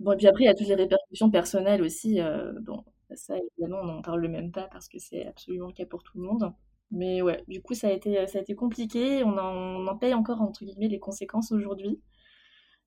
bon, 0.04 0.12
et 0.12 0.18
puis 0.18 0.28
après, 0.28 0.44
il 0.44 0.48
y 0.48 0.50
a 0.50 0.54
toutes 0.54 0.68
les 0.68 0.76
répercussions 0.76 1.32
personnelles 1.32 1.82
aussi. 1.82 2.22
Euh, 2.22 2.54
bon, 2.62 2.84
ça, 3.16 3.36
évidemment, 3.38 3.82
on 3.82 3.86
n'en 3.86 4.02
parle 4.02 4.28
même 4.28 4.52
pas 4.52 4.68
parce 4.72 4.88
que 4.88 5.00
c'est 5.00 5.26
absolument 5.26 5.68
le 5.68 5.74
cas 5.74 5.86
pour 5.86 6.04
tout 6.04 6.18
le 6.18 6.24
monde. 6.26 6.54
Mais 6.92 7.22
ouais, 7.22 7.44
du 7.48 7.62
coup, 7.62 7.74
ça 7.74 7.88
a 7.88 7.92
été, 7.92 8.28
ça 8.28 8.38
a 8.38 8.42
été 8.42 8.54
compliqué. 8.56 9.24
On 9.24 9.38
en, 9.38 9.82
on 9.82 9.88
en 9.88 9.98
paye 9.98 10.14
encore, 10.14 10.42
entre 10.42 10.64
guillemets, 10.64 10.90
les 10.90 11.00
conséquences 11.00 11.52
aujourd'hui. 11.52 12.00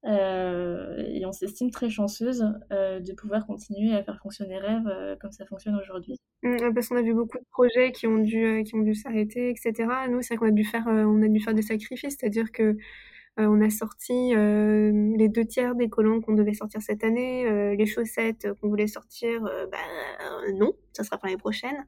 Euh, 0.04 1.02
et 1.08 1.26
on 1.26 1.32
s'estime 1.32 1.70
très 1.70 1.90
chanceuse 1.90 2.46
euh, 2.70 3.00
de 3.00 3.12
pouvoir 3.12 3.44
continuer 3.44 3.92
à 3.92 4.04
faire 4.04 4.20
fonctionner 4.22 4.58
Rêve 4.58 5.16
comme 5.20 5.32
ça 5.32 5.44
fonctionne 5.46 5.74
aujourd'hui. 5.74 6.20
Mmh, 6.44 6.74
parce 6.74 6.88
qu'on 6.88 6.96
a 6.96 7.02
vu 7.02 7.14
beaucoup 7.14 7.38
de 7.38 7.46
projets 7.50 7.90
qui 7.90 8.06
ont 8.06 8.18
dû, 8.18 8.62
qui 8.64 8.80
dû 8.84 8.94
s'arrêter, 8.94 9.50
etc. 9.50 9.88
Nous, 10.08 10.22
c'est 10.22 10.36
qu'on 10.36 10.46
a 10.46 10.52
dû 10.52 10.64
faire, 10.64 10.86
a 10.86 11.28
dû 11.28 11.40
faire 11.40 11.54
des 11.54 11.62
sacrifices, 11.62 12.16
c'est-à-dire 12.20 12.52
que 12.52 12.76
on 13.38 13.60
a 13.60 13.70
sorti 13.70 14.34
les 14.34 15.28
deux 15.28 15.44
tiers 15.44 15.74
des 15.74 15.88
collants 15.88 16.20
qu'on 16.20 16.34
devait 16.34 16.54
sortir 16.54 16.80
cette 16.82 17.04
année, 17.04 17.76
les 17.76 17.86
chaussettes 17.86 18.48
qu'on 18.60 18.68
voulait 18.68 18.86
sortir, 18.86 19.42
bah, 19.70 19.78
non, 20.54 20.72
ça 20.92 21.04
sera 21.04 21.18
pour 21.18 21.26
l'année 21.26 21.38
prochaine. 21.38 21.84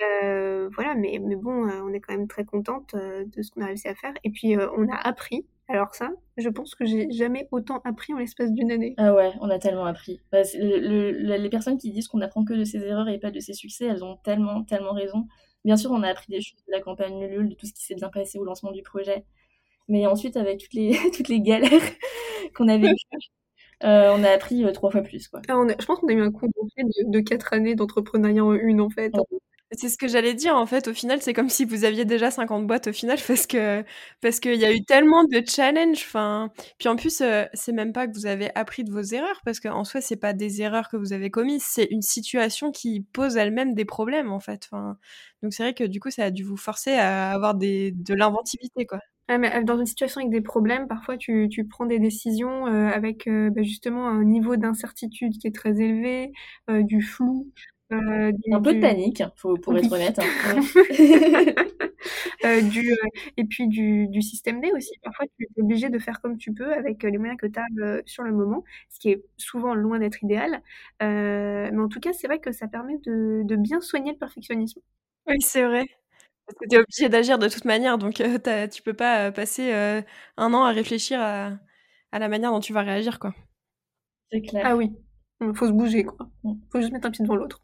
voilà, 0.00 0.94
mais, 0.94 1.18
mais 1.22 1.36
bon, 1.36 1.68
on 1.68 1.92
est 1.92 2.00
quand 2.00 2.14
même 2.14 2.28
très 2.28 2.44
contente 2.44 2.94
de 2.94 3.42
ce 3.42 3.50
qu'on 3.50 3.62
a 3.62 3.66
réussi 3.66 3.88
à 3.88 3.94
faire. 3.94 4.12
Et 4.24 4.30
puis, 4.30 4.56
on 4.56 4.88
a 4.88 4.96
appris 4.96 5.46
alors 5.68 5.94
ça, 5.94 6.10
je 6.36 6.48
pense 6.50 6.74
que 6.74 6.84
j'ai 6.84 7.10
jamais 7.10 7.48
autant 7.50 7.80
appris 7.84 8.12
en 8.12 8.18
l'espace 8.18 8.52
d'une 8.52 8.70
année. 8.70 8.94
Ah 8.98 9.14
ouais, 9.14 9.32
on 9.40 9.48
a 9.48 9.58
tellement 9.58 9.86
appris. 9.86 10.20
Bah, 10.30 10.42
les 10.52 11.48
personnes 11.48 11.78
qui 11.78 11.90
disent 11.90 12.08
qu'on 12.08 12.20
apprend 12.20 12.44
que 12.44 12.52
de 12.52 12.64
ses 12.64 12.84
erreurs 12.84 13.08
et 13.08 13.18
pas 13.18 13.30
de 13.30 13.40
ses 13.40 13.54
succès, 13.54 13.86
elles 13.86 14.04
ont 14.04 14.16
tellement, 14.16 14.62
tellement 14.64 14.92
raison. 14.92 15.26
Bien 15.64 15.78
sûr, 15.78 15.90
on 15.90 16.02
a 16.02 16.08
appris 16.08 16.26
des 16.28 16.42
choses 16.42 16.62
de 16.66 16.72
la 16.72 16.80
campagne 16.80 17.18
Ulule, 17.22 17.48
de 17.48 17.54
tout 17.54 17.64
ce 17.64 17.72
qui 17.72 17.82
s'est 17.82 17.94
bien 17.94 18.10
passé 18.10 18.38
au 18.38 18.44
lancement 18.44 18.72
du 18.72 18.82
projet. 18.82 19.24
Mais 19.88 20.06
ensuite, 20.06 20.36
avec 20.36 20.60
toutes 20.60 20.74
les, 20.74 20.92
toutes 21.16 21.28
les 21.28 21.40
galères 21.40 21.70
qu'on 22.54 22.68
a 22.68 22.78
vécues, 22.78 22.94
euh, 23.84 24.12
on 24.16 24.24
a 24.24 24.30
appris 24.30 24.64
euh, 24.64 24.72
trois 24.72 24.90
fois 24.90 25.02
plus. 25.02 25.28
Quoi. 25.28 25.42
Ah, 25.48 25.54
je 25.78 25.86
pense 25.86 25.98
qu'on 26.00 26.08
a 26.08 26.12
eu 26.12 26.22
un 26.22 26.32
condensé 26.32 26.82
de, 26.84 27.10
de 27.10 27.20
quatre 27.20 27.52
années 27.52 27.74
d'entrepreneuriat 27.74 28.44
en 28.44 28.54
une, 28.54 28.80
en 28.80 28.90
fait. 28.90 29.12
C'est 29.76 29.88
ce 29.88 29.98
que 29.98 30.06
j'allais 30.06 30.34
dire 30.34 30.54
en 30.56 30.66
fait. 30.66 30.86
Au 30.88 30.94
final, 30.94 31.20
c'est 31.20 31.32
comme 31.32 31.48
si 31.48 31.64
vous 31.64 31.84
aviez 31.84 32.04
déjà 32.04 32.30
50 32.30 32.66
boîtes 32.66 32.86
au 32.88 32.92
final 32.92 33.18
parce 33.26 33.46
que 33.46 33.84
parce 34.20 34.38
qu'il 34.40 34.54
y 34.56 34.64
a 34.64 34.72
eu 34.72 34.84
tellement 34.84 35.24
de 35.24 35.42
challenges. 35.48 36.02
Enfin, 36.06 36.50
puis 36.78 36.88
en 36.88 36.96
plus, 36.96 37.20
euh, 37.20 37.44
c'est 37.54 37.72
même 37.72 37.92
pas 37.92 38.06
que 38.06 38.12
vous 38.14 38.26
avez 38.26 38.54
appris 38.54 38.84
de 38.84 38.92
vos 38.92 39.02
erreurs 39.02 39.40
parce 39.44 39.60
qu'en 39.60 39.84
soi, 39.84 40.00
c'est 40.00 40.16
pas 40.16 40.32
des 40.32 40.62
erreurs 40.62 40.88
que 40.88 40.96
vous 40.96 41.12
avez 41.12 41.30
commises, 41.30 41.64
c'est 41.66 41.88
une 41.90 42.02
situation 42.02 42.70
qui 42.72 43.00
pose 43.12 43.36
elle-même 43.36 43.74
des 43.74 43.84
problèmes 43.84 44.30
en 44.32 44.40
fait. 44.40 44.68
Donc 45.42 45.52
c'est 45.52 45.62
vrai 45.64 45.74
que 45.74 45.84
du 45.84 45.98
coup, 46.00 46.10
ça 46.10 46.24
a 46.24 46.30
dû 46.30 46.44
vous 46.44 46.56
forcer 46.56 46.92
à 46.92 47.32
avoir 47.32 47.54
des 47.54 47.92
de 47.92 48.14
l'inventivité 48.14 48.86
quoi. 48.86 49.00
Mais 49.28 49.54
euh, 49.56 49.62
dans 49.62 49.78
une 49.78 49.86
situation 49.86 50.20
avec 50.20 50.32
des 50.32 50.40
problèmes, 50.40 50.86
parfois 50.86 51.16
tu, 51.16 51.48
tu 51.50 51.66
prends 51.66 51.86
des 51.86 51.98
décisions 51.98 52.66
euh, 52.66 52.88
avec 52.88 53.28
bah, 53.28 53.62
justement 53.62 54.08
un 54.08 54.24
niveau 54.24 54.56
d'incertitude 54.56 55.38
qui 55.38 55.46
est 55.46 55.54
très 55.54 55.80
élevé, 55.80 56.32
du 56.68 57.02
flou. 57.02 57.50
Euh, 57.92 58.32
un 58.50 58.62
peu 58.62 58.74
de 58.74 58.80
panique, 58.80 59.22
faut, 59.36 59.56
pour 59.56 59.76
être 59.76 59.92
honnête. 59.92 60.18
Hein. 60.18 60.60
Euh, 62.44 62.60
du, 62.60 62.92
euh, 62.92 63.08
et 63.38 63.44
puis 63.44 63.66
du, 63.66 64.06
du, 64.08 64.20
système 64.20 64.60
D 64.60 64.70
aussi. 64.76 64.92
Parfois, 65.02 65.24
tu 65.38 65.44
es 65.44 65.62
obligé 65.62 65.88
de 65.88 65.98
faire 65.98 66.20
comme 66.20 66.36
tu 66.36 66.52
peux 66.52 66.74
avec 66.74 67.02
les 67.02 67.16
moyens 67.16 67.38
que 67.40 67.46
tu 67.46 67.58
as 67.58 68.02
sur 68.04 68.22
le 68.22 68.32
moment, 68.32 68.62
ce 68.90 69.00
qui 69.00 69.10
est 69.10 69.24
souvent 69.38 69.74
loin 69.74 69.98
d'être 69.98 70.22
idéal. 70.22 70.60
mais 71.00 71.78
en 71.78 71.88
tout 71.88 72.00
cas, 72.00 72.12
c'est 72.12 72.26
vrai 72.26 72.40
que 72.40 72.52
ça 72.52 72.68
permet 72.68 72.98
de, 73.06 73.42
de 73.44 73.56
bien 73.56 73.80
soigner 73.80 74.12
le 74.12 74.18
perfectionnisme. 74.18 74.80
Oui, 75.26 75.36
c'est 75.40 75.64
vrai. 75.64 75.86
Parce 76.46 76.58
que 76.58 76.68
tu 76.68 76.76
es 76.76 76.78
obligé 76.78 77.08
d'agir 77.08 77.38
de 77.38 77.48
toute 77.48 77.64
manière, 77.64 77.98
donc 77.98 78.22
tu 78.72 78.82
peux 78.82 78.94
pas 78.94 79.32
passer 79.32 79.72
un 80.36 80.54
an 80.54 80.64
à 80.64 80.72
réfléchir 80.72 81.20
à, 81.20 81.52
à, 82.12 82.18
la 82.18 82.28
manière 82.28 82.52
dont 82.52 82.60
tu 82.60 82.72
vas 82.72 82.82
réagir. 82.82 83.18
quoi. 83.18 83.34
C'est 84.30 84.42
clair. 84.42 84.62
Ah 84.66 84.76
oui, 84.76 84.92
il 85.40 85.54
faut 85.54 85.66
se 85.66 85.72
bouger, 85.72 86.04
quoi. 86.04 86.28
Mm. 86.42 86.52
faut 86.70 86.80
juste 86.80 86.92
mettre 86.92 87.06
un 87.06 87.10
pied 87.10 87.22
devant 87.24 87.36
l'autre. 87.36 87.60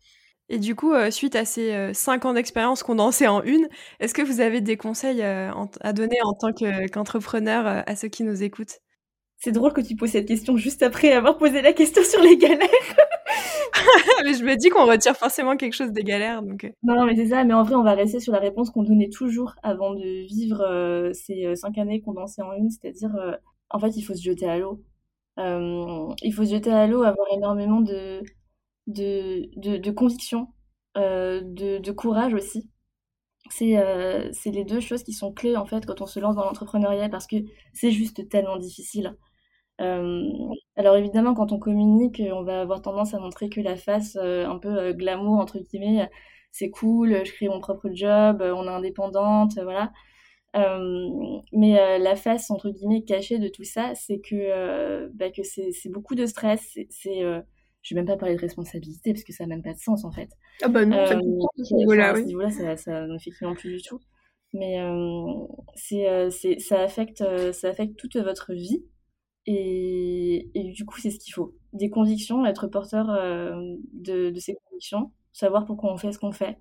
Et 0.50 0.58
du 0.58 0.74
coup, 0.74 0.92
euh, 0.92 1.12
suite 1.12 1.36
à 1.36 1.44
ces 1.44 1.72
euh, 1.72 1.92
cinq 1.94 2.24
ans 2.24 2.34
d'expérience 2.34 2.82
condensés 2.82 3.28
en 3.28 3.40
une, 3.44 3.68
est-ce 4.00 4.12
que 4.12 4.20
vous 4.22 4.40
avez 4.40 4.60
des 4.60 4.76
conseils 4.76 5.22
euh, 5.22 5.52
à 5.80 5.92
donner 5.92 6.16
en 6.24 6.34
tant 6.34 6.52
qu'entrepreneur 6.52 7.84
à 7.86 7.96
ceux 7.96 8.08
qui 8.08 8.24
nous 8.24 8.42
écoutent? 8.42 8.80
C'est 9.40 9.52
drôle 9.52 9.72
que 9.72 9.80
tu 9.80 9.96
poses 9.96 10.10
cette 10.10 10.28
question 10.28 10.56
juste 10.56 10.82
après 10.82 11.12
avoir 11.12 11.38
posé 11.38 11.62
la 11.62 11.72
question 11.72 12.02
sur 12.04 12.20
les 12.20 12.36
galères. 12.36 12.68
mais 14.24 14.34
je 14.34 14.44
me 14.44 14.56
dis 14.56 14.68
qu'on 14.68 14.86
retire 14.86 15.16
forcément 15.16 15.56
quelque 15.56 15.74
chose 15.74 15.92
des 15.92 16.04
galères. 16.04 16.42
Donc... 16.42 16.70
Non, 16.82 17.04
mais 17.06 17.16
c'est 17.16 17.28
ça. 17.28 17.44
Mais 17.44 17.54
en 17.54 17.62
vrai, 17.62 17.74
on 17.74 17.82
va 17.82 17.94
rester 17.94 18.20
sur 18.20 18.32
la 18.32 18.38
réponse 18.38 18.70
qu'on 18.70 18.82
donnait 18.82 19.08
toujours 19.08 19.54
avant 19.62 19.94
de 19.94 20.26
vivre 20.26 21.10
ces 21.14 21.56
cinq 21.56 21.78
années 21.78 22.00
condensées 22.02 22.42
en 22.42 22.52
une. 22.52 22.70
C'est-à-dire, 22.70 23.16
en 23.70 23.78
fait, 23.78 23.96
il 23.96 24.02
faut 24.02 24.14
se 24.14 24.22
jeter 24.22 24.48
à 24.48 24.58
l'eau. 24.58 24.82
il 25.38 26.32
faut 26.34 26.44
se 26.44 26.50
jeter 26.50 26.70
à 26.72 26.86
l'eau, 26.86 27.02
avoir 27.02 27.26
énormément 27.32 27.80
de 27.80 28.22
de, 28.86 29.78
de, 29.78 29.90
conviction, 29.90 30.48
euh, 30.96 31.40
de, 31.42 31.92
courage 31.92 32.34
aussi. 32.34 32.68
Euh, 33.62 34.28
c'est 34.32 34.50
les 34.50 34.64
deux 34.64 34.80
choses 34.80 35.02
qui 35.02 35.12
sont 35.12 35.32
clés 35.32 35.56
en 35.56 35.66
fait 35.66 35.84
quand 35.84 36.00
on 36.00 36.06
se 36.06 36.20
lance 36.20 36.36
dans 36.36 36.44
l'entrepreneuriat 36.44 37.08
parce 37.08 37.26
que 37.26 37.36
c'est 37.72 37.90
juste 37.90 38.28
tellement 38.28 38.58
difficile. 38.58 39.16
Euh, 39.80 40.28
alors 40.76 40.96
évidemment, 40.96 41.34
quand 41.34 41.52
on 41.52 41.58
communique, 41.58 42.22
on 42.32 42.42
va 42.42 42.60
avoir 42.60 42.82
tendance 42.82 43.14
à 43.14 43.18
montrer 43.18 43.48
que 43.48 43.60
la 43.60 43.76
face 43.76 44.16
un 44.16 44.58
peu 44.58 44.92
glamour 44.92 45.38
entre 45.38 45.58
guillemets, 45.58 46.10
c'est 46.52 46.70
cool, 46.70 47.24
je 47.24 47.32
crée 47.32 47.48
mon 47.48 47.60
propre 47.60 47.88
job, 47.92 48.42
on 48.42 48.64
est 48.64 48.70
indépendante, 48.70 49.54
voilà. 49.54 49.92
mais 51.52 51.98
la 51.98 52.16
face 52.16 52.50
entre 52.50 52.70
guillemets 52.70 53.02
cachée 53.04 53.38
de 53.38 53.48
tout 53.48 53.64
ça, 53.64 53.94
c'est 53.94 54.20
que, 54.20 55.08
bah, 55.14 55.30
que 55.30 55.42
c'est 55.42 55.90
beaucoup 55.90 56.14
de 56.14 56.26
stress, 56.26 56.78
c'est 56.90 57.22
je 57.82 57.94
vais 57.94 58.00
même 58.00 58.06
pas 58.06 58.18
parler 58.18 58.34
de 58.36 58.40
responsabilité 58.40 59.14
parce 59.14 59.24
que 59.24 59.32
ça 59.32 59.44
n'a 59.44 59.54
même 59.54 59.62
pas 59.62 59.72
de 59.72 59.78
sens 59.78 60.04
en 60.04 60.10
fait. 60.10 60.28
Ah 60.60 60.68
bah 60.68 60.84
non, 60.84 61.06
ça 61.06 61.18
voilà, 61.86 62.12
oui. 62.12 62.34
là 62.38 62.50
ça, 62.50 62.76
ça 62.76 63.06
effectivement 63.16 63.54
plus 63.54 63.76
du 63.76 63.82
tout. 63.82 64.00
Mais 64.52 64.78
c'est, 65.76 66.58
ça 66.58 66.80
affecte, 66.82 67.24
ça 67.52 67.68
affecte 67.68 67.96
toute 67.96 68.16
votre 68.16 68.52
vie. 68.52 68.84
Et, 69.52 70.72
du 70.74 70.84
coup, 70.84 71.00
c'est 71.00 71.10
ce 71.10 71.18
qu'il 71.18 71.34
faut. 71.34 71.54
Des 71.72 71.90
convictions, 71.90 72.46
être 72.46 72.66
porteur 72.68 73.06
de, 73.06 74.30
de, 74.30 74.40
ces 74.40 74.54
convictions, 74.54 75.12
savoir 75.32 75.66
pourquoi 75.66 75.92
on 75.92 75.96
fait 75.96 76.12
ce 76.12 76.18
qu'on 76.18 76.32
fait. 76.32 76.58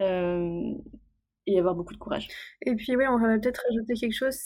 et 0.00 1.58
avoir 1.58 1.74
beaucoup 1.74 1.92
de 1.92 1.98
courage. 1.98 2.28
Et 2.62 2.74
puis 2.74 2.96
oui, 2.96 3.04
on 3.08 3.18
va 3.18 3.38
peut-être 3.38 3.62
rajouter 3.68 3.94
quelque 3.94 4.14
chose 4.16 4.36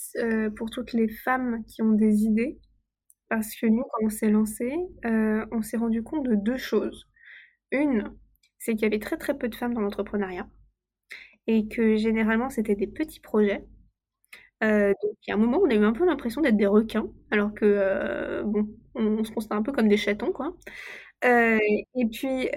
pour 0.57 0.71
toutes 0.71 0.93
les 0.93 1.09
femmes 1.09 1.65
qui 1.67 1.83
ont 1.83 1.93
des 1.93 2.25
idées. 2.25 2.59
Parce 3.29 3.55
que 3.55 3.67
nous, 3.67 3.83
quand 3.83 4.07
on 4.07 4.11
s'est 4.11 4.31
lancé, 4.31 4.73
euh, 5.05 5.45
on 5.53 5.63
s'est 5.63 5.77
rendu 5.77 6.03
compte 6.03 6.27
de 6.27 6.35
deux 6.35 6.57
choses. 6.57 7.07
Une, 7.71 8.15
c'est 8.59 8.73
qu'il 8.75 8.83
y 8.83 8.87
avait 8.87 8.99
très 8.99 9.19
très 9.19 9.37
peu 9.37 9.49
de 9.49 9.55
femmes 9.55 9.75
dans 9.75 9.83
l'entrepreneuriat 9.83 10.49
et 11.47 11.69
que 11.69 11.97
généralement 11.97 12.51
c'était 12.51 12.75
des 12.75 12.87
petits 12.87 13.21
projets. 13.21 13.67
Euh, 14.65 14.93
donc 15.03 15.13
il 15.27 15.31
y 15.31 15.33
a 15.33 15.35
un 15.35 15.39
moment, 15.39 15.59
on 15.63 15.71
a 15.71 15.75
eu 15.75 15.85
un 15.85 15.93
peu 15.93 16.05
l'impression 16.05 16.41
d'être 16.41 16.57
des 16.57 16.67
requins, 16.67 17.07
alors 17.31 17.55
que 17.55 17.65
euh, 17.65 18.43
bon, 18.45 18.69
on, 18.95 19.23
se 19.25 19.31
considère 19.31 19.59
un 19.59 19.63
peu 19.63 19.73
comme 19.73 19.89
des 19.89 19.97
chatons, 19.97 20.33
quoi. 20.33 20.57
et 21.25 22.07
puis, 22.13 22.49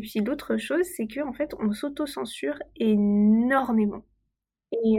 puis 0.00 0.20
l'autre 0.24 0.56
chose, 0.56 0.84
c'est 0.96 1.06
que 1.06 1.20
en 1.20 1.32
fait, 1.32 1.54
on 1.58 1.72
s'auto-censure 1.72 2.58
énormément. 2.76 4.04
Et 4.72 4.98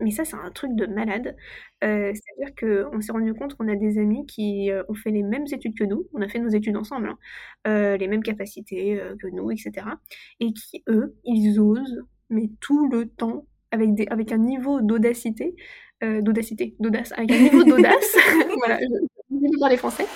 mais 0.00 0.10
ça, 0.10 0.24
c'est 0.24 0.36
un 0.36 0.50
truc 0.50 0.74
de 0.74 0.86
malade. 0.86 1.36
c'est-à-dire 1.82 2.54
qu'on 2.58 3.00
s'est 3.00 3.12
rendu 3.12 3.32
compte 3.34 3.54
qu'on 3.54 3.68
a 3.68 3.76
des 3.76 3.98
amis 3.98 4.26
qui, 4.26 4.70
ont 4.88 4.94
fait 4.94 5.10
les 5.10 5.22
mêmes 5.22 5.46
études 5.52 5.78
que 5.78 5.84
nous. 5.84 6.08
On 6.14 6.22
a 6.22 6.28
fait 6.28 6.40
nos 6.40 6.48
études 6.50 6.76
ensemble, 6.76 7.14
hein. 7.64 7.96
les 7.96 8.08
mêmes 8.08 8.22
capacités, 8.22 9.00
que 9.20 9.28
nous 9.28 9.50
et 9.50 9.56
et 10.40 10.52
qui, 10.52 10.82
eux, 10.88 11.16
ils 11.24 11.60
osent, 11.60 12.02
mais 12.30 12.50
tout 12.60 12.88
le 12.90 13.08
temps 13.08 13.46
avec 13.70 13.94
des 13.94 14.06
avec 14.08 14.32
un 14.32 14.38
niveau 14.38 14.80
d'audacité, 14.80 15.54
d'audacité, 16.02 16.74
d'audace, 16.78 17.12
avec 17.12 17.32
un 17.32 17.38
niveau 17.38 17.64
d'audace, 17.64 18.16
voilà, 18.56 18.78
je 18.78 19.58
parler 19.58 19.76
français. 19.76 20.06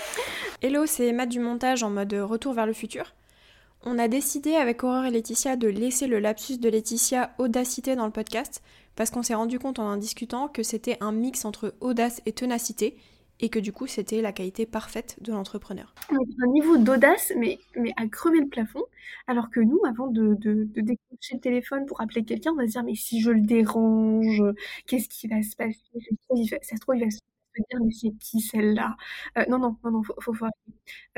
Hello, 0.62 0.86
c'est 0.86 1.08
Emma 1.08 1.26
du 1.26 1.40
montage 1.40 1.82
en 1.82 1.90
mode, 1.90 2.12
retour 2.14 2.54
vers 2.54 2.66
le 2.66 2.72
futur. 2.72 3.14
On 3.84 3.98
a 3.98 4.06
décidé 4.06 4.54
avec 4.54 4.84
Aurore 4.84 5.06
et 5.06 5.10
Laetitia 5.10 5.56
de 5.56 5.66
laisser 5.66 6.06
le 6.06 6.20
lapsus 6.20 6.58
de 6.58 6.68
Laetitia 6.68 7.32
audacité 7.38 7.96
dans 7.96 8.06
le 8.06 8.12
podcast 8.12 8.62
parce 8.94 9.10
qu'on 9.10 9.24
s'est 9.24 9.34
rendu 9.34 9.58
compte 9.58 9.80
en 9.80 9.92
en 9.92 9.96
discutant 9.96 10.46
que 10.46 10.62
c'était 10.62 10.98
un 11.00 11.10
mix 11.10 11.44
entre 11.44 11.74
audace 11.80 12.22
et 12.24 12.32
ténacité 12.32 12.96
et 13.42 13.48
que 13.48 13.58
du 13.58 13.72
coup 13.72 13.86
c'était 13.86 14.22
la 14.22 14.32
qualité 14.32 14.64
parfaite 14.64 15.16
de 15.20 15.32
l'entrepreneur. 15.32 15.94
Un 16.10 16.46
niveau 16.46 16.78
d'audace 16.78 17.32
mais, 17.36 17.58
mais 17.76 17.92
à 17.96 18.06
crever 18.06 18.40
le 18.40 18.48
plafond 18.48 18.84
alors 19.26 19.50
que 19.50 19.60
nous 19.60 19.80
avant 19.84 20.06
de, 20.06 20.34
de, 20.34 20.64
décrocher 20.76 21.34
le 21.34 21.40
téléphone 21.40 21.84
pour 21.86 22.00
appeler 22.00 22.24
quelqu'un 22.24 22.52
on 22.52 22.56
va 22.56 22.66
se 22.66 22.72
dire 22.72 22.84
mais 22.84 22.94
si 22.94 23.20
je 23.20 23.30
le 23.30 23.40
dérange 23.40 24.42
qu'est-ce 24.86 25.08
qui 25.08 25.26
va 25.26 25.42
se 25.42 25.56
passer? 25.56 25.80
Ça 26.62 26.76
se 26.76 26.80
trouve 26.80 26.96
il 26.96 27.04
va 27.04 27.10
se 27.10 27.18
dire 27.18 27.80
mais 27.84 27.92
c'est 27.92 28.16
qui 28.18 28.40
celle-là? 28.40 28.96
Euh, 29.36 29.44
Non 29.48 29.58
non 29.58 29.76
non 29.84 29.90
non 29.90 30.02
faut 30.02 30.14
faut, 30.32 30.46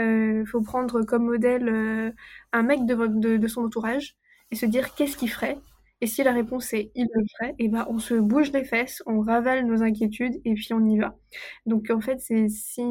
euh, 0.00 0.44
prendre 0.64 1.02
comme 1.02 1.26
modèle 1.26 1.68
euh, 1.68 2.10
un 2.52 2.62
mec 2.62 2.86
de, 2.86 3.46
son 3.46 3.64
entourage 3.64 4.16
et 4.50 4.56
se 4.56 4.66
dire 4.66 4.94
qu'est-ce 4.94 5.16
qu'il 5.16 5.30
ferait 5.30 5.58
et 6.05 6.07
si 6.07 6.22
la 6.22 6.32
réponse 6.32 6.74
est 6.74 6.92
il 6.94 7.09
le 7.14 7.24
ferait, 7.32 7.55
et 7.59 7.68
ben 7.68 7.86
on 7.88 7.98
se 7.98 8.12
bouge 8.12 8.52
les 8.52 8.62
fesses, 8.62 9.02
on 9.07 9.20
ravale 9.20 9.64
nos 9.66 9.82
inquiétudes 9.82 10.38
et 10.44 10.52
puis 10.52 10.74
on 10.74 10.84
y 10.84 10.98
va. 10.98 11.16
Donc 11.64 11.88
en 11.90 12.02
fait 12.02 12.20
c'est 12.20 12.48
si 12.50 12.82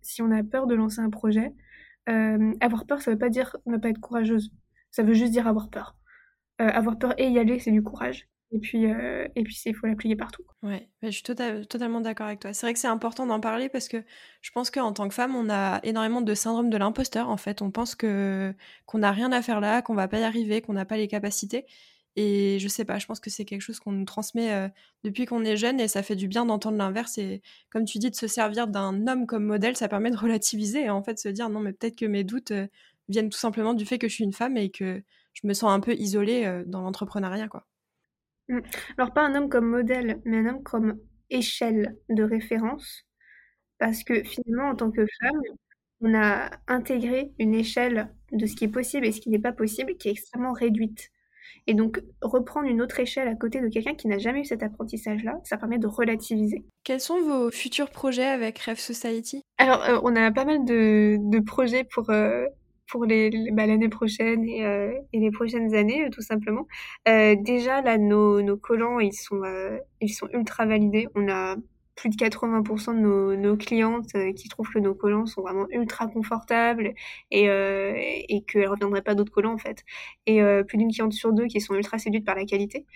si 0.00 0.22
on 0.22 0.30
a 0.32 0.42
peur 0.42 0.66
de 0.66 0.74
lancer 0.74 1.00
un 1.00 1.10
projet, 1.10 1.52
avoir 2.06 2.84
peur 2.86 3.00
ça 3.00 3.12
veut 3.12 3.18
pas 3.18 3.28
dire 3.28 3.56
ne 3.66 3.76
pas 3.76 3.90
être 3.90 4.00
courageuse, 4.00 4.52
ça 4.90 5.04
veut 5.04 5.14
juste 5.14 5.30
dire 5.30 5.46
avoir 5.46 5.70
peur. 5.70 5.96
avoir 6.58 6.98
peur 6.98 7.14
et 7.16 7.28
y 7.28 7.38
aller 7.38 7.60
c'est 7.60 7.70
du 7.70 7.82
courage. 7.82 8.28
Et 8.54 8.58
puis, 8.58 8.84
euh, 8.84 9.26
il 9.34 9.74
faut 9.74 9.86
l'appliquer 9.86 10.14
partout. 10.14 10.42
Ouais, 10.62 10.90
bah, 11.00 11.08
je 11.08 11.14
suis 11.14 11.22
tota-, 11.22 11.64
totalement 11.64 12.02
d'accord 12.02 12.26
avec 12.26 12.40
toi. 12.40 12.52
C'est 12.52 12.66
vrai 12.66 12.74
que 12.74 12.78
c'est 12.78 12.86
important 12.86 13.26
d'en 13.26 13.40
parler 13.40 13.70
parce 13.70 13.88
que 13.88 14.04
je 14.42 14.50
pense 14.50 14.70
qu'en 14.70 14.92
tant 14.92 15.08
que 15.08 15.14
femme, 15.14 15.34
on 15.34 15.48
a 15.48 15.80
énormément 15.84 16.20
de 16.20 16.34
syndrome 16.34 16.68
de 16.68 16.76
l'imposteur. 16.76 17.30
En 17.30 17.38
fait, 17.38 17.62
on 17.62 17.70
pense 17.70 17.94
que 17.94 18.54
qu'on 18.84 18.98
n'a 18.98 19.10
rien 19.10 19.32
à 19.32 19.40
faire 19.40 19.60
là, 19.60 19.80
qu'on 19.80 19.94
va 19.94 20.06
pas 20.06 20.18
y 20.18 20.24
arriver, 20.24 20.60
qu'on 20.60 20.74
n'a 20.74 20.84
pas 20.84 20.98
les 20.98 21.08
capacités. 21.08 21.64
Et 22.16 22.58
je 22.58 22.68
sais 22.68 22.84
pas, 22.84 22.98
je 22.98 23.06
pense 23.06 23.20
que 23.20 23.30
c'est 23.30 23.44
quelque 23.44 23.62
chose 23.62 23.80
qu'on 23.80 23.92
nous 23.92 24.04
transmet 24.04 24.52
euh, 24.52 24.68
depuis 25.02 25.24
qu'on 25.24 25.44
est 25.44 25.56
jeune 25.56 25.80
et 25.80 25.88
ça 25.88 26.02
fait 26.02 26.16
du 26.16 26.28
bien 26.28 26.44
d'entendre 26.44 26.76
l'inverse. 26.76 27.16
Et 27.18 27.42
comme 27.70 27.84
tu 27.84 27.98
dis, 27.98 28.10
de 28.10 28.14
se 28.14 28.26
servir 28.26 28.68
d'un 28.68 29.06
homme 29.06 29.26
comme 29.26 29.44
modèle, 29.44 29.76
ça 29.76 29.88
permet 29.88 30.10
de 30.10 30.16
relativiser 30.16 30.84
et 30.84 30.90
en 30.90 31.02
fait 31.02 31.18
se 31.18 31.28
dire 31.28 31.48
non, 31.48 31.60
mais 31.60 31.72
peut-être 31.72 31.96
que 31.96 32.06
mes 32.06 32.24
doutes 32.24 32.50
euh, 32.50 32.66
viennent 33.08 33.30
tout 33.30 33.38
simplement 33.38 33.74
du 33.74 33.86
fait 33.86 33.98
que 33.98 34.08
je 34.08 34.14
suis 34.14 34.24
une 34.24 34.32
femme 34.32 34.56
et 34.56 34.70
que 34.70 35.02
je 35.32 35.46
me 35.46 35.54
sens 35.54 35.70
un 35.70 35.80
peu 35.80 35.94
isolée 35.94 36.62
dans 36.66 36.82
l'entrepreneuriat, 36.82 37.48
quoi. 37.48 37.66
Mmh. 38.48 38.60
Alors 38.98 39.12
pas 39.14 39.24
un 39.24 39.34
homme 39.34 39.48
comme 39.48 39.66
modèle, 39.66 40.20
mais 40.24 40.38
un 40.38 40.46
homme 40.46 40.62
comme 40.62 40.98
échelle 41.30 41.96
de 42.10 42.22
référence. 42.22 43.06
Parce 43.78 44.04
que 44.04 44.22
finalement, 44.22 44.70
en 44.70 44.76
tant 44.76 44.90
que 44.90 45.06
femme, 45.20 45.40
on 46.00 46.14
a 46.14 46.50
intégré 46.66 47.32
une 47.38 47.54
échelle 47.54 48.12
de 48.32 48.46
ce 48.46 48.56
qui 48.56 48.64
est 48.64 48.68
possible 48.68 49.06
et 49.06 49.12
ce 49.12 49.20
qui 49.20 49.30
n'est 49.30 49.38
pas 49.38 49.52
possible 49.52 49.96
qui 49.96 50.08
est 50.08 50.12
extrêmement 50.12 50.52
réduite. 50.52 51.11
Et 51.66 51.74
donc, 51.74 52.02
reprendre 52.20 52.68
une 52.68 52.82
autre 52.82 52.98
échelle 53.00 53.28
à 53.28 53.34
côté 53.34 53.60
de 53.60 53.68
quelqu'un 53.68 53.94
qui 53.94 54.08
n'a 54.08 54.18
jamais 54.18 54.40
eu 54.40 54.44
cet 54.44 54.62
apprentissage-là, 54.62 55.40
ça 55.44 55.56
permet 55.56 55.78
de 55.78 55.86
relativiser. 55.86 56.64
Quels 56.84 57.00
sont 57.00 57.20
vos 57.20 57.50
futurs 57.50 57.90
projets 57.90 58.26
avec 58.26 58.58
Rêve 58.58 58.78
Society? 58.78 59.42
Alors, 59.58 59.82
euh, 59.84 60.00
on 60.02 60.16
a 60.16 60.30
pas 60.32 60.44
mal 60.44 60.64
de, 60.64 61.40
projets 61.40 61.84
pour, 61.84 62.10
euh, 62.10 62.46
pour 62.90 63.04
les, 63.04 63.30
bah, 63.52 63.66
l'année 63.66 63.88
prochaine 63.88 64.44
et, 64.44 64.64
euh, 64.64 64.92
et, 65.12 65.20
les 65.20 65.30
prochaines 65.30 65.74
années, 65.74 66.08
tout 66.10 66.22
simplement. 66.22 66.66
Déjà, 67.06 67.80
là, 67.82 67.98
nos, 67.98 68.42
nos 68.42 68.56
collants, 68.56 68.98
ils 68.98 69.14
sont, 69.14 69.42
ils 70.00 70.12
sont 70.12 70.28
ultra 70.32 70.66
validés. 70.66 71.06
On 71.14 71.28
a 71.28 71.56
plus 71.94 72.10
de 72.10 72.16
80% 72.16 72.94
de 72.94 73.36
nos, 73.36 73.56
clientes 73.56 74.12
qui 74.34 74.48
trouvent 74.48 74.70
que 74.70 74.78
nos 74.78 74.94
collants 74.94 75.26
sont 75.26 75.42
vraiment 75.42 75.66
ultra 75.70 76.06
confortables 76.06 76.94
et, 77.30 77.48
euh, 77.50 77.92
et 77.96 78.42
qu'elles 78.42 78.62
ne 78.62 78.68
reviendraient 78.68 79.02
pas 79.02 79.14
d'autres 79.14 79.32
collants 79.32 79.54
en 79.54 79.58
fait. 79.58 79.84
Et 80.26 80.40
plus 80.66 80.78
d'une 80.78 80.90
cliente 80.90 81.12
sur 81.12 81.32
deux 81.32 81.46
qui 81.46 81.60
sont 81.60 81.74
ultra 81.74 81.98
séduites 81.98 82.24
par 82.24 82.34
la 82.34 82.44
qualité. 82.44 82.86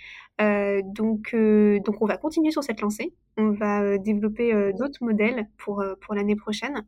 Euh, 0.40 0.82
donc, 0.84 1.34
on 1.34 2.06
va 2.06 2.16
continuer 2.16 2.50
sur 2.50 2.64
cette 2.64 2.80
lancée. 2.80 3.12
On 3.36 3.50
va 3.50 3.98
développer 3.98 4.72
d'autres 4.72 5.04
modèles 5.04 5.48
pour, 5.58 5.84
pour 6.00 6.14
l'année 6.14 6.36
prochaine. 6.36 6.84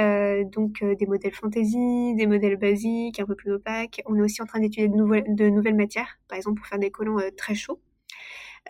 Euh, 0.00 0.42
donc 0.44 0.82
euh, 0.82 0.96
des 0.96 1.06
modèles 1.06 1.34
fantasy, 1.34 2.14
des 2.16 2.26
modèles 2.26 2.56
basiques, 2.56 3.20
un 3.20 3.26
peu 3.26 3.36
plus 3.36 3.52
opaques. 3.52 4.02
On 4.06 4.16
est 4.16 4.22
aussi 4.22 4.42
en 4.42 4.46
train 4.46 4.60
d'étudier 4.60 4.88
de, 4.88 4.96
nouvelles, 4.96 5.24
de 5.28 5.48
nouvelles 5.48 5.76
matières, 5.76 6.18
par 6.28 6.36
exemple 6.36 6.60
pour 6.60 6.66
faire 6.66 6.78
des 6.78 6.90
collants 6.90 7.18
euh, 7.20 7.30
très 7.36 7.54
chauds. 7.54 7.80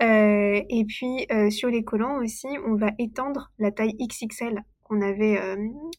Et 0.00 0.84
puis 0.88 1.26
sur 1.50 1.68
les 1.68 1.84
collants 1.84 2.22
aussi, 2.22 2.48
on 2.66 2.74
va 2.74 2.90
étendre 2.98 3.52
la 3.58 3.70
taille 3.70 3.94
XXL 3.94 4.62
qu'on 4.82 5.00
avait 5.00 5.40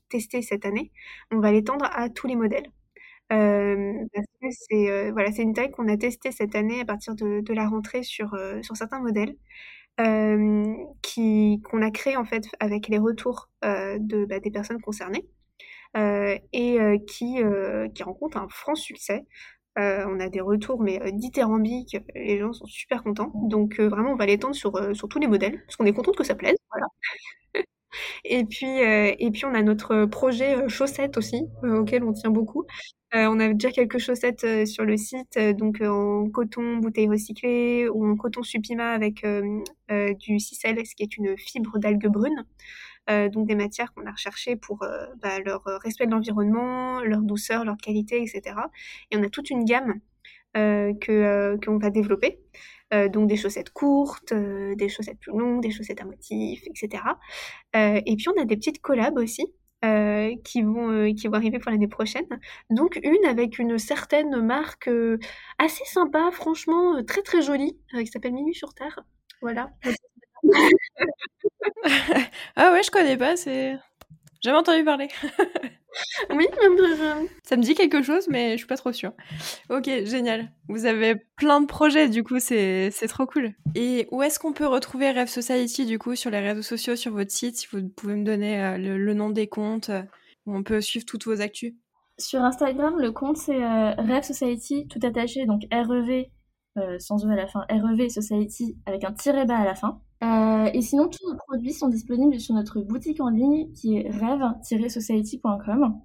testé 0.09 0.41
cette 0.41 0.65
année. 0.65 0.91
On 1.31 1.39
va 1.39 1.51
l'étendre 1.51 1.85
à 1.91 2.09
tous 2.09 2.27
les 2.27 2.35
modèles. 2.35 2.69
c'est 3.29 5.11
voilà, 5.11 5.29
une 5.37 5.53
taille 5.53 5.71
qu'on 5.71 5.87
a 5.87 5.97
testée 5.97 6.31
cette 6.31 6.55
année 6.55 6.81
à 6.81 6.85
partir 6.85 7.15
de, 7.15 7.53
la 7.53 7.67
rentrée 7.67 8.03
sur, 8.03 8.37
sur 8.61 8.75
certains 8.75 8.99
modèles 8.99 9.35
euh, 9.99 10.75
qui 11.01 11.61
qu'on 11.63 11.81
a 11.81 11.91
créé 11.91 12.17
en 12.17 12.25
fait 12.25 12.45
avec 12.59 12.87
les 12.89 12.97
retours 12.97 13.49
euh, 13.63 13.97
de 13.99 14.25
bah, 14.25 14.39
des 14.39 14.51
personnes 14.51 14.81
concernées 14.81 15.25
euh, 15.95 16.37
et 16.51 16.79
euh, 16.79 16.97
qui 17.07 17.41
euh, 17.41 17.87
qui 17.89 18.03
rencontrent 18.03 18.37
un 18.37 18.49
franc 18.49 18.75
succès. 18.75 19.25
On 19.77 20.19
a 20.19 20.29
des 20.29 20.41
retours 20.41 20.81
mais 20.81 20.99
dithyrambiques, 21.11 21.97
les 22.15 22.39
gens 22.39 22.53
sont 22.53 22.65
super 22.65 23.03
contents. 23.03 23.31
Donc 23.35 23.79
vraiment 23.79 24.11
on 24.11 24.15
va 24.15 24.25
l'étendre 24.25 24.55
sur 24.55 24.95
sur 24.95 25.07
tous 25.09 25.19
les 25.19 25.27
modèles 25.27 25.61
parce 25.65 25.75
qu'on 25.75 25.85
est 25.85 25.93
content 25.93 26.11
que 26.13 26.23
ça 26.23 26.35
plaise. 26.35 26.57
Et 28.25 28.43
puis, 28.43 29.45
on 29.45 29.53
a 29.53 29.61
notre 29.61 30.05
projet 30.05 30.67
chaussettes 30.67 31.17
aussi, 31.17 31.47
auquel 31.63 32.03
on 32.03 32.11
tient 32.11 32.29
beaucoup. 32.29 32.65
Euh, 33.15 33.27
on 33.29 33.39
a 33.39 33.47
déjà 33.53 33.71
quelques 33.71 33.99
chaussettes 33.99 34.43
euh, 34.43 34.65
sur 34.65 34.83
le 34.83 34.97
site, 34.97 35.37
euh, 35.37 35.53
donc 35.53 35.79
en 35.81 36.29
coton 36.29 36.77
bouteille 36.77 37.07
recyclée 37.07 37.87
ou 37.87 38.05
en 38.05 38.17
coton 38.17 38.43
supima 38.43 38.91
avec 38.91 39.25
du 40.19 40.39
cicel, 40.39 40.85
ce 40.85 40.95
qui 40.95 41.03
est 41.03 41.15
une 41.17 41.37
fibre 41.37 41.79
d'algue 41.79 42.07
brune. 42.07 42.45
Donc 43.07 43.47
des 43.47 43.55
matières 43.55 43.93
qu'on 43.93 44.05
a 44.05 44.11
recherchées 44.11 44.55
pour 44.55 44.79
bah, 45.21 45.39
leur 45.45 45.63
respect 45.83 46.07
de 46.07 46.11
l'environnement, 46.11 47.01
leur 47.01 47.21
douceur, 47.21 47.63
leur 47.65 47.77
qualité, 47.77 48.21
etc. 48.21 48.55
Et 49.11 49.17
on 49.17 49.23
a 49.23 49.29
toute 49.29 49.49
une 49.49 49.63
gamme 49.63 49.99
que 50.53 51.57
qu'on 51.63 51.77
va 51.77 51.89
développer. 51.91 52.39
donc 52.91 53.27
des 53.27 53.37
chaussettes 53.37 53.69
courtes, 53.69 54.33
des 54.33 54.89
chaussettes 54.89 55.19
plus 55.19 55.37
longues, 55.37 55.61
des 55.61 55.71
chaussettes 55.71 56.01
à 56.01 56.05
motifs, 56.05 56.63
etc. 56.65 57.03
et 57.73 58.15
puis 58.15 58.27
on 58.29 58.41
a 58.41 58.45
des 58.45 58.55
petites 58.57 58.81
collabs 58.81 59.17
aussi 59.17 59.53
euh, 59.85 60.35
qui, 60.43 60.63
vont, 60.63 60.89
euh, 60.89 61.13
qui 61.13 61.27
vont 61.27 61.35
arriver 61.35 61.59
pour 61.59 61.69
l'année 61.69 61.87
prochaine. 61.87 62.25
Donc 62.71 62.99
une 63.03 63.25
avec 63.25 63.59
une 63.59 63.77
certaine 63.77 64.41
marque 64.41 64.87
euh, 64.87 65.19
assez 65.59 65.83
sympa, 65.85 66.29
franchement 66.31 67.03
très 67.03 67.21
très 67.21 67.41
jolie, 67.41 67.77
qui 67.91 68.07
s'appelle 68.07 68.33
Minuit 68.33 68.55
sur 68.55 68.73
Terre. 68.73 69.01
Voilà. 69.41 69.69
Ah 72.55 72.71
ouais, 72.71 72.83
je 72.83 72.91
connais 72.91 73.17
pas, 73.17 73.35
c'est... 73.35 73.77
Jamais 74.41 74.57
entendu 74.57 74.83
parler. 74.83 75.07
Oui, 76.31 76.47
ça 77.43 77.57
me 77.57 77.61
dit 77.61 77.73
quelque 77.73 78.01
chose, 78.01 78.27
mais 78.29 78.51
je 78.53 78.57
suis 78.57 78.67
pas 78.67 78.77
trop 78.77 78.91
sûre. 78.91 79.13
Ok, 79.69 79.85
génial. 79.85 80.51
Vous 80.67 80.85
avez 80.85 81.15
plein 81.37 81.61
de 81.61 81.67
projets, 81.67 82.09
du 82.09 82.23
coup, 82.23 82.39
c'est 82.39 82.91
trop 83.07 83.25
cool. 83.25 83.53
Et 83.75 84.07
où 84.11 84.21
est-ce 84.21 84.39
qu'on 84.39 84.53
peut 84.53 84.67
retrouver 84.67 85.11
Rêve 85.11 85.27
Society, 85.27 85.85
du 85.85 85.99
coup, 85.99 86.15
sur 86.15 86.31
les 86.31 86.39
réseaux 86.39 86.61
sociaux, 86.61 86.95
sur 86.95 87.11
votre 87.11 87.31
site, 87.31 87.57
si 87.57 87.67
vous 87.71 87.87
pouvez 87.89 88.15
me 88.15 88.25
donner 88.25 88.61
euh, 88.61 88.77
le, 88.77 89.13
nom 89.13 89.29
des 89.29 89.47
comptes, 89.47 89.89
euh, 89.89 90.03
où 90.45 90.55
on 90.55 90.63
peut 90.63 90.81
suivre 90.81 91.05
toutes 91.05 91.25
vos 91.25 91.41
actus? 91.41 91.73
Sur 92.17 92.41
Instagram, 92.41 92.95
le 92.99 93.11
compte, 93.11 93.37
c'est 93.37 93.63
euh, 93.63 93.91
Rêve 93.97 94.23
Society, 94.23 94.87
tout 94.87 94.99
attaché, 95.03 95.45
donc 95.45 95.63
REV, 95.71 96.25
sans 96.99 97.25
E 97.25 97.29
à 97.29 97.35
la 97.35 97.47
fin, 97.47 97.65
REV 97.69 98.09
Society, 98.09 98.77
avec 98.85 99.03
un 99.03 99.13
tiret 99.13 99.45
bas 99.45 99.57
à 99.57 99.65
la 99.65 99.75
fin. 99.75 100.01
et 100.73 100.81
sinon, 100.81 101.07
tous 101.07 101.29
nos 101.29 101.37
produits 101.37 101.73
sont 101.73 101.87
disponibles 101.87 102.39
sur 102.39 102.55
notre 102.55 102.81
boutique 102.81 103.21
en 103.21 103.29
ligne, 103.29 103.71
qui 103.73 103.97
est 103.97 104.09
rêve-society.com. 104.09 106.01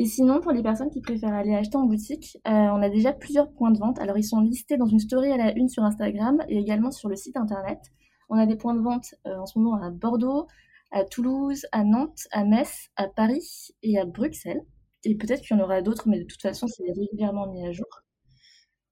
Et 0.00 0.04
sinon, 0.04 0.40
pour 0.40 0.52
les 0.52 0.62
personnes 0.62 0.90
qui 0.90 1.00
préfèrent 1.00 1.34
aller 1.34 1.54
acheter 1.54 1.76
en 1.76 1.84
boutique, 1.84 2.38
euh, 2.46 2.50
on 2.50 2.80
a 2.82 2.88
déjà 2.88 3.12
plusieurs 3.12 3.50
points 3.50 3.72
de 3.72 3.78
vente. 3.78 3.98
Alors, 3.98 4.16
ils 4.16 4.24
sont 4.24 4.40
listés 4.40 4.76
dans 4.76 4.86
une 4.86 5.00
story 5.00 5.32
à 5.32 5.36
la 5.36 5.52
une 5.56 5.68
sur 5.68 5.82
Instagram 5.82 6.40
et 6.48 6.56
également 6.56 6.92
sur 6.92 7.08
le 7.08 7.16
site 7.16 7.36
internet. 7.36 7.80
On 8.28 8.38
a 8.38 8.46
des 8.46 8.54
points 8.54 8.74
de 8.74 8.80
vente 8.80 9.16
euh, 9.26 9.36
en 9.36 9.46
ce 9.46 9.58
moment 9.58 9.82
à 9.82 9.90
Bordeaux, 9.90 10.46
à 10.92 11.04
Toulouse, 11.04 11.66
à 11.72 11.82
Nantes, 11.82 12.28
à 12.30 12.44
Metz, 12.44 12.90
à 12.94 13.08
Paris 13.08 13.70
et 13.82 13.98
à 13.98 14.04
Bruxelles. 14.04 14.62
Et 15.02 15.16
peut-être 15.16 15.42
qu'il 15.42 15.56
y 15.56 15.60
en 15.60 15.64
aura 15.64 15.82
d'autres, 15.82 16.08
mais 16.08 16.20
de 16.20 16.24
toute 16.24 16.42
façon, 16.42 16.68
c'est 16.68 16.92
régulièrement 16.92 17.48
mis 17.48 17.66
à 17.66 17.72
jour. 17.72 17.88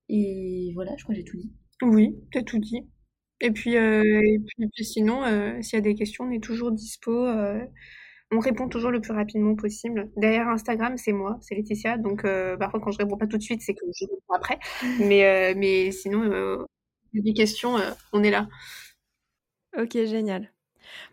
Et 0.08 0.72
voilà, 0.74 0.92
je 0.96 1.04
crois 1.04 1.14
que 1.14 1.20
j'ai 1.20 1.24
tout 1.24 1.36
dit. 1.36 1.52
Oui, 1.82 2.16
tu 2.32 2.38
as 2.38 2.42
tout 2.42 2.58
dit. 2.58 2.86
Et 3.40 3.50
puis, 3.50 3.76
euh, 3.76 4.02
et 4.02 4.38
puis, 4.74 4.84
sinon, 4.84 5.22
s'il 5.62 5.76
y 5.76 5.78
a 5.78 5.82
des 5.82 5.94
questions, 5.94 6.24
on 6.24 6.30
est 6.30 6.42
toujours 6.42 6.72
dispo. 6.72 7.26
On 8.32 8.40
répond 8.40 8.68
toujours 8.68 8.90
le 8.90 9.00
plus 9.00 9.12
rapidement 9.12 9.54
possible. 9.54 10.10
Derrière 10.16 10.48
Instagram, 10.48 10.96
c'est 10.96 11.12
moi, 11.12 11.38
c'est 11.42 11.54
Laetitia. 11.54 11.96
Donc 11.96 12.24
euh, 12.24 12.56
parfois, 12.56 12.80
quand 12.80 12.90
je 12.90 12.98
réponds 12.98 13.16
pas 13.16 13.26
tout 13.28 13.38
de 13.38 13.42
suite, 13.42 13.62
c'est 13.62 13.74
que 13.74 13.84
je 13.94 14.04
réponds 14.04 14.34
après. 14.34 14.58
Mais, 14.98 15.24
euh, 15.24 15.54
mais 15.56 15.92
sinon, 15.92 16.24
euh, 16.24 16.64
des 17.12 17.34
questions, 17.34 17.76
on 18.12 18.22
est 18.22 18.30
là. 18.30 18.48
Ok, 19.78 19.92
génial. 19.92 20.52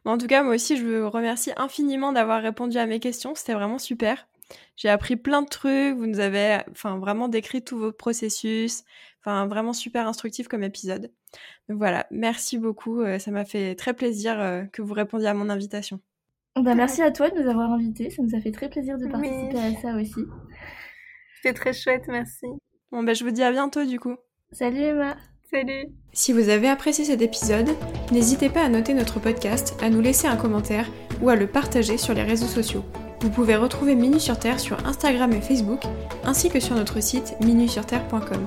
en 0.05 0.17
tout 0.17 0.27
cas, 0.27 0.43
moi 0.43 0.55
aussi, 0.55 0.77
je 0.77 0.85
veux 0.85 1.07
remercier 1.07 1.53
infiniment 1.57 2.13
d'avoir 2.13 2.41
répondu 2.41 2.77
à 2.77 2.85
mes 2.87 2.99
questions. 2.99 3.35
C'était 3.35 3.53
vraiment 3.53 3.79
super. 3.79 4.27
J'ai 4.75 4.89
appris 4.89 5.15
plein 5.15 5.41
de 5.41 5.49
trucs. 5.49 5.95
Vous 5.95 6.07
nous 6.07 6.19
avez 6.19 6.59
enfin, 6.71 6.97
vraiment 6.97 7.27
décrit 7.27 7.63
tout 7.63 7.77
votre 7.77 7.97
processus. 7.97 8.83
Enfin, 9.19 9.47
vraiment 9.47 9.73
super 9.73 10.07
instructif 10.07 10.47
comme 10.47 10.63
épisode. 10.63 11.11
Donc 11.69 11.77
voilà, 11.77 12.05
merci 12.11 12.57
beaucoup. 12.57 13.03
Ça 13.19 13.31
m'a 13.31 13.45
fait 13.45 13.75
très 13.75 13.93
plaisir 13.93 14.67
que 14.73 14.81
vous 14.81 14.93
répondiez 14.93 15.27
à 15.27 15.33
mon 15.33 15.49
invitation. 15.49 15.99
Bah, 16.55 16.75
merci 16.75 17.01
à 17.01 17.11
toi 17.11 17.29
de 17.29 17.41
nous 17.41 17.49
avoir 17.49 17.71
invités. 17.71 18.09
Ça 18.09 18.21
nous 18.21 18.35
a 18.35 18.39
fait 18.39 18.51
très 18.51 18.69
plaisir 18.69 18.97
de 18.97 19.07
participer 19.07 19.57
à 19.57 19.81
ça 19.81 19.95
aussi. 19.95 20.21
C'était 21.35 21.53
très 21.53 21.73
chouette, 21.73 22.03
merci. 22.07 22.45
Bon, 22.91 23.03
bah, 23.03 23.13
je 23.13 23.23
vous 23.23 23.31
dis 23.31 23.43
à 23.43 23.51
bientôt 23.51 23.85
du 23.85 23.99
coup. 23.99 24.15
Salut 24.51 24.81
Emma. 24.81 25.17
Salut. 25.49 25.87
Si 26.13 26.31
vous 26.31 26.49
avez 26.49 26.67
apprécié 26.69 27.05
cet 27.05 27.21
épisode, 27.21 27.69
n'hésitez 28.11 28.49
pas 28.49 28.63
à 28.63 28.69
noter 28.69 28.93
notre 28.93 29.19
podcast, 29.19 29.75
à 29.81 29.89
nous 29.89 30.01
laisser 30.01 30.27
un 30.27 30.37
commentaire 30.37 30.89
ou 31.21 31.29
à 31.29 31.35
le 31.35 31.47
partager 31.47 31.97
sur 31.97 32.13
les 32.13 32.23
réseaux 32.23 32.47
sociaux. 32.47 32.83
Vous 33.23 33.29
pouvez 33.29 33.55
retrouver 33.55 33.95
Minu 33.95 34.19
sur 34.19 34.37
Terre 34.37 34.59
sur 34.59 34.85
Instagram 34.85 35.31
et 35.31 35.39
Facebook, 35.39 35.83
ainsi 36.25 36.49
que 36.49 36.59
sur 36.59 36.75
notre 36.75 37.01
site 37.01 37.35
minusurterre.com. 37.39 38.45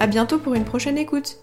À 0.00 0.08
bientôt 0.08 0.40
pour 0.40 0.54
une 0.54 0.64
prochaine 0.64 0.98
écoute. 0.98 1.38